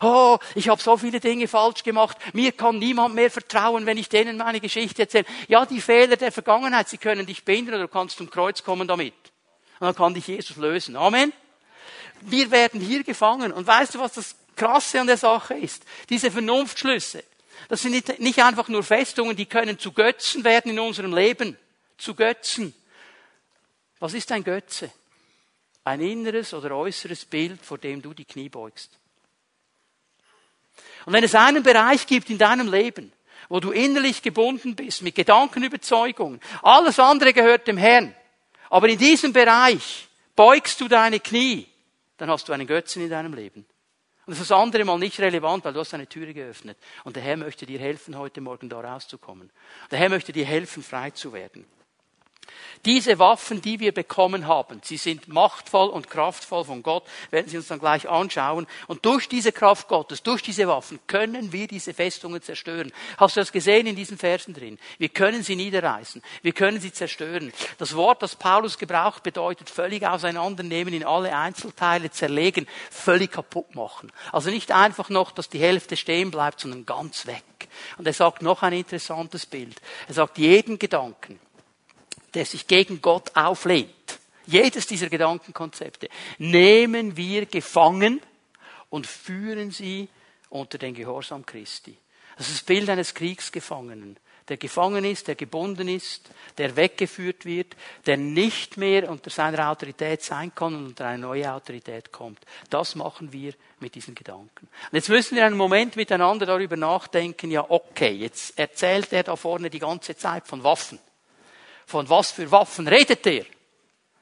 Oh, 0.02 0.38
ich 0.56 0.70
habe 0.70 0.82
so 0.82 0.98
viele 0.98 1.20
Dinge 1.20 1.48
falsch 1.48 1.84
gemacht. 1.84 2.18
Mir 2.34 2.52
kann 2.52 2.80
niemand 2.80 3.16
mehr 3.16 3.32
vertrauen, 3.32 3.86
wenn 3.86 3.98
ich 3.98 4.10
denen 4.10 4.38
meine 4.38 4.60
Geschichte 4.60 5.04
erzähle. 5.04 5.26
Ja, 5.48 5.66
die 5.66 5.82
Fehler 5.82 6.18
der 6.18 6.32
Vergangenheit, 6.32 6.90
sie 6.90 6.98
können 6.98 7.26
dich 7.26 7.44
behindern 7.46 7.76
oder 7.76 7.84
du 7.84 7.94
kannst 7.94 8.18
zum 8.18 8.30
Kreuz 8.30 8.64
kommen 8.64 8.88
damit. 8.88 9.14
Und 9.80 9.86
dann 9.86 9.96
kann 9.96 10.14
dich 10.14 10.28
Jesus 10.28 10.58
lösen. 10.58 10.96
Amen. 10.96 11.34
Wir 12.22 12.50
werden 12.50 12.82
hier 12.82 13.04
gefangen. 13.04 13.52
Und 13.52 13.66
weißt 13.66 13.96
du, 13.96 14.00
was 14.00 14.14
das 14.14 14.36
Krasse 14.56 15.02
an 15.02 15.08
der 15.08 15.18
Sache 15.18 15.54
ist? 15.54 15.84
Diese 16.10 16.32
Vernunftschlüsse. 16.32 17.24
Das 17.70 17.82
sind 17.82 18.20
nicht 18.20 18.44
einfach 18.44 18.68
nur 18.68 18.84
Festungen, 18.84 19.36
die 19.36 19.46
können 19.46 19.80
zu 19.80 19.92
Götzen 19.92 20.44
werden 20.44 20.72
in 20.72 20.80
unserem 20.80 21.14
Leben. 21.14 21.58
Zu 21.98 22.16
Götzen. 22.16 22.74
Was 24.00 24.14
ist 24.14 24.32
ein 24.32 24.44
Götze? 24.44 24.92
Ein 25.84 26.02
inneres 26.02 26.54
oder 26.54 26.76
äußeres 26.76 27.26
Bild, 27.26 27.66
vor 27.66 27.78
dem 27.78 28.02
du 28.02 28.14
die 28.14 28.26
Knie 28.26 28.50
beugst. 28.50 28.92
Und 31.06 31.14
wenn 31.14 31.24
es 31.24 31.36
einen 31.36 31.64
Bereich 31.64 32.06
gibt 32.06 32.30
in 32.30 32.38
deinem 32.38 32.72
Leben, 32.72 33.14
wo 33.50 33.60
du 33.60 33.72
innerlich 33.72 34.22
gebunden 34.22 34.76
bist 34.76 35.02
mit 35.02 35.16
Gedankenüberzeugungen, 35.16 36.42
alles 36.62 37.00
andere 37.00 37.34
gehört 37.34 37.68
dem 37.68 37.78
Herrn, 37.78 38.14
aber 38.70 38.90
in 38.90 38.98
diesem 38.98 39.32
Bereich 39.32 40.10
beugst 40.36 40.82
du 40.82 40.88
deine 40.88 41.20
Knie, 41.20 41.68
dann 42.18 42.30
hast 42.30 42.50
du 42.50 42.54
einen 42.54 42.68
Götzen 42.68 43.02
in 43.02 43.10
deinem 43.10 43.34
Leben. 43.34 43.66
Und 44.28 44.34
das 44.34 44.42
ist 44.42 44.52
das 44.52 44.60
andere 44.60 44.84
Mal 44.84 45.00
nicht 45.00 45.18
relevant, 45.22 45.64
weil 45.64 45.72
du 45.72 45.80
hast 45.80 45.94
eine 45.94 46.06
Türe 46.06 46.34
geöffnet. 46.34 46.78
Und 47.06 47.16
der 47.16 47.24
Herr 47.24 47.38
möchte 47.38 47.66
dir 47.66 47.80
helfen, 47.80 48.18
heute 48.18 48.42
Morgen 48.42 48.68
da 48.68 48.82
rauszukommen. 48.82 49.50
Der 49.90 50.00
Herr 50.00 50.10
möchte 50.10 50.34
dir 50.34 50.46
helfen, 50.46 50.84
frei 50.84 51.12
zu 51.12 51.32
werden. 51.32 51.66
Diese 52.86 53.20
Waffen, 53.20 53.62
die 53.62 53.80
wir 53.80 53.92
bekommen 53.92 54.48
haben, 54.48 54.80
sie 54.84 54.98
sind 54.98 55.28
machtvoll 55.28 55.90
und 55.90 56.10
kraftvoll 56.10 56.64
von 56.64 56.84
Gott, 56.84 57.04
werden 57.32 57.50
Sie 57.50 57.58
uns 57.58 57.68
dann 57.68 57.80
gleich 57.80 58.08
anschauen. 58.08 58.68
Und 58.88 59.06
durch 59.06 59.28
diese 59.28 59.52
Kraft 59.52 59.88
Gottes, 59.88 60.24
durch 60.24 60.42
diese 60.42 60.68
Waffen 60.68 61.00
können 61.08 61.52
wir 61.52 61.68
diese 61.68 61.94
Festungen 61.94 62.42
zerstören. 62.42 62.94
Hast 63.18 63.36
du 63.36 63.42
das 63.42 63.52
gesehen 63.52 63.88
in 63.88 63.96
diesen 63.96 64.18
Versen 64.18 64.54
drin? 64.54 64.80
Wir 64.98 65.10
können 65.10 65.44
sie 65.44 65.56
niederreißen. 65.56 66.22
Wir 66.42 66.54
können 66.54 66.80
sie 66.80 66.94
zerstören. 66.94 67.52
Das 67.78 67.96
Wort, 67.96 68.22
das 68.22 68.36
Paulus 68.36 68.78
gebraucht, 68.78 69.24
bedeutet 69.24 69.70
völlig 69.70 70.06
auseinandernehmen, 70.06 70.94
in 70.94 71.04
alle 71.04 71.36
Einzelteile 71.36 72.12
zerlegen, 72.12 72.68
völlig 72.90 73.32
kaputt 73.32 73.76
machen. 73.76 74.12
Also 74.32 74.50
nicht 74.50 74.72
einfach 74.72 75.10
noch, 75.10 75.32
dass 75.32 75.50
die 75.50 75.60
Hälfte 75.60 75.98
stehen 75.98 76.32
bleibt, 76.32 76.62
sondern 76.62 76.86
ganz 76.86 77.26
weg. 77.26 77.44
Und 77.98 78.08
er 78.08 78.14
sagt 78.14 78.42
noch 78.42 78.64
ein 78.64 78.74
interessantes 78.74 79.46
Bild. 79.46 79.82
Er 80.08 80.14
sagt, 80.14 80.38
jeden 80.38 80.80
Gedanken, 80.80 81.40
der 82.34 82.46
sich 82.46 82.68
gegen 82.68 83.02
Gott 83.02 83.36
auflehnt, 83.36 84.20
jedes 84.46 84.88
dieser 84.88 85.10
Gedankenkonzepte, 85.10 86.10
nehmen 86.38 87.18
wir 87.18 87.46
gefangen 87.46 88.22
und 88.90 89.08
führen 89.08 89.72
sie 89.72 90.08
unter 90.50 90.78
den 90.78 90.94
Gehorsam 90.94 91.46
Christi. 91.46 91.98
Das 92.38 92.48
ist 92.48 92.60
das 92.60 92.66
Bild 92.66 92.90
eines 92.90 93.14
Kriegsgefangenen, 93.14 94.18
der 94.48 94.58
gefangen 94.58 95.04
ist, 95.04 95.28
der 95.28 95.36
gebunden 95.36 95.88
ist, 95.90 96.30
der 96.58 96.76
weggeführt 96.76 97.46
wird, 97.46 97.76
der 98.06 98.16
nicht 98.16 98.78
mehr 98.78 99.10
unter 99.10 99.30
seiner 99.30 99.70
Autorität 99.70 100.24
sein 100.24 100.54
kann 100.56 100.76
und 100.76 100.86
unter 100.86 101.08
eine 101.08 101.20
neue 101.20 101.52
Autorität 101.52 102.12
kommt. 102.12 102.40
Das 102.70 102.96
machen 102.96 103.34
wir 103.34 103.54
mit 103.80 103.96
diesen 103.96 104.16
Gedanken. 104.16 104.68
Und 104.68 104.94
jetzt 104.94 105.10
müssen 105.10 105.36
wir 105.36 105.46
einen 105.46 105.58
Moment 105.58 105.96
miteinander 105.96 106.46
darüber 106.46 106.78
nachdenken, 106.78 107.52
ja 107.52 107.66
okay, 107.68 108.12
jetzt 108.12 108.58
erzählt 108.58 109.12
er 109.12 109.24
da 109.24 109.36
vorne 109.36 109.70
die 109.70 109.80
ganze 109.80 110.16
Zeit 110.16 110.48
von 110.48 110.64
Waffen. 110.64 111.00
Von 111.88 112.10
was 112.10 112.32
für 112.32 112.52
Waffen 112.52 112.86
redet 112.86 113.26
er? 113.26 113.46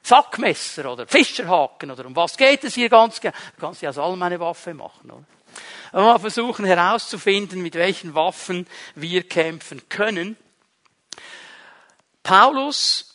Sackmesser 0.00 0.92
oder 0.92 1.04
Fischerhaken 1.04 1.90
oder 1.90 2.06
um 2.06 2.14
was 2.14 2.36
geht 2.36 2.62
es 2.62 2.76
hier 2.76 2.88
ganz 2.88 3.20
genau? 3.20 3.34
Du 3.56 3.60
kannst 3.60 3.82
ja 3.82 3.90
aus 3.90 3.98
allem 3.98 4.22
eine 4.22 4.38
Waffe 4.38 4.72
machen, 4.72 5.10
oder? 5.10 5.24
Aber 5.90 6.04
mal 6.04 6.18
versuchen 6.20 6.64
herauszufinden, 6.64 7.60
mit 7.62 7.74
welchen 7.74 8.14
Waffen 8.14 8.68
wir 8.94 9.28
kämpfen 9.28 9.88
können. 9.88 10.36
Paulus 12.22 13.12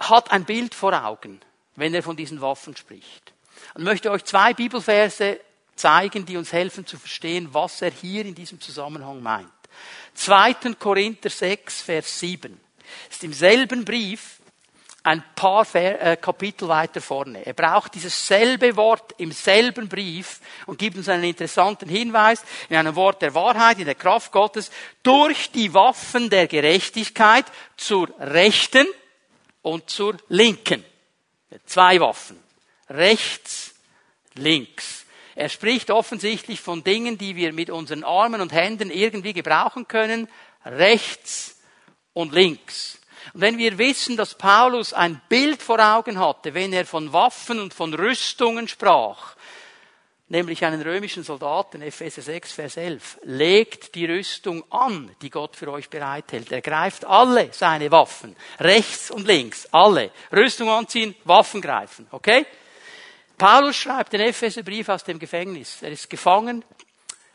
hat 0.00 0.30
ein 0.32 0.44
Bild 0.44 0.74
vor 0.74 0.92
Augen, 0.92 1.40
wenn 1.74 1.94
er 1.94 2.02
von 2.02 2.16
diesen 2.16 2.42
Waffen 2.42 2.76
spricht. 2.76 3.32
Und 3.72 3.84
möchte 3.84 4.10
euch 4.10 4.24
zwei 4.24 4.52
Bibelverse 4.52 5.40
zeigen, 5.76 6.26
die 6.26 6.36
uns 6.36 6.52
helfen 6.52 6.86
zu 6.86 6.98
verstehen, 6.98 7.54
was 7.54 7.80
er 7.80 7.90
hier 7.90 8.26
in 8.26 8.34
diesem 8.34 8.60
Zusammenhang 8.60 9.22
meint. 9.22 9.48
2. 10.12 10.74
Korinther 10.78 11.30
6, 11.30 11.80
Vers 11.80 12.20
7 12.20 12.61
ist 13.10 13.24
im 13.24 13.32
selben 13.32 13.84
Brief 13.84 14.38
ein 15.04 15.22
paar 15.34 15.66
äh, 15.74 16.16
Kapitel 16.16 16.68
weiter 16.68 17.00
vorne. 17.00 17.44
Er 17.44 17.54
braucht 17.54 17.94
dieses 17.94 18.26
selbe 18.26 18.76
Wort 18.76 19.14
im 19.18 19.32
selben 19.32 19.88
Brief 19.88 20.40
und 20.66 20.78
gibt 20.78 20.96
uns 20.96 21.08
einen 21.08 21.24
interessanten 21.24 21.88
Hinweis 21.88 22.44
in 22.68 22.76
einem 22.76 22.94
Wort 22.94 23.20
der 23.20 23.34
Wahrheit, 23.34 23.78
in 23.78 23.86
der 23.86 23.96
Kraft 23.96 24.30
Gottes, 24.30 24.70
durch 25.02 25.50
die 25.50 25.74
Waffen 25.74 26.30
der 26.30 26.46
Gerechtigkeit 26.46 27.46
zur 27.76 28.08
Rechten 28.20 28.86
und 29.62 29.90
zur 29.90 30.16
Linken. 30.28 30.84
Zwei 31.66 32.00
Waffen. 32.00 32.38
Rechts, 32.88 33.74
links. 34.34 35.04
Er 35.34 35.48
spricht 35.48 35.90
offensichtlich 35.90 36.60
von 36.60 36.84
Dingen, 36.84 37.18
die 37.18 37.36
wir 37.36 37.52
mit 37.52 37.70
unseren 37.70 38.04
Armen 38.04 38.40
und 38.40 38.52
Händen 38.52 38.90
irgendwie 38.90 39.32
gebrauchen 39.32 39.88
können. 39.88 40.28
Rechts, 40.64 41.61
und 42.14 42.32
links. 42.32 42.98
Und 43.34 43.40
wenn 43.40 43.58
wir 43.58 43.78
wissen, 43.78 44.16
dass 44.16 44.34
Paulus 44.34 44.92
ein 44.92 45.20
Bild 45.28 45.62
vor 45.62 45.78
Augen 45.78 46.18
hatte, 46.18 46.54
wenn 46.54 46.72
er 46.72 46.84
von 46.84 47.12
Waffen 47.12 47.60
und 47.60 47.72
von 47.72 47.94
Rüstungen 47.94 48.68
sprach, 48.68 49.36
nämlich 50.28 50.64
einen 50.64 50.82
römischen 50.82 51.22
Soldaten, 51.22 51.82
Epheser 51.82 52.22
6, 52.22 52.52
Vers 52.52 52.76
11, 52.76 53.20
legt 53.24 53.94
die 53.94 54.06
Rüstung 54.06 54.64
an, 54.70 55.14
die 55.20 55.30
Gott 55.30 55.56
für 55.56 55.70
euch 55.70 55.88
bereithält. 55.90 56.50
Er 56.50 56.62
greift 56.62 57.04
alle 57.04 57.50
seine 57.52 57.90
Waffen, 57.90 58.34
rechts 58.58 59.10
und 59.10 59.26
links, 59.26 59.66
alle. 59.70 60.10
Rüstung 60.32 60.70
anziehen, 60.70 61.14
Waffen 61.24 61.60
greifen, 61.60 62.08
okay? 62.10 62.46
Paulus 63.36 63.76
schreibt 63.76 64.12
den 64.12 64.20
Epheserbrief 64.22 64.88
aus 64.88 65.04
dem 65.04 65.18
Gefängnis. 65.18 65.82
Er 65.82 65.90
ist 65.90 66.08
gefangen, 66.08 66.64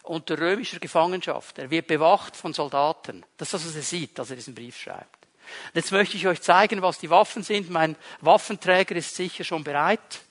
unter 0.10 0.40
römischer 0.40 0.80
Gefangenschaft. 0.80 1.60
Er 1.60 1.70
wird 1.70 1.88
bewacht 1.88 2.36
von 2.36 2.54
Soldaten. 2.54 3.26
Das 3.38 3.50
ist 3.50 3.54
das, 3.54 3.68
was 3.68 3.76
er 3.76 3.82
sieht, 3.82 4.20
als 4.20 4.30
er 4.30 4.36
diesen 4.36 4.56
Brief 4.56 4.78
schreibt. 4.78 5.28
Und 5.68 5.76
jetzt 5.76 5.92
möchte 5.92 6.18
ich 6.18 6.28
euch 6.28 6.42
zeigen, 6.42 6.82
was 6.82 7.00
die 7.00 7.10
Waffen 7.10 7.44
sind. 7.44 7.70
Mein 7.70 7.96
Waffenträger 8.22 8.96
ist 8.96 9.16
sicher 9.16 9.44
schon 9.44 9.64
bereit. 9.64 10.22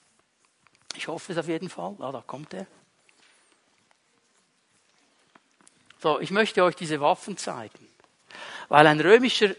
Ich 0.97 1.09
hoffe 1.09 1.33
es 1.33 1.39
auf 1.39 1.49
jeden 1.49 1.71
Fall. 1.71 1.97
Ah, 2.01 2.13
da 2.13 2.23
kommt 2.27 2.55
er. 2.55 2.67
So, 6.03 6.21
ich 6.21 6.31
möchte 6.31 6.63
euch 6.63 6.77
diese 6.77 7.01
Waffen 7.01 7.37
zeigen. 7.37 7.89
Weil 8.69 8.87
ein 8.87 9.01
römischer 9.01 9.55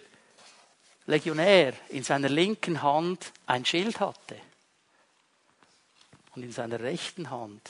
Legionär 1.06 1.74
in 1.90 2.04
seiner 2.04 2.30
linken 2.30 2.82
Hand 2.82 3.32
ein 3.46 3.66
Schild 3.66 4.00
hatte 4.00 4.36
und 6.36 6.44
in 6.44 6.52
seiner 6.52 6.80
rechten 6.80 7.30
Hand 7.30 7.62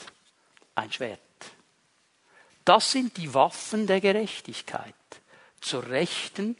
ein 0.74 0.92
Schwert. 0.92 1.20
Das 2.68 2.92
sind 2.92 3.16
die 3.16 3.32
Waffen 3.32 3.86
der 3.86 3.98
Gerechtigkeit. 3.98 4.94
Zur 5.58 5.88
Rechten 5.88 6.54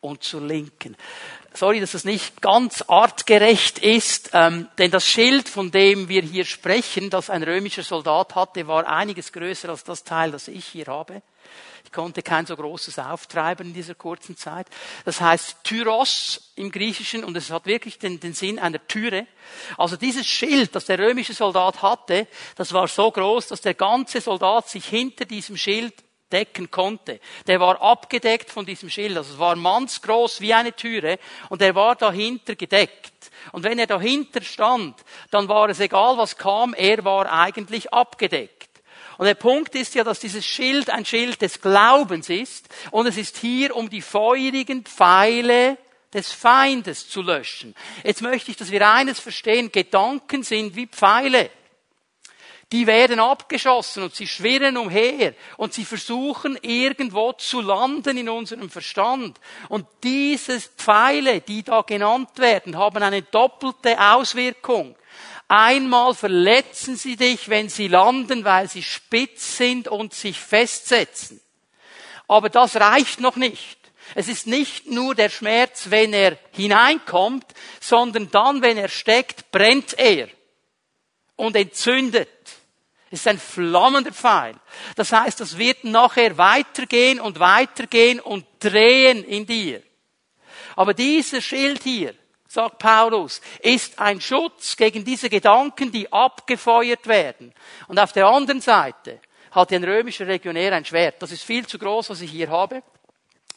und 0.00 0.22
zur 0.22 0.40
Linken. 0.40 0.96
Sorry, 1.52 1.80
dass 1.80 1.92
das 1.92 2.06
nicht 2.06 2.40
ganz 2.40 2.80
artgerecht 2.88 3.78
ist, 3.78 4.30
ähm, 4.32 4.68
denn 4.78 4.90
das 4.90 5.06
Schild, 5.06 5.50
von 5.50 5.70
dem 5.70 6.08
wir 6.08 6.22
hier 6.22 6.46
sprechen, 6.46 7.10
das 7.10 7.28
ein 7.28 7.42
römischer 7.42 7.82
Soldat 7.82 8.34
hatte, 8.34 8.66
war 8.66 8.88
einiges 8.88 9.34
größer 9.34 9.68
als 9.68 9.84
das 9.84 10.02
Teil, 10.02 10.30
das 10.30 10.48
ich 10.48 10.64
hier 10.64 10.86
habe. 10.86 11.20
Ich 11.84 11.92
konnte 11.92 12.22
kein 12.22 12.46
so 12.46 12.56
großes 12.56 12.98
auftreiben 12.98 13.68
in 13.68 13.74
dieser 13.74 13.94
kurzen 13.94 14.36
Zeit. 14.36 14.66
Das 15.04 15.20
heißt 15.20 15.58
Tyros 15.62 16.52
im 16.56 16.72
Griechischen 16.72 17.22
und 17.22 17.36
es 17.36 17.50
hat 17.50 17.66
wirklich 17.66 17.98
den, 17.98 18.18
den 18.18 18.32
Sinn 18.32 18.58
einer 18.58 18.84
Türe. 18.86 19.26
Also 19.76 19.96
dieses 19.96 20.26
Schild, 20.26 20.74
das 20.74 20.86
der 20.86 20.98
römische 20.98 21.34
Soldat 21.34 21.82
hatte, 21.82 22.26
das 22.56 22.72
war 22.72 22.88
so 22.88 23.10
groß, 23.10 23.48
dass 23.48 23.60
der 23.60 23.74
ganze 23.74 24.20
Soldat 24.20 24.68
sich 24.68 24.86
hinter 24.86 25.26
diesem 25.26 25.56
Schild 25.56 25.94
decken 26.32 26.70
konnte. 26.70 27.20
Der 27.46 27.60
war 27.60 27.80
abgedeckt 27.80 28.50
von 28.50 28.66
diesem 28.66 28.90
Schild. 28.90 29.16
Also 29.16 29.34
es 29.34 29.38
war 29.38 29.54
mannsgroß 29.54 30.40
wie 30.40 30.52
eine 30.52 30.74
Türe 30.74 31.18
und 31.48 31.62
er 31.62 31.74
war 31.74 31.94
dahinter 31.94 32.56
gedeckt. 32.56 33.30
Und 33.52 33.62
wenn 33.62 33.78
er 33.78 33.86
dahinter 33.86 34.42
stand, 34.42 34.96
dann 35.30 35.48
war 35.48 35.68
es 35.68 35.80
egal, 35.80 36.16
was 36.18 36.36
kam, 36.36 36.74
er 36.74 37.04
war 37.04 37.30
eigentlich 37.30 37.92
abgedeckt. 37.92 38.73
Und 39.18 39.26
der 39.26 39.34
Punkt 39.34 39.74
ist 39.74 39.94
ja, 39.94 40.04
dass 40.04 40.20
dieses 40.20 40.44
Schild 40.44 40.90
ein 40.90 41.04
Schild 41.04 41.40
des 41.42 41.60
Glaubens 41.60 42.28
ist 42.28 42.68
und 42.90 43.06
es 43.06 43.16
ist 43.16 43.36
hier, 43.38 43.74
um 43.76 43.88
die 43.88 44.02
feurigen 44.02 44.84
Pfeile 44.84 45.78
des 46.12 46.32
Feindes 46.32 47.08
zu 47.08 47.22
löschen. 47.22 47.74
Jetzt 48.04 48.22
möchte 48.22 48.50
ich, 48.50 48.56
dass 48.56 48.70
wir 48.70 48.88
eines 48.88 49.18
verstehen, 49.18 49.72
Gedanken 49.72 50.42
sind 50.42 50.76
wie 50.76 50.86
Pfeile. 50.86 51.50
Die 52.72 52.86
werden 52.86 53.20
abgeschossen 53.20 54.04
und 54.04 54.14
sie 54.14 54.26
schwirren 54.26 54.76
umher 54.76 55.34
und 55.58 55.74
sie 55.74 55.84
versuchen 55.84 56.58
irgendwo 56.62 57.32
zu 57.34 57.60
landen 57.60 58.16
in 58.16 58.28
unserem 58.28 58.70
Verstand. 58.70 59.38
Und 59.68 59.86
diese 60.02 60.60
Pfeile, 60.60 61.40
die 61.40 61.62
da 61.62 61.82
genannt 61.82 62.30
werden, 62.36 62.76
haben 62.76 63.02
eine 63.02 63.22
doppelte 63.22 63.96
Auswirkung. 64.00 64.96
Einmal 65.48 66.14
verletzen 66.14 66.96
sie 66.96 67.16
dich, 67.16 67.48
wenn 67.48 67.68
sie 67.68 67.88
landen, 67.88 68.44
weil 68.44 68.68
sie 68.68 68.82
spitz 68.82 69.56
sind 69.58 69.88
und 69.88 70.14
sich 70.14 70.38
festsetzen. 70.38 71.40
Aber 72.26 72.48
das 72.48 72.76
reicht 72.76 73.20
noch 73.20 73.36
nicht. 73.36 73.78
Es 74.14 74.28
ist 74.28 74.46
nicht 74.46 74.86
nur 74.86 75.14
der 75.14 75.30
Schmerz, 75.30 75.90
wenn 75.90 76.12
er 76.12 76.38
hineinkommt, 76.52 77.44
sondern 77.80 78.30
dann, 78.30 78.62
wenn 78.62 78.76
er 78.76 78.88
steckt, 78.88 79.50
brennt 79.50 79.98
er 79.98 80.28
und 81.36 81.56
entzündet. 81.56 82.28
Es 83.10 83.20
ist 83.20 83.28
ein 83.28 83.38
flammender 83.38 84.12
Pfeil. 84.12 84.56
Das 84.96 85.12
heißt, 85.12 85.40
das 85.40 85.58
wird 85.58 85.84
nachher 85.84 86.36
weitergehen 86.36 87.20
und 87.20 87.38
weitergehen 87.38 88.20
und 88.20 88.44
drehen 88.60 89.24
in 89.24 89.46
dir. 89.46 89.82
Aber 90.76 90.94
dieser 90.94 91.40
Schild 91.40 91.82
hier, 91.82 92.14
sagt 92.54 92.78
Paulus, 92.78 93.40
ist 93.60 93.98
ein 93.98 94.20
Schutz 94.20 94.76
gegen 94.76 95.04
diese 95.04 95.28
Gedanken, 95.28 95.92
die 95.92 96.10
abgefeuert 96.12 97.06
werden. 97.06 97.52
Und 97.88 97.98
auf 97.98 98.12
der 98.12 98.26
anderen 98.26 98.60
Seite 98.60 99.20
hat 99.50 99.72
ein 99.72 99.84
römischer 99.84 100.24
Legionär 100.24 100.72
ein 100.72 100.84
Schwert. 100.84 101.20
Das 101.20 101.32
ist 101.32 101.42
viel 101.42 101.66
zu 101.66 101.78
groß, 101.78 102.10
was 102.10 102.20
ich 102.20 102.30
hier 102.30 102.48
habe. 102.48 102.82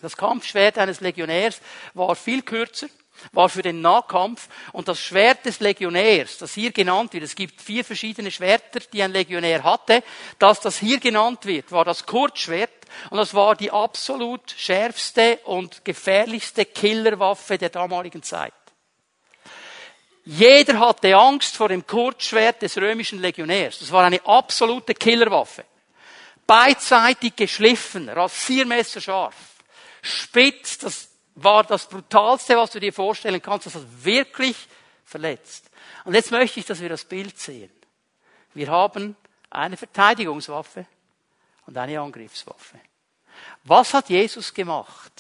Das 0.02 0.18
Kampfschwert 0.18 0.78
eines 0.78 1.00
Legionärs 1.00 1.60
war 1.96 2.16
viel 2.16 2.44
kürzer, 2.44 2.88
war 3.32 3.50
für 3.50 3.64
den 3.64 3.82
Nahkampf 3.82 4.48
und 4.74 4.88
das 4.88 5.00
Schwert 5.00 5.46
des 5.46 5.60
Legionärs, 5.60 6.38
das 6.38 6.54
hier 6.54 6.72
genannt 6.72 7.14
wird, 7.14 7.24
es 7.24 7.36
gibt 7.36 7.62
vier 7.62 7.84
verschiedene 7.84 8.30
Schwerter, 8.30 8.80
die 8.94 9.02
ein 9.02 9.12
Legionär 9.12 9.64
hatte, 9.64 10.04
dass 10.38 10.60
das 10.60 10.78
hier 10.78 11.00
genannt 11.00 11.48
wird, 11.48 11.72
war 11.72 11.84
das 11.84 12.06
Kurzschwert 12.06 12.70
und 13.10 13.18
das 13.18 13.34
war 13.34 13.56
die 13.56 13.72
absolut 13.72 14.52
schärfste 14.52 15.40
und 15.46 15.84
gefährlichste 15.84 16.66
Killerwaffe 16.66 17.58
der 17.58 17.70
damaligen 17.70 18.22
Zeit. 18.22 18.54
Jeder 20.30 20.82
hatte 20.82 21.16
Angst 21.16 21.56
vor 21.56 21.70
dem 21.70 21.88
Kurzschwert 21.88 22.62
des 22.62 22.76
römischen 22.76 23.22
Legionärs. 23.22 23.80
Das 23.80 23.94
war 23.94 24.04
eine 24.04 24.20
absolute 24.26 24.94
Killerwaffe. 24.94 25.64
Beidseitig 26.46 27.34
geschliffen, 27.34 28.10
Rasiermesser 28.10 29.00
scharf, 29.00 29.36
spitz, 30.02 30.80
das 30.80 31.08
war 31.36 31.64
das 31.64 31.88
brutalste, 31.88 32.58
was 32.58 32.72
du 32.72 32.82
dir 32.82 32.92
vorstellen 32.92 33.42
kannst, 33.42 33.68
das 33.68 33.76
hat 33.76 33.86
wirklich 34.04 34.58
verletzt. 35.06 35.70
Und 36.04 36.14
jetzt 36.14 36.32
möchte 36.32 36.60
ich, 36.60 36.66
dass 36.66 36.82
wir 36.82 36.90
das 36.90 37.06
Bild 37.06 37.40
sehen. 37.40 37.72
Wir 38.54 38.68
haben 38.68 39.16
eine 39.50 39.78
Verteidigungswaffe 39.78 40.88
und 41.68 41.78
eine 41.78 42.02
Angriffswaffe. 42.02 42.82
Was 43.64 43.94
hat 43.94 44.10
Jesus 44.10 44.54
gemacht, 44.54 45.14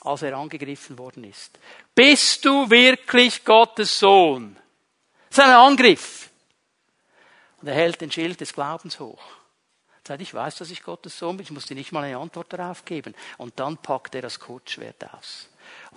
als 0.00 0.22
er 0.22 0.36
angegriffen 0.36 0.98
worden 0.98 1.24
ist? 1.24 1.58
Bist 1.94 2.44
du 2.44 2.68
wirklich 2.70 3.44
Gottes 3.44 3.98
Sohn? 3.98 4.56
Das 5.28 5.38
ist 5.38 5.44
ein 5.44 5.54
Angriff. 5.54 6.30
Und 7.60 7.68
er 7.68 7.74
hält 7.74 8.00
den 8.00 8.10
Schild 8.10 8.40
des 8.40 8.52
Glaubens 8.52 8.98
hoch. 8.98 9.22
Sagt, 10.06 10.22
ich 10.22 10.34
weiß, 10.34 10.56
dass 10.56 10.70
ich 10.70 10.82
Gottes 10.82 11.18
Sohn 11.18 11.36
bin, 11.36 11.44
ich 11.44 11.52
muss 11.52 11.66
dir 11.66 11.74
nicht 11.74 11.92
mal 11.92 12.02
eine 12.02 12.18
Antwort 12.18 12.52
darauf 12.52 12.84
geben. 12.84 13.14
Und 13.36 13.60
dann 13.60 13.76
packt 13.76 14.14
er 14.14 14.22
das 14.22 14.40
Kurzschwert 14.40 15.12
aus. 15.14 15.48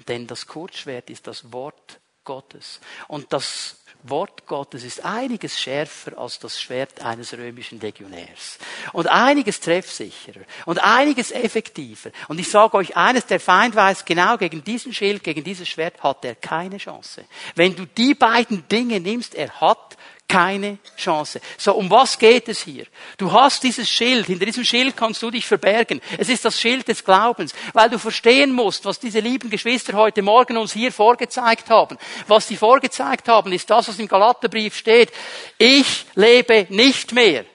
Denn 0.08 0.28
das 0.28 0.46
Kurzschwert 0.46 1.10
ist 1.10 1.26
das 1.26 1.52
Wort 1.52 2.00
Gottes. 2.24 2.80
Und 3.08 3.34
das 3.34 3.83
Wort 4.04 4.46
Gottes 4.48 4.84
ist 4.84 5.06
einiges 5.06 5.60
schärfer 5.60 6.18
als 6.18 6.38
das 6.38 6.62
Schwert 6.62 7.02
eines 7.02 7.34
römischen 7.34 7.80
Legionärs. 7.80 8.60
Und 8.92 9.08
einiges 9.08 9.62
treffsicherer. 9.62 10.42
Und 10.66 10.84
einiges 10.84 11.32
effektiver. 11.32 12.12
Und 12.28 12.40
ich 12.40 12.50
sage 12.50 12.76
euch 12.76 12.98
eines, 12.98 13.26
der 13.26 13.40
Feind 13.40 13.76
weiß 13.76 14.04
genau, 14.04 14.38
gegen 14.38 14.64
diesen 14.64 14.94
Schild, 14.94 15.24
gegen 15.24 15.44
dieses 15.44 15.70
Schwert 15.70 16.04
hat 16.04 16.26
er 16.26 16.36
keine 16.36 16.78
Chance. 16.78 17.24
Wenn 17.56 17.76
du 17.76 17.86
die 17.86 18.14
beiden 18.14 18.68
Dinge 18.68 19.00
nimmst, 19.00 19.36
er 19.36 19.62
hat 19.62 19.98
keine 20.28 20.80
Chance. 20.98 21.42
So, 21.58 21.74
um 21.74 21.90
was 21.90 22.18
geht 22.18 22.50
es 22.50 22.64
hier? 22.64 22.86
Du 23.18 23.32
hast 23.32 23.64
dieses 23.64 23.90
Schild, 23.90 24.26
hinter 24.26 24.46
diesem 24.46 24.66
Schild 24.66 24.98
kannst 24.98 25.22
du 25.22 25.30
dich 25.30 25.46
verbergen. 25.46 26.02
Es 26.18 26.30
ist 26.30 26.44
das 26.44 26.60
Schild 26.60 26.88
des 26.88 27.04
Glaubens, 27.04 27.54
weil 27.74 27.90
du 27.90 28.00
verstehen 28.00 28.52
musst, 28.52 28.86
was 28.86 29.00
diese 29.00 29.20
lieben 29.20 29.50
Geschwister 29.50 29.94
heute 29.94 30.22
Morgen 30.22 30.58
uns 30.58 30.74
hier 30.74 30.92
vorgezeigt 30.92 31.70
haben. 31.70 31.98
Was 32.28 32.48
sie 32.48 32.58
vorgezeigt 32.58 33.28
haben, 33.28 33.52
ist 33.54 33.70
das, 33.70 33.88
was 33.88 34.00
im 34.00 34.08
Galaterbrief 34.08 34.76
steht. 34.76 35.12
Ich 35.58 36.06
lebe 36.16 36.66
nicht 36.70 37.14
mehr. 37.14 37.46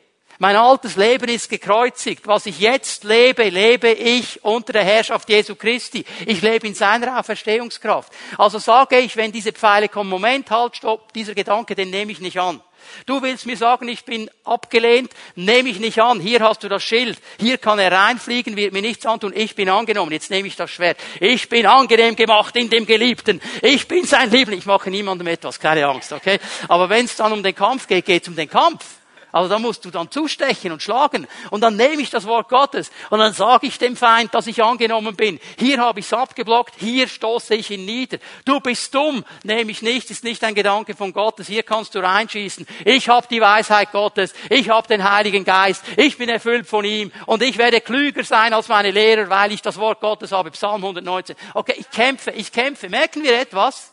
Mein 0.41 0.55
altes 0.55 0.95
Leben 0.95 1.29
ist 1.29 1.51
gekreuzigt. 1.51 2.29
Was 2.29 2.47
ich 2.47 2.61
jetzt 2.61 3.03
lebe, 3.03 3.49
lebe 3.49 3.91
ich 3.91 4.45
unter 4.45 4.73
der 4.73 4.85
Herrschaft 4.85 5.29
Jesu 5.29 5.57
Christi. 5.57 6.05
Ich 6.27 6.43
lebe 6.43 6.69
in 6.69 6.75
seiner 6.75 7.19
Auferstehungskraft. 7.19 8.13
Also 8.37 8.61
sage 8.61 8.99
ich, 8.99 9.17
wenn 9.17 9.33
diese 9.33 9.53
Pfeile 9.53 9.89
kommen, 9.89 10.09
Moment, 10.09 10.49
halt, 10.53 10.77
stopp, 10.77 11.13
dieser 11.13 11.35
Gedanke, 11.35 11.75
den 11.75 11.91
nehme 11.91 12.13
ich 12.13 12.21
nicht 12.21 12.39
an. 12.39 12.61
Du 13.05 13.21
willst 13.21 13.47
mir 13.47 13.57
sagen, 13.57 13.89
ich 13.89 14.05
bin 14.05 14.31
abgelehnt, 14.45 15.11
nehme 15.35 15.69
ich 15.69 15.81
nicht 15.81 16.01
an. 16.01 16.21
Hier 16.21 16.39
hast 16.41 16.63
du 16.63 16.69
das 16.69 16.85
Schild. 16.85 17.19
Hier 17.41 17.59
kann 17.59 17.81
er 17.81 17.91
reinfliegen, 17.91 18.57
wird 18.57 18.73
mir 18.73 18.81
nichts 18.81 19.07
antun. 19.07 19.33
Ich 19.35 19.57
bin 19.57 19.69
angenommen. 19.69 20.13
Jetzt 20.13 20.31
nehme 20.31 20.47
ich 20.47 20.55
das 20.55 20.71
Schwert. 20.71 20.99
Ich 21.19 21.49
bin 21.49 21.67
angenehm 21.67 22.15
gemacht 22.15 22.55
in 22.57 22.71
dem 22.71 22.87
Geliebten. 22.87 23.41
Ich 23.61 23.89
bin 23.89 24.07
sein 24.07 24.31
Liebling. 24.31 24.61
Ich 24.61 24.67
mache 24.67 24.89
niemandem 24.89 25.27
etwas, 25.27 25.59
keine 25.59 25.85
Angst, 25.87 26.13
okay? 26.13 26.39
Aber 26.69 26.89
wenn 26.89 27.07
es 27.07 27.17
dann 27.17 27.33
um 27.33 27.43
den 27.43 27.57
Kampf 27.57 27.89
geht, 27.89 28.07
geht 28.07 28.23
es 28.23 28.29
um 28.29 28.37
den 28.37 28.49
Kampf. 28.49 28.85
Also 29.33 29.49
da 29.49 29.59
musst 29.59 29.85
du 29.85 29.91
dann 29.91 30.11
zustechen 30.11 30.73
und 30.73 30.83
schlagen. 30.83 31.27
Und 31.51 31.61
dann 31.61 31.77
nehme 31.77 32.01
ich 32.01 32.11
das 32.11 32.27
Wort 32.27 32.49
Gottes 32.49 32.91
und 33.11 33.19
dann 33.19 33.33
sage 33.33 33.67
ich 33.67 33.79
dem 33.79 33.97
Feind, 33.97 34.35
dass 34.35 34.47
ich 34.47 34.63
angenommen 34.63 35.17
bin. 35.17 35.39
Hier 35.59 35.79
habe 35.79 36.01
ich 36.01 36.07
es 36.07 36.13
abgeblockt, 36.13 36.75
hier 36.79 37.09
stoße 37.09 37.55
ich 37.55 37.71
ihn 37.71 37.85
nieder. 37.85 38.19
Du 38.45 38.61
bist 38.61 38.95
dumm, 38.95 39.25
nehme 39.43 39.71
ich 39.71 39.83
nicht, 39.83 40.11
ist 40.11 40.25
nicht 40.25 40.43
ein 40.45 40.55
Gedanke 40.55 40.95
von 40.95 41.13
Gottes. 41.13 41.47
Hier 41.47 41.63
kannst 41.63 41.95
du 41.95 41.99
reinschießen. 41.99 42.67
Ich 42.85 43.09
habe 43.09 43.27
die 43.31 43.41
Weisheit 43.41 43.93
Gottes, 43.93 44.33
ich 44.51 44.71
habe 44.71 44.89
den 44.89 45.09
Heiligen 45.09 45.45
Geist, 45.45 45.85
ich 45.97 46.17
bin 46.17 46.29
erfüllt 46.29 46.67
von 46.67 46.85
ihm 46.85 47.13
und 47.27 47.43
ich 47.43 47.59
werde 47.59 47.81
klüger 47.81 48.25
sein 48.25 48.53
als 48.53 48.69
meine 48.69 48.91
Lehrer, 48.91 49.29
weil 49.29 49.53
ich 49.53 49.63
das 49.63 49.79
Wort 49.79 50.01
Gottes 50.01 50.33
habe. 50.33 50.51
Psalm 50.51 50.83
119. 50.83 51.37
Okay, 51.55 51.75
ich 51.77 51.91
kämpfe, 51.91 52.31
ich 52.31 52.53
kämpfe. 52.53 52.89
Merken 52.89 53.23
wir 53.23 53.39
etwas? 53.39 53.93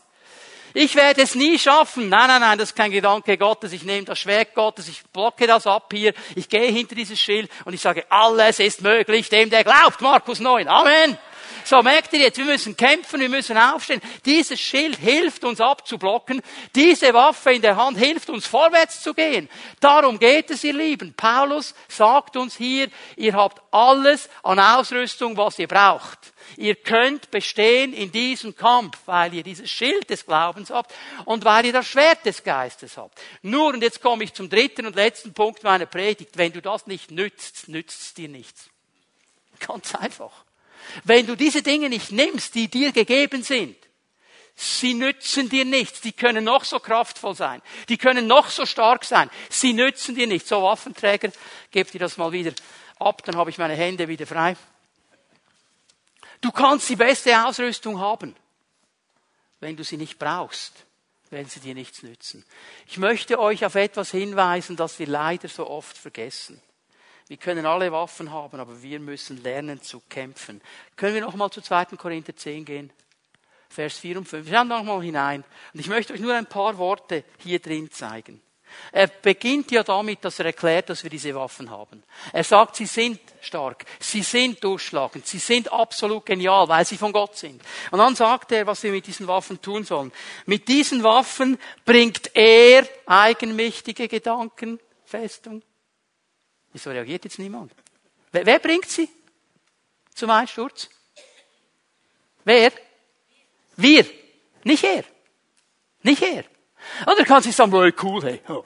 Ich 0.78 0.94
werde 0.96 1.22
es 1.22 1.36
nie 1.36 1.58
schaffen. 1.58 2.10
Nein, 2.10 2.28
nein, 2.28 2.42
nein, 2.42 2.58
das 2.58 2.72
ist 2.72 2.76
kein 2.76 2.92
Gedanke 2.92 3.38
Gottes. 3.38 3.72
Ich 3.72 3.84
nehme 3.84 4.04
das 4.04 4.20
Schwert 4.20 4.54
Gottes, 4.54 4.90
ich 4.90 5.04
blocke 5.06 5.48
das 5.48 5.66
ab 5.66 5.90
hier, 5.94 6.14
ich 6.36 6.50
gehe 6.50 6.70
hinter 6.70 6.96
dieses 6.96 7.18
Schild 7.18 7.50
und 7.64 7.74
ich 7.74 7.80
sage, 7.80 8.04
alles 8.10 8.60
ist 8.60 8.82
möglich, 8.82 9.30
dem 9.30 9.50
der 9.50 9.64
glaubt. 9.64 10.02
Markus 10.02 10.42
9. 10.42 10.68
Amen. 10.68 11.18
So, 11.64 11.82
merkt 11.82 12.12
ihr 12.12 12.20
jetzt, 12.20 12.38
wir 12.38 12.44
müssen 12.44 12.76
kämpfen, 12.76 13.22
wir 13.22 13.30
müssen 13.30 13.58
aufstehen. 13.58 14.02
Dieses 14.26 14.60
Schild 14.60 14.98
hilft 14.98 15.46
uns 15.46 15.62
abzublocken. 15.62 16.42
Diese 16.76 17.14
Waffe 17.14 17.54
in 17.54 17.62
der 17.62 17.78
Hand 17.78 17.98
hilft 17.98 18.30
uns 18.30 18.46
vorwärts 18.46 19.02
zu 19.02 19.14
gehen. 19.14 19.48
Darum 19.80 20.20
geht 20.20 20.52
es, 20.52 20.66
ihr 20.66 20.74
Lieben. 20.74 21.14
Paulus 21.14 21.74
sagt 21.88 22.36
uns 22.36 22.58
hier, 22.58 22.90
ihr 23.16 23.34
habt 23.34 23.62
alles 23.72 24.30
an 24.44 24.60
Ausrüstung, 24.60 25.38
was 25.38 25.58
ihr 25.58 25.70
braucht. 25.70 26.35
Ihr 26.58 26.76
könnt 26.76 27.32
bestehen 27.32 27.94
in 27.94 28.12
diesem 28.12 28.56
Kampf, 28.56 28.98
weil 29.06 29.34
ihr 29.34 29.44
dieses 29.44 29.70
Schild 29.70 30.10
des 30.10 30.26
Glaubens 30.26 30.70
habt 30.70 30.94
und 31.26 31.44
weil 31.46 31.66
ihr 31.66 31.74
das 31.74 31.88
Schwert 31.88 32.26
des 32.26 32.44
Geistes 32.44 32.98
habt. 32.98 33.20
Nur, 33.42 33.74
und 33.74 33.82
jetzt 33.82 34.02
komme 34.02 34.24
ich 34.24 34.34
zum 34.34 34.50
dritten 34.50 34.86
und 34.86 34.96
letzten 34.96 35.34
Punkt 35.34 35.64
meiner 35.64 35.86
Predigt, 35.86 36.38
wenn 36.38 36.54
du 36.54 36.62
das 36.62 36.88
nicht 36.88 37.12
nützt, 37.12 37.68
nützt 37.68 38.02
es 38.02 38.14
dir 38.14 38.30
nichts. 38.30 38.70
Ganz 39.60 39.96
einfach. 39.96 40.32
Wenn 41.04 41.28
du 41.28 41.36
diese 41.36 41.62
Dinge 41.62 41.90
nicht 41.90 42.12
nimmst, 42.12 42.56
die 42.56 42.68
dir 42.68 42.92
gegeben 42.92 43.44
sind, 43.44 43.76
Sie 44.58 44.94
nützen 44.94 45.50
dir 45.50 45.66
nichts. 45.66 46.00
Die 46.00 46.14
können 46.14 46.46
noch 46.46 46.64
so 46.64 46.80
kraftvoll 46.80 47.36
sein. 47.36 47.62
Die 47.90 47.98
können 47.98 48.26
noch 48.26 48.50
so 48.50 48.66
stark 48.66 49.04
sein. 49.04 49.30
Sie 49.50 49.74
nützen 49.74 50.16
dir 50.16 50.28
nichts. 50.28 50.48
So 50.48 50.64
Waffenträger, 50.64 51.30
gebt 51.72 51.94
ihr 51.94 52.00
das 52.00 52.16
mal 52.16 52.32
wieder 52.32 52.54
ab, 53.00 53.22
dann 53.26 53.36
habe 53.36 53.50
ich 53.50 53.58
meine 53.58 53.76
Hände 53.76 54.08
wieder 54.08 54.26
frei. 54.26 54.56
Du 56.46 56.52
kannst 56.52 56.88
die 56.90 56.96
beste 56.96 57.44
Ausrüstung 57.44 58.00
haben. 58.00 58.36
Wenn 59.60 59.76
du 59.76 59.84
sie 59.84 59.98
nicht 59.98 60.20
brauchst, 60.20 60.86
werden 61.32 61.50
sie 61.50 61.60
dir 61.60 61.74
nichts 61.74 62.04
nützen. 62.04 62.46
Ich 62.86 63.00
möchte 63.00 63.40
euch 63.40 63.66
auf 63.66 63.74
etwas 63.74 64.12
hinweisen, 64.12 64.76
das 64.76 65.00
wir 65.00 65.08
leider 65.08 65.48
so 65.48 65.68
oft 65.68 65.98
vergessen. 65.98 66.62
Wir 67.28 67.38
können 67.38 67.66
alle 67.66 67.92
Waffen 67.92 68.30
haben, 68.30 68.60
aber 68.60 68.84
wir 68.84 69.00
müssen 69.00 69.42
lernen 69.42 69.82
zu 69.82 70.02
kämpfen. 70.02 70.62
Können 70.96 71.16
wir 71.16 71.22
nochmal 71.22 71.50
zu 71.50 71.62
2. 71.62 71.86
Korinther 71.98 72.36
10 72.36 72.64
gehen? 72.64 72.94
Vers 73.68 73.98
4 73.98 74.20
und 74.20 74.28
5. 74.28 74.46
Wir 74.46 74.54
schauen 74.56 74.68
nochmal 74.68 75.02
hinein. 75.02 75.44
Und 75.74 75.80
ich 75.80 75.88
möchte 75.88 76.14
euch 76.14 76.20
nur 76.20 76.36
ein 76.36 76.46
paar 76.46 76.78
Worte 76.78 77.24
hier 77.40 77.58
drin 77.58 77.90
zeigen. 77.90 78.40
Er 78.92 79.08
beginnt 79.08 79.72
ja 79.72 79.84
damit, 79.84 80.24
dass 80.24 80.40
er 80.40 80.46
erklärt, 80.46 80.90
dass 80.90 81.04
wir 81.04 81.10
diese 81.10 81.36
Waffen 81.36 81.70
haben. 81.70 82.04
Er 82.32 82.44
sagt, 82.44 82.78
sie 82.78 82.86
sind 82.86 83.20
stark, 83.42 83.86
sie 84.00 84.22
sind 84.22 84.64
durchschlagend, 84.64 85.28
sie 85.28 85.40
sind 85.40 85.72
absolut 85.72 86.26
genial, 86.26 86.68
weil 86.68 86.86
sie 86.86 86.98
von 86.98 87.12
Gott 87.12 87.36
sind. 87.38 87.62
Und 87.92 88.00
dann 88.00 88.16
sagt 88.16 88.52
er, 88.52 88.66
was 88.68 88.84
wir 88.84 88.92
mit 88.92 89.06
diesen 89.08 89.28
Waffen 89.28 89.62
tun 89.62 89.84
sollen. 89.84 90.12
Mit 90.46 90.68
diesen 90.68 91.04
Waffen 91.04 91.58
bringt 91.84 92.36
er 92.36 92.88
eigenmächtige 93.06 94.08
Gedankenfestung. 94.08 95.62
Wieso 96.72 96.90
reagiert 96.90 97.24
jetzt 97.26 97.40
niemand? 97.40 97.74
Wer, 98.32 98.46
wer 98.46 98.60
bringt 98.60 98.90
sie 98.90 99.10
zum 100.14 100.30
Einsturz? 100.30 100.90
Wer? 102.44 102.72
Wir. 103.78 104.06
Nicht 104.64 104.84
er. 104.84 105.04
Nicht 106.04 106.22
er. 106.22 106.46
Und 107.06 107.18
er 107.18 107.26
kann 107.26 107.44
sich 107.44 107.56
sagen, 107.56 107.74
oh, 107.74 107.90
cool, 108.04 108.24
hey, 108.24 108.42
oh, 108.50 108.64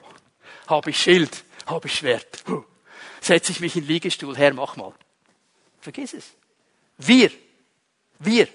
habe 0.68 0.90
ich 0.90 1.00
Schild, 1.00 1.44
habe 1.66 1.88
ich 1.88 1.94
Schwert, 1.94 2.44
oh, 2.48 2.64
setze 3.20 3.52
ich 3.52 3.60
mich 3.60 3.76
in 3.76 3.82
den 3.82 3.88
Liegestuhl, 3.88 4.36
Herr, 4.36 4.54
mach 4.54 4.76
mal. 4.76 4.92
Vergiss 5.80 6.12
es. 6.12 6.32
Wir, 6.98 7.30
wir. 8.18 8.48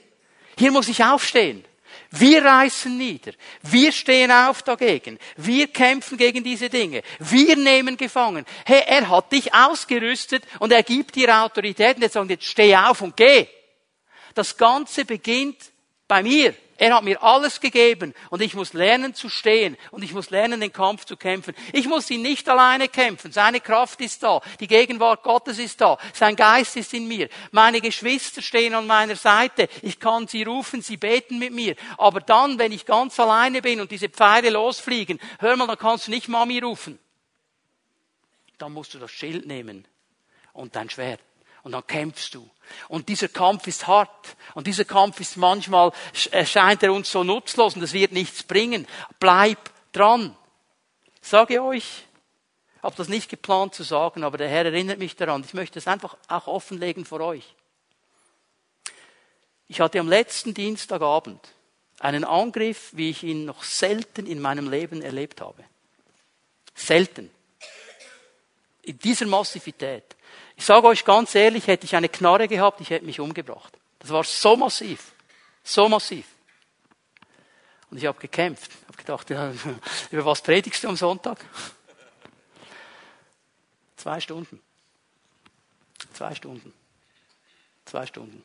Hier 0.57 0.71
muss 0.71 0.87
ich 0.87 1.03
aufstehen. 1.03 1.65
Wir 2.11 2.43
reißen 2.45 2.95
nieder. 2.97 3.33
Wir 3.61 3.91
stehen 3.91 4.31
auf 4.31 4.63
dagegen. 4.63 5.19
Wir 5.35 5.67
kämpfen 5.67 6.17
gegen 6.17 6.43
diese 6.43 6.69
Dinge. 6.69 7.01
Wir 7.19 7.55
nehmen 7.55 7.97
gefangen. 7.97 8.45
Hey, 8.65 8.83
er 8.85 9.09
hat 9.09 9.31
dich 9.31 9.53
ausgerüstet 9.53 10.43
und 10.59 10.71
er 10.71 10.83
gibt 10.83 11.15
dir 11.15 11.35
Autorität. 11.35 11.97
Und 11.97 12.03
jetzt 12.03 12.13
sagen, 12.13 12.29
jetzt 12.29 12.45
steh 12.45 12.75
auf 12.75 13.01
und 13.01 13.17
geh. 13.17 13.47
Das 14.33 14.55
Ganze 14.55 15.05
beginnt 15.05 15.57
bei 16.07 16.23
mir. 16.23 16.53
Er 16.77 16.93
hat 16.93 17.03
mir 17.03 17.23
alles 17.23 17.61
gegeben 17.61 18.13
und 18.29 18.41
ich 18.41 18.53
muss 18.53 18.73
lernen 18.73 19.13
zu 19.13 19.29
stehen 19.29 19.77
und 19.91 20.03
ich 20.03 20.13
muss 20.13 20.29
lernen, 20.29 20.59
den 20.59 20.73
Kampf 20.73 21.05
zu 21.05 21.15
kämpfen. 21.15 21.55
Ich 21.71 21.87
muss 21.87 22.09
ihn 22.09 22.21
nicht 22.21 22.49
alleine 22.49 22.89
kämpfen. 22.89 23.31
Seine 23.31 23.61
Kraft 23.61 24.01
ist 24.01 24.23
da. 24.23 24.41
Die 24.59 24.67
Gegenwart 24.67 25.23
Gottes 25.23 25.57
ist 25.57 25.79
da. 25.79 25.97
Sein 26.13 26.35
Geist 26.35 26.75
ist 26.75 26.93
in 26.93 27.07
mir. 27.07 27.29
Meine 27.51 27.79
Geschwister 27.79 28.41
stehen 28.41 28.73
an 28.73 28.87
meiner 28.87 29.15
Seite. 29.15 29.69
Ich 29.83 30.01
kann 30.01 30.27
sie 30.27 30.43
rufen, 30.43 30.81
sie 30.81 30.97
beten 30.97 31.39
mit 31.39 31.53
mir. 31.53 31.75
Aber 31.97 32.19
dann, 32.19 32.59
wenn 32.59 32.73
ich 32.73 32.85
ganz 32.85 33.17
alleine 33.21 33.61
bin 33.61 33.79
und 33.79 33.89
diese 33.89 34.09
Pfeile 34.09 34.49
losfliegen, 34.49 35.19
hör 35.39 35.55
mal, 35.55 35.67
dann 35.67 35.77
kannst 35.77 36.07
du 36.07 36.11
nicht 36.11 36.27
Mami 36.27 36.59
rufen. 36.59 36.99
Dann 38.57 38.73
musst 38.73 38.93
du 38.93 38.99
das 38.99 39.11
Schild 39.11 39.45
nehmen 39.45 39.87
und 40.51 40.75
dein 40.75 40.89
Schwert. 40.89 41.21
Und 41.65 41.71
dann 41.71 41.87
kämpfst 41.87 42.35
du. 42.35 42.47
Und 42.89 43.09
dieser 43.09 43.27
Kampf 43.27 43.65
ist 43.65 43.87
hart. 43.87 44.37
Und 44.53 44.67
dieser 44.67 44.85
Kampf 44.85 45.19
ist 45.19 45.35
manchmal, 45.35 45.91
erscheint 46.29 46.83
er 46.83 46.93
uns 46.93 47.09
so 47.09 47.23
nutzlos 47.23 47.75
und 47.75 47.81
es 47.81 47.91
wird 47.91 48.11
nichts 48.11 48.43
bringen. 48.43 48.87
Bleib 49.19 49.57
dran. 49.91 50.37
Sage 51.21 51.63
euch, 51.63 52.05
habe 52.83 52.95
das 52.95 53.09
nicht 53.09 53.31
geplant 53.31 53.73
zu 53.73 53.81
sagen, 53.81 54.23
aber 54.23 54.37
der 54.37 54.47
Herr 54.47 54.65
erinnert 54.65 54.99
mich 54.99 55.15
daran. 55.15 55.43
Ich 55.43 55.55
möchte 55.55 55.79
es 55.79 55.87
einfach 55.87 56.15
auch 56.27 56.45
offenlegen 56.45 57.03
vor 57.03 57.19
euch. 57.21 57.55
Ich 59.67 59.81
hatte 59.81 59.99
am 59.99 60.07
letzten 60.07 60.53
Dienstagabend 60.53 61.41
einen 61.99 62.25
Angriff, 62.25 62.91
wie 62.91 63.09
ich 63.09 63.23
ihn 63.23 63.45
noch 63.45 63.63
selten 63.63 64.27
in 64.27 64.39
meinem 64.39 64.69
Leben 64.69 65.01
erlebt 65.01 65.41
habe. 65.41 65.63
Selten. 66.75 67.31
In 68.83 68.99
dieser 68.99 69.25
Massivität. 69.25 70.15
Ich 70.57 70.65
sage 70.65 70.87
euch 70.87 71.03
ganz 71.05 71.35
ehrlich, 71.35 71.67
hätte 71.67 71.85
ich 71.85 71.95
eine 71.95 72.09
Knarre 72.09 72.47
gehabt, 72.47 72.81
ich 72.81 72.89
hätte 72.89 73.05
mich 73.05 73.19
umgebracht. 73.19 73.77
Das 73.99 74.09
war 74.09 74.23
so 74.23 74.55
massiv. 74.55 75.13
So 75.63 75.89
massiv. 75.89 76.25
Und 77.89 77.97
ich 77.97 78.05
habe 78.05 78.19
gekämpft. 78.19 78.71
Habe 78.87 78.97
gedacht, 78.97 79.29
ja, 79.29 79.53
über 80.11 80.25
was 80.25 80.41
predigst 80.41 80.83
du 80.83 80.89
am 80.89 80.95
Sonntag? 80.95 81.43
Zwei 83.97 84.19
Stunden. 84.19 84.61
Zwei 86.13 86.35
Stunden. 86.35 86.73
Zwei 87.85 88.05
Stunden. 88.05 88.43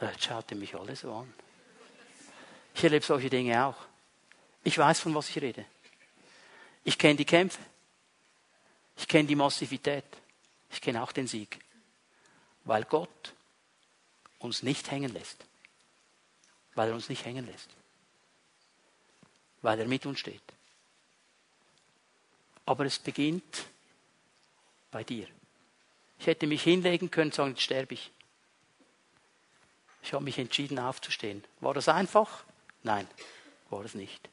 Jetzt 0.00 0.24
schaut 0.24 0.50
ihr 0.50 0.56
mich 0.56 0.74
alle 0.74 0.94
so 0.94 1.12
an. 1.12 1.32
Ich 2.74 2.84
erlebe 2.84 3.04
solche 3.04 3.30
Dinge 3.30 3.64
auch. 3.64 3.85
Ich 4.66 4.76
weiß, 4.76 4.98
von 4.98 5.14
was 5.14 5.28
ich 5.28 5.40
rede. 5.40 5.64
Ich 6.82 6.98
kenne 6.98 7.14
die 7.14 7.24
Kämpfe. 7.24 7.60
Ich 8.96 9.06
kenne 9.06 9.28
die 9.28 9.36
Massivität. 9.36 10.04
Ich 10.72 10.80
kenne 10.80 11.04
auch 11.04 11.12
den 11.12 11.28
Sieg. 11.28 11.60
Weil 12.64 12.82
Gott 12.82 13.32
uns 14.40 14.64
nicht 14.64 14.90
hängen 14.90 15.12
lässt. 15.12 15.44
Weil 16.74 16.88
er 16.88 16.96
uns 16.96 17.08
nicht 17.08 17.24
hängen 17.24 17.46
lässt. 17.46 17.68
Weil 19.62 19.78
er 19.78 19.86
mit 19.86 20.04
uns 20.04 20.18
steht. 20.18 20.42
Aber 22.64 22.86
es 22.86 22.98
beginnt 22.98 23.66
bei 24.90 25.04
dir. 25.04 25.28
Ich 26.18 26.26
hätte 26.26 26.48
mich 26.48 26.64
hinlegen 26.64 27.12
können 27.12 27.30
und 27.30 27.34
sagen, 27.34 27.50
jetzt 27.50 27.62
sterbe 27.62 27.94
ich. 27.94 28.10
Ich 30.02 30.12
habe 30.12 30.24
mich 30.24 30.40
entschieden 30.40 30.80
aufzustehen. 30.80 31.44
War 31.60 31.72
das 31.72 31.88
einfach? 31.88 32.42
Nein, 32.82 33.06
war 33.70 33.84
es 33.84 33.94
nicht. 33.94 34.28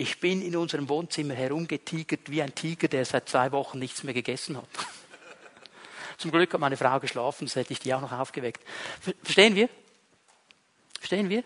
Ich 0.00 0.20
bin 0.20 0.42
in 0.42 0.54
unserem 0.54 0.88
Wohnzimmer 0.88 1.34
herumgetigert 1.34 2.30
wie 2.30 2.40
ein 2.40 2.54
Tiger, 2.54 2.86
der 2.86 3.04
seit 3.04 3.28
zwei 3.28 3.50
Wochen 3.50 3.80
nichts 3.80 4.04
mehr 4.04 4.14
gegessen 4.14 4.56
hat. 4.56 4.68
Zum 6.18 6.30
Glück 6.30 6.54
hat 6.54 6.60
meine 6.60 6.76
Frau 6.76 7.00
geschlafen, 7.00 7.48
sonst 7.48 7.56
hätte 7.56 7.72
ich 7.72 7.80
die 7.80 7.92
auch 7.92 8.00
noch 8.00 8.12
aufgeweckt. 8.12 8.62
Verstehen 9.24 9.56
wir? 9.56 9.68
Verstehen 10.98 11.28
wir? 11.28 11.42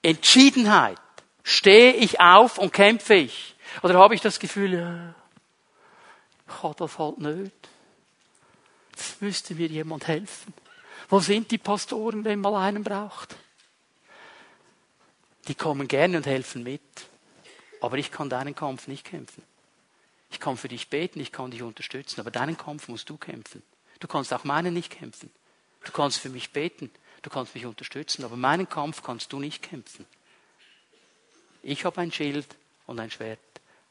Entschiedenheit. 0.00 0.98
Stehe 1.42 1.92
ich 1.92 2.18
auf 2.18 2.56
und 2.56 2.72
kämpfe 2.72 3.14
ich? 3.14 3.54
Oder 3.82 3.98
habe 3.98 4.14
ich 4.14 4.22
das 4.22 4.38
Gefühl, 4.40 4.72
ja, 4.72 5.14
ich 6.48 6.62
habe 6.62 6.74
das 6.76 6.98
halt 6.98 7.18
nicht. 7.18 7.52
Jetzt 8.92 9.20
müsste 9.20 9.54
mir 9.54 9.66
jemand 9.66 10.08
helfen. 10.08 10.54
Wo 11.10 11.20
sind 11.20 11.50
die 11.50 11.58
Pastoren, 11.58 12.24
wenn 12.24 12.40
man 12.40 12.54
einen 12.54 12.84
braucht? 12.84 13.36
Die 15.48 15.54
kommen 15.54 15.88
gerne 15.88 16.18
und 16.18 16.26
helfen 16.26 16.62
mit. 16.62 16.80
Aber 17.80 17.96
ich 17.98 18.10
kann 18.10 18.28
deinen 18.28 18.54
Kampf 18.54 18.88
nicht 18.88 19.04
kämpfen. 19.04 19.42
Ich 20.30 20.38
kann 20.38 20.56
für 20.56 20.68
dich 20.68 20.88
beten, 20.88 21.20
ich 21.20 21.32
kann 21.32 21.50
dich 21.50 21.62
unterstützen, 21.62 22.20
aber 22.20 22.30
deinen 22.30 22.56
Kampf 22.56 22.88
musst 22.88 23.08
du 23.10 23.16
kämpfen. 23.16 23.62
Du 23.98 24.06
kannst 24.06 24.32
auch 24.32 24.44
meinen 24.44 24.74
nicht 24.74 24.90
kämpfen. 24.90 25.30
Du 25.84 25.92
kannst 25.92 26.18
für 26.18 26.28
mich 26.28 26.52
beten, 26.52 26.90
du 27.22 27.30
kannst 27.30 27.54
mich 27.54 27.66
unterstützen, 27.66 28.24
aber 28.24 28.36
meinen 28.36 28.68
Kampf 28.68 29.02
kannst 29.02 29.32
du 29.32 29.40
nicht 29.40 29.62
kämpfen. 29.62 30.06
Ich 31.62 31.84
habe 31.84 32.00
ein 32.00 32.12
Schild 32.12 32.46
und 32.86 33.00
ein 33.00 33.10
Schwert. 33.10 33.38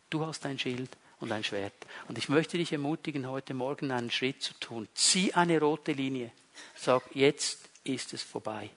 Du 0.09 0.25
hast 0.25 0.45
ein 0.45 0.57
Schild 0.57 0.89
und 1.19 1.31
ein 1.31 1.43
Schwert. 1.43 1.73
Und 2.07 2.17
ich 2.17 2.29
möchte 2.29 2.57
dich 2.57 2.71
ermutigen, 2.71 3.27
heute 3.27 3.53
Morgen 3.53 3.91
einen 3.91 4.11
Schritt 4.11 4.41
zu 4.41 4.53
tun. 4.55 4.87
Zieh 4.93 5.33
eine 5.33 5.59
rote 5.59 5.91
Linie. 5.91 6.31
Sag, 6.75 7.03
jetzt 7.13 7.59
ist 7.83 8.13
es 8.13 8.23
vorbei. 8.23 8.69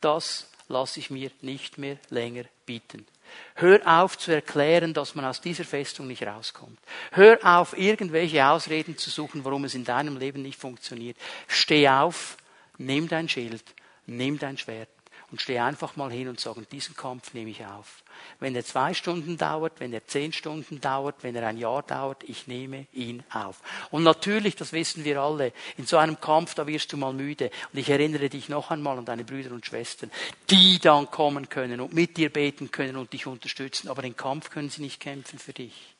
Das 0.00 0.48
lasse 0.68 1.00
ich 1.00 1.10
mir 1.10 1.30
nicht 1.40 1.78
mehr 1.78 1.98
länger 2.10 2.44
bieten. 2.66 3.06
Hör 3.54 3.80
auf 3.86 4.18
zu 4.18 4.30
erklären, 4.30 4.94
dass 4.94 5.14
man 5.14 5.24
aus 5.24 5.40
dieser 5.40 5.64
Festung 5.64 6.06
nicht 6.06 6.22
rauskommt. 6.22 6.78
Hör 7.12 7.38
auf, 7.42 7.76
irgendwelche 7.76 8.46
Ausreden 8.46 8.98
zu 8.98 9.10
suchen, 9.10 9.44
warum 9.44 9.64
es 9.64 9.74
in 9.74 9.84
deinem 9.84 10.16
Leben 10.16 10.42
nicht 10.42 10.58
funktioniert. 10.58 11.16
Steh 11.48 11.88
auf, 11.88 12.36
nimm 12.78 13.08
dein 13.08 13.28
Schild, 13.28 13.64
nimm 14.06 14.38
dein 14.38 14.58
Schwert 14.58 14.88
und 15.32 15.40
steh 15.40 15.58
einfach 15.58 15.96
mal 15.96 16.12
hin 16.12 16.28
und 16.28 16.38
sag, 16.38 16.56
diesen 16.70 16.94
Kampf 16.94 17.32
nehme 17.32 17.50
ich 17.50 17.64
auf. 17.64 18.04
Wenn 18.38 18.54
er 18.54 18.64
zwei 18.64 18.92
Stunden 18.92 19.38
dauert, 19.38 19.80
wenn 19.80 19.92
er 19.94 20.06
zehn 20.06 20.32
Stunden 20.32 20.78
dauert, 20.80 21.16
wenn 21.22 21.34
er 21.34 21.46
ein 21.46 21.56
Jahr 21.56 21.82
dauert, 21.82 22.22
ich 22.24 22.46
nehme 22.46 22.86
ihn 22.92 23.24
auf. 23.32 23.62
Und 23.90 24.02
natürlich, 24.02 24.56
das 24.56 24.74
wissen 24.74 25.04
wir 25.04 25.20
alle, 25.22 25.54
in 25.78 25.86
so 25.86 25.96
einem 25.96 26.20
Kampf, 26.20 26.54
da 26.54 26.66
wirst 26.66 26.92
du 26.92 26.98
mal 26.98 27.14
müde. 27.14 27.50
Und 27.72 27.78
ich 27.78 27.88
erinnere 27.88 28.28
dich 28.28 28.50
noch 28.50 28.70
einmal 28.70 28.98
an 28.98 29.06
deine 29.06 29.24
Brüder 29.24 29.52
und 29.52 29.64
Schwestern, 29.64 30.10
die 30.50 30.78
dann 30.78 31.10
kommen 31.10 31.48
können 31.48 31.80
und 31.80 31.94
mit 31.94 32.18
dir 32.18 32.30
beten 32.30 32.70
können 32.70 32.96
und 32.96 33.14
dich 33.14 33.26
unterstützen. 33.26 33.88
Aber 33.88 34.02
den 34.02 34.16
Kampf 34.16 34.50
können 34.50 34.68
sie 34.68 34.82
nicht 34.82 35.00
kämpfen 35.00 35.38
für 35.38 35.54
dich. 35.54 35.94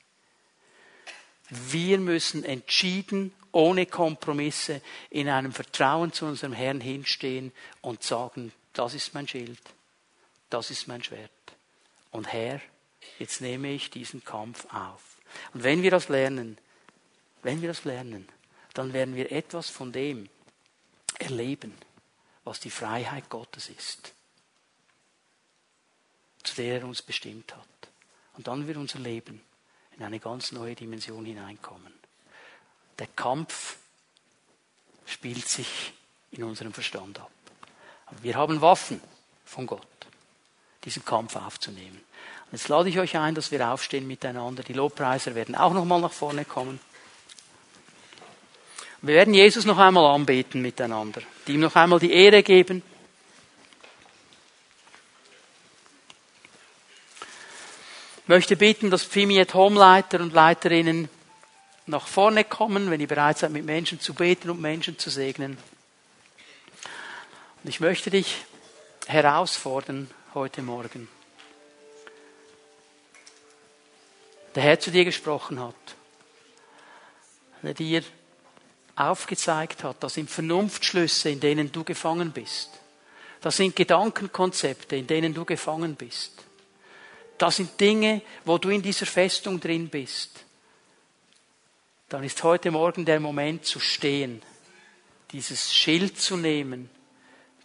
Wir 1.49 1.99
müssen 1.99 2.45
entschieden, 2.45 3.33
ohne 3.51 3.87
Kompromisse, 3.87 4.83
in 5.09 5.31
einem 5.31 5.53
Vertrauen 5.53 6.13
zu 6.13 6.27
unserem 6.27 6.53
Herrn 6.53 6.83
hinstehen 6.83 7.53
und 7.81 8.03
sagen, 8.03 8.53
das 8.73 8.95
ist 8.95 9.15
mein 9.15 9.29
Schild, 9.29 9.61
das 10.51 10.71
ist 10.71 10.89
mein 10.89 11.03
Schwert. 11.03 11.31
Und 12.11 12.33
Herr, 12.33 12.61
jetzt 13.19 13.41
nehme 13.41 13.73
ich 13.73 13.91
diesen 13.91 14.25
Kampf 14.25 14.67
auf. 14.73 15.19
Und 15.55 15.63
wenn 15.63 15.83
wir 15.83 15.91
das 15.91 16.09
lernen, 16.09 16.59
wenn 17.43 17.61
wir 17.61 17.69
das 17.69 17.85
lernen, 17.85 18.29
dann 18.75 18.93
werden 18.93 19.15
wir 19.17 19.33
etwas 19.33 19.69
von 19.69 19.93
dem 19.93 20.29
erleben, 21.19 21.75
was 22.45 22.61
die 22.61 22.71
Freiheit 22.71 23.29
Gottes 23.29 23.69
ist, 23.69 24.15
zu 26.43 26.55
der 26.57 26.81
er 26.81 26.87
uns 26.87 27.03
bestimmt 27.03 27.55
hat. 27.55 27.69
Und 28.35 28.47
dann 28.47 28.67
wird 28.67 28.77
unser 28.77 28.99
Leben 28.99 29.43
in 29.97 30.03
eine 30.03 30.19
ganz 30.19 30.53
neue 30.53 30.75
Dimension 30.75 31.25
hineinkommen. 31.25 31.93
Der 32.99 33.07
Kampf 33.09 33.77
spielt 35.07 35.47
sich 35.49 35.93
in 36.31 36.45
unserem 36.45 36.73
Verstand 36.73 37.21
ab. 37.21 37.31
Aber 38.13 38.23
wir 38.23 38.35
haben 38.35 38.61
Waffen 38.61 39.01
von 39.45 39.67
Gott 39.67 39.87
diesen 40.85 41.05
Kampf 41.05 41.37
aufzunehmen. 41.37 42.01
Und 42.47 42.53
jetzt 42.59 42.69
lade 42.69 42.89
ich 42.89 42.99
euch 42.99 43.17
ein, 43.17 43.35
dass 43.35 43.51
wir 43.51 43.69
aufstehen 43.69 44.07
miteinander. 44.07 44.63
Die 44.63 44.73
Lobpreiser 44.73 45.35
werden 45.35 45.55
auch 45.55 45.73
noch 45.73 45.85
mal 45.85 46.01
nach 46.01 46.13
vorne 46.13 46.45
kommen. 46.45 46.81
Wir 49.01 49.17
werden 49.17 49.35
Jesus 49.35 49.65
noch 49.65 49.79
einmal 49.79 50.15
anbeten 50.15 50.63
miteinander, 50.63 51.23
ihm 51.49 51.61
noch 51.61 51.75
einmal 51.75 51.99
die 51.99 52.13
Ehre 52.13 52.45
geben. 52.45 52.85
Ich 58.23 58.29
möchte 58.29 58.57
bitten, 58.57 58.91
dass 58.91 59.03
Pfimiet 59.03 59.55
Homeleiter 59.55 60.21
und 60.21 60.33
Leiterinnen 60.33 61.09
nach 61.87 62.07
vorne 62.07 62.45
kommen, 62.45 62.91
wenn 62.93 63.01
ihr 63.01 63.09
bereit 63.09 63.39
seid, 63.39 63.51
mit 63.51 63.65
Menschen 63.65 63.99
zu 63.99 64.15
beten 64.15 64.51
und 64.51 64.61
Menschen 64.61 64.97
zu 64.99 65.11
segnen. 65.11 65.59
Und 67.63 67.69
ich 67.69 67.79
möchte 67.79 68.11
dich 68.11 68.39
herausfordern, 69.07 70.11
heute 70.35 70.63
Morgen. 70.63 71.09
Der 74.57 74.65
Herr 74.65 74.81
zu 74.81 74.91
dir 74.91 75.05
gesprochen 75.05 75.61
hat, 75.61 75.75
der 77.63 77.75
dir 77.75 78.03
aufgezeigt 78.97 79.85
hat, 79.85 80.03
das 80.03 80.15
sind 80.15 80.29
Vernunftschlüsse, 80.29 81.31
in 81.31 81.39
denen 81.39 81.71
du 81.71 81.85
gefangen 81.85 82.33
bist. 82.33 82.71
Das 83.41 83.59
sind 83.59 83.77
Gedankenkonzepte, 83.77 84.97
in 84.97 85.07
denen 85.07 85.33
du 85.33 85.45
gefangen 85.45 85.95
bist. 85.95 86.43
Das 87.39 87.57
sind 87.57 87.81
Dinge, 87.81 88.23
wo 88.45 88.59
du 88.59 88.71
in 88.71 88.83
dieser 88.83 89.07
Festung 89.07 89.61
drin 89.61 89.89
bist. 89.89 90.45
dann 92.09 92.25
ist 92.25 92.43
heute 92.43 92.73
Morgen 92.73 93.05
der 93.05 93.21
Moment 93.21 93.65
zu 93.65 93.79
stehen, 93.79 94.43
dieses 95.31 95.73
Schild 95.73 96.21
zu 96.21 96.37
nehmen, 96.37 96.91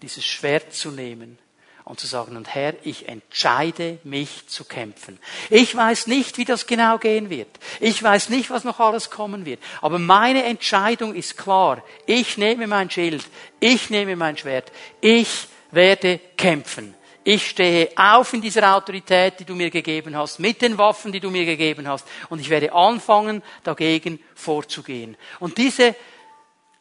dieses 0.01 0.25
Schwert 0.25 0.73
zu 0.73 0.91
nehmen 0.91 1.37
und 1.83 1.99
zu 1.99 2.07
sagen, 2.07 2.35
und 2.35 2.53
Herr, 2.53 2.73
ich 2.83 3.07
entscheide 3.07 3.99
mich 4.03 4.47
zu 4.47 4.65
kämpfen. 4.65 5.17
Ich 5.49 5.75
weiß 5.75 6.07
nicht, 6.07 6.37
wie 6.37 6.45
das 6.45 6.67
genau 6.67 6.97
gehen 6.97 7.29
wird. 7.29 7.47
Ich 7.79 8.01
weiß 8.03 8.29
nicht, 8.29 8.49
was 8.49 8.65
noch 8.65 8.79
alles 8.79 9.09
kommen 9.09 9.45
wird. 9.45 9.61
Aber 9.81 9.97
meine 9.97 10.43
Entscheidung 10.43 11.15
ist 11.15 11.37
klar. 11.37 11.81
Ich 12.05 12.37
nehme 12.37 12.67
mein 12.67 12.89
Schild. 12.89 13.25
Ich 13.59 13.89
nehme 13.89 14.15
mein 14.15 14.37
Schwert. 14.37 14.71
Ich 14.99 15.47
werde 15.71 16.19
kämpfen. 16.35 16.93
Ich 17.23 17.49
stehe 17.49 17.89
auf 17.97 18.31
in 18.33 18.41
dieser 18.41 18.73
Autorität, 18.73 19.39
die 19.39 19.43
du 19.43 19.53
mir 19.53 19.69
gegeben 19.69 20.15
hast, 20.15 20.39
mit 20.39 20.61
den 20.61 20.77
Waffen, 20.77 21.11
die 21.11 21.19
du 21.19 21.29
mir 21.29 21.43
gegeben 21.43 21.85
hast, 21.85 22.07
und 22.29 22.39
ich 22.39 22.49
werde 22.49 22.71
anfangen, 22.71 23.43
dagegen 23.65 24.19
vorzugehen. 24.33 25.17
Und 25.41 25.57
diese 25.57 25.93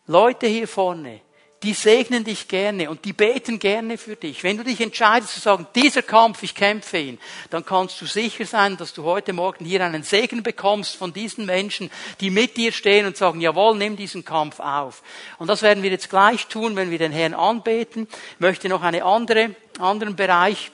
Leute 0.07 0.47
hier 0.47 0.69
vorne, 0.69 1.21
die 1.67 1.75
segnen 1.75 2.23
dich 2.23 2.47
gerne 2.47 2.89
und 2.89 3.05
die 3.05 3.13
beten 3.13 3.59
gerne 3.59 3.99
für 3.99 4.15
dich. 4.15 4.45
Wenn 4.45 4.57
du 4.57 4.63
dich 4.63 4.81
entscheidest 4.81 5.35
zu 5.35 5.41
sagen, 5.41 5.67
dieser 5.75 6.03
Kampf, 6.03 6.45
ich 6.45 6.55
kämpfe 6.55 6.97
ihn, 6.97 7.19
dann 7.51 7.67
kannst 7.67 8.01
du 8.01 8.07
sicher 8.07 8.47
sein, 8.47 8.77
dass 8.77 8.93
du 8.93 9.03
heute 9.03 9.33
Morgen 9.33 9.65
hier 9.65 9.85
einen 9.85 10.05
Segen 10.05 10.45
bekommst 10.45 10.95
von 10.95 11.13
diesen 11.13 11.45
Menschen, 11.45 11.91
die 12.21 12.31
mit 12.31 12.57
dir 12.57 12.71
stehen 12.71 13.05
und 13.05 13.17
sagen, 13.17 13.41
jawohl, 13.41 13.77
nimm 13.77 13.97
diesen 13.97 14.25
Kampf 14.25 14.61
auf. 14.61 15.03
Und 15.39 15.49
das 15.49 15.63
werden 15.63 15.83
wir 15.83 15.91
jetzt 15.91 16.09
gleich 16.09 16.47
tun, 16.47 16.77
wenn 16.77 16.93
wir 16.93 16.99
den 16.99 17.11
Herrn 17.11 17.35
anbeten. 17.35 18.07
Ich 18.35 18.41
möchte 18.41 18.69
noch 18.69 18.83
einen 18.83 19.03
andere, 19.03 19.57
anderen 19.81 20.15
Bereich 20.15 20.71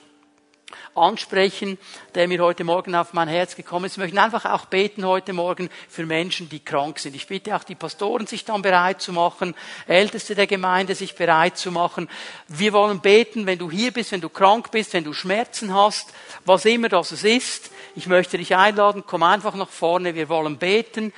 ansprechen, 0.95 1.77
der 2.15 2.27
mir 2.27 2.39
heute 2.39 2.63
Morgen 2.63 2.95
auf 2.95 3.13
mein 3.13 3.27
Herz 3.27 3.55
gekommen 3.55 3.85
ist. 3.85 3.97
Wir 3.97 4.03
möchten 4.03 4.17
einfach 4.17 4.45
auch 4.45 4.65
beten 4.65 5.05
heute 5.05 5.33
Morgen 5.33 5.69
für 5.89 6.05
Menschen, 6.05 6.49
die 6.49 6.59
krank 6.59 6.99
sind. 6.99 7.15
Ich 7.15 7.27
bitte 7.27 7.55
auch 7.55 7.63
die 7.63 7.75
Pastoren, 7.75 8.27
sich 8.27 8.45
dann 8.45 8.61
bereit 8.61 9.01
zu 9.01 9.11
machen, 9.11 9.55
Älteste 9.87 10.35
der 10.35 10.47
Gemeinde, 10.47 10.95
sich 10.95 11.15
bereit 11.15 11.57
zu 11.57 11.71
machen. 11.71 12.09
Wir 12.47 12.73
wollen 12.73 12.99
beten, 12.99 13.45
wenn 13.45 13.59
du 13.59 13.71
hier 13.71 13.91
bist, 13.91 14.11
wenn 14.11 14.21
du 14.21 14.29
krank 14.29 14.71
bist, 14.71 14.93
wenn 14.93 15.03
du 15.03 15.13
Schmerzen 15.13 15.73
hast, 15.73 16.13
was 16.45 16.65
immer 16.65 16.89
das 16.89 17.11
ist. 17.11 17.71
Ich 17.95 18.07
möchte 18.07 18.37
dich 18.37 18.55
einladen, 18.55 19.03
komm 19.05 19.23
einfach 19.23 19.55
nach 19.55 19.69
vorne. 19.69 20.15
Wir 20.15 20.29
wollen 20.29 20.57
beten. 20.57 21.13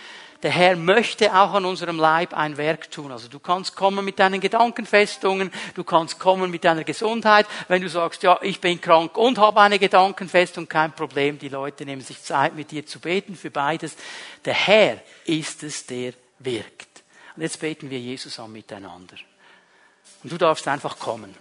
Der 0.45 0.51
Herr 0.51 0.75
möchte 0.75 1.33
auch 1.33 1.55
an 1.55 1.65
unserem 1.65 1.97
Leib 1.97 2.35
ein 2.35 2.55
Werk 2.57 2.91
tun. 2.91 3.11
Also 3.11 3.27
du 3.27 3.39
kannst 3.39 3.75
kommen 3.75 4.05
mit 4.05 4.19
deinen 4.19 4.39
Gedankenfestungen, 4.39 5.51
du 5.73 5.83
kannst 5.83 6.19
kommen 6.19 6.51
mit 6.51 6.63
deiner 6.63 6.83
Gesundheit. 6.83 7.47
Wenn 7.67 7.81
du 7.81 7.89
sagst, 7.89 8.21
ja, 8.21 8.37
ich 8.43 8.61
bin 8.61 8.79
krank 8.79 9.17
und 9.17 9.39
habe 9.39 9.59
eine 9.61 9.79
Gedankenfestung, 9.79 10.69
kein 10.69 10.93
Problem. 10.93 11.39
Die 11.39 11.49
Leute 11.49 11.83
nehmen 11.83 12.03
sich 12.03 12.21
Zeit, 12.21 12.55
mit 12.55 12.69
dir 12.69 12.85
zu 12.85 12.99
beten 12.99 13.35
für 13.35 13.49
beides. 13.49 13.97
Der 14.45 14.53
Herr 14.53 15.01
ist 15.25 15.63
es, 15.63 15.87
der 15.87 16.13
wirkt. 16.37 17.01
Und 17.35 17.41
jetzt 17.41 17.59
beten 17.59 17.89
wir 17.89 17.99
Jesus 17.99 18.37
an 18.37 18.51
miteinander. 18.51 19.15
Und 20.21 20.31
du 20.31 20.37
darfst 20.37 20.67
einfach 20.67 20.99
kommen. 20.99 21.33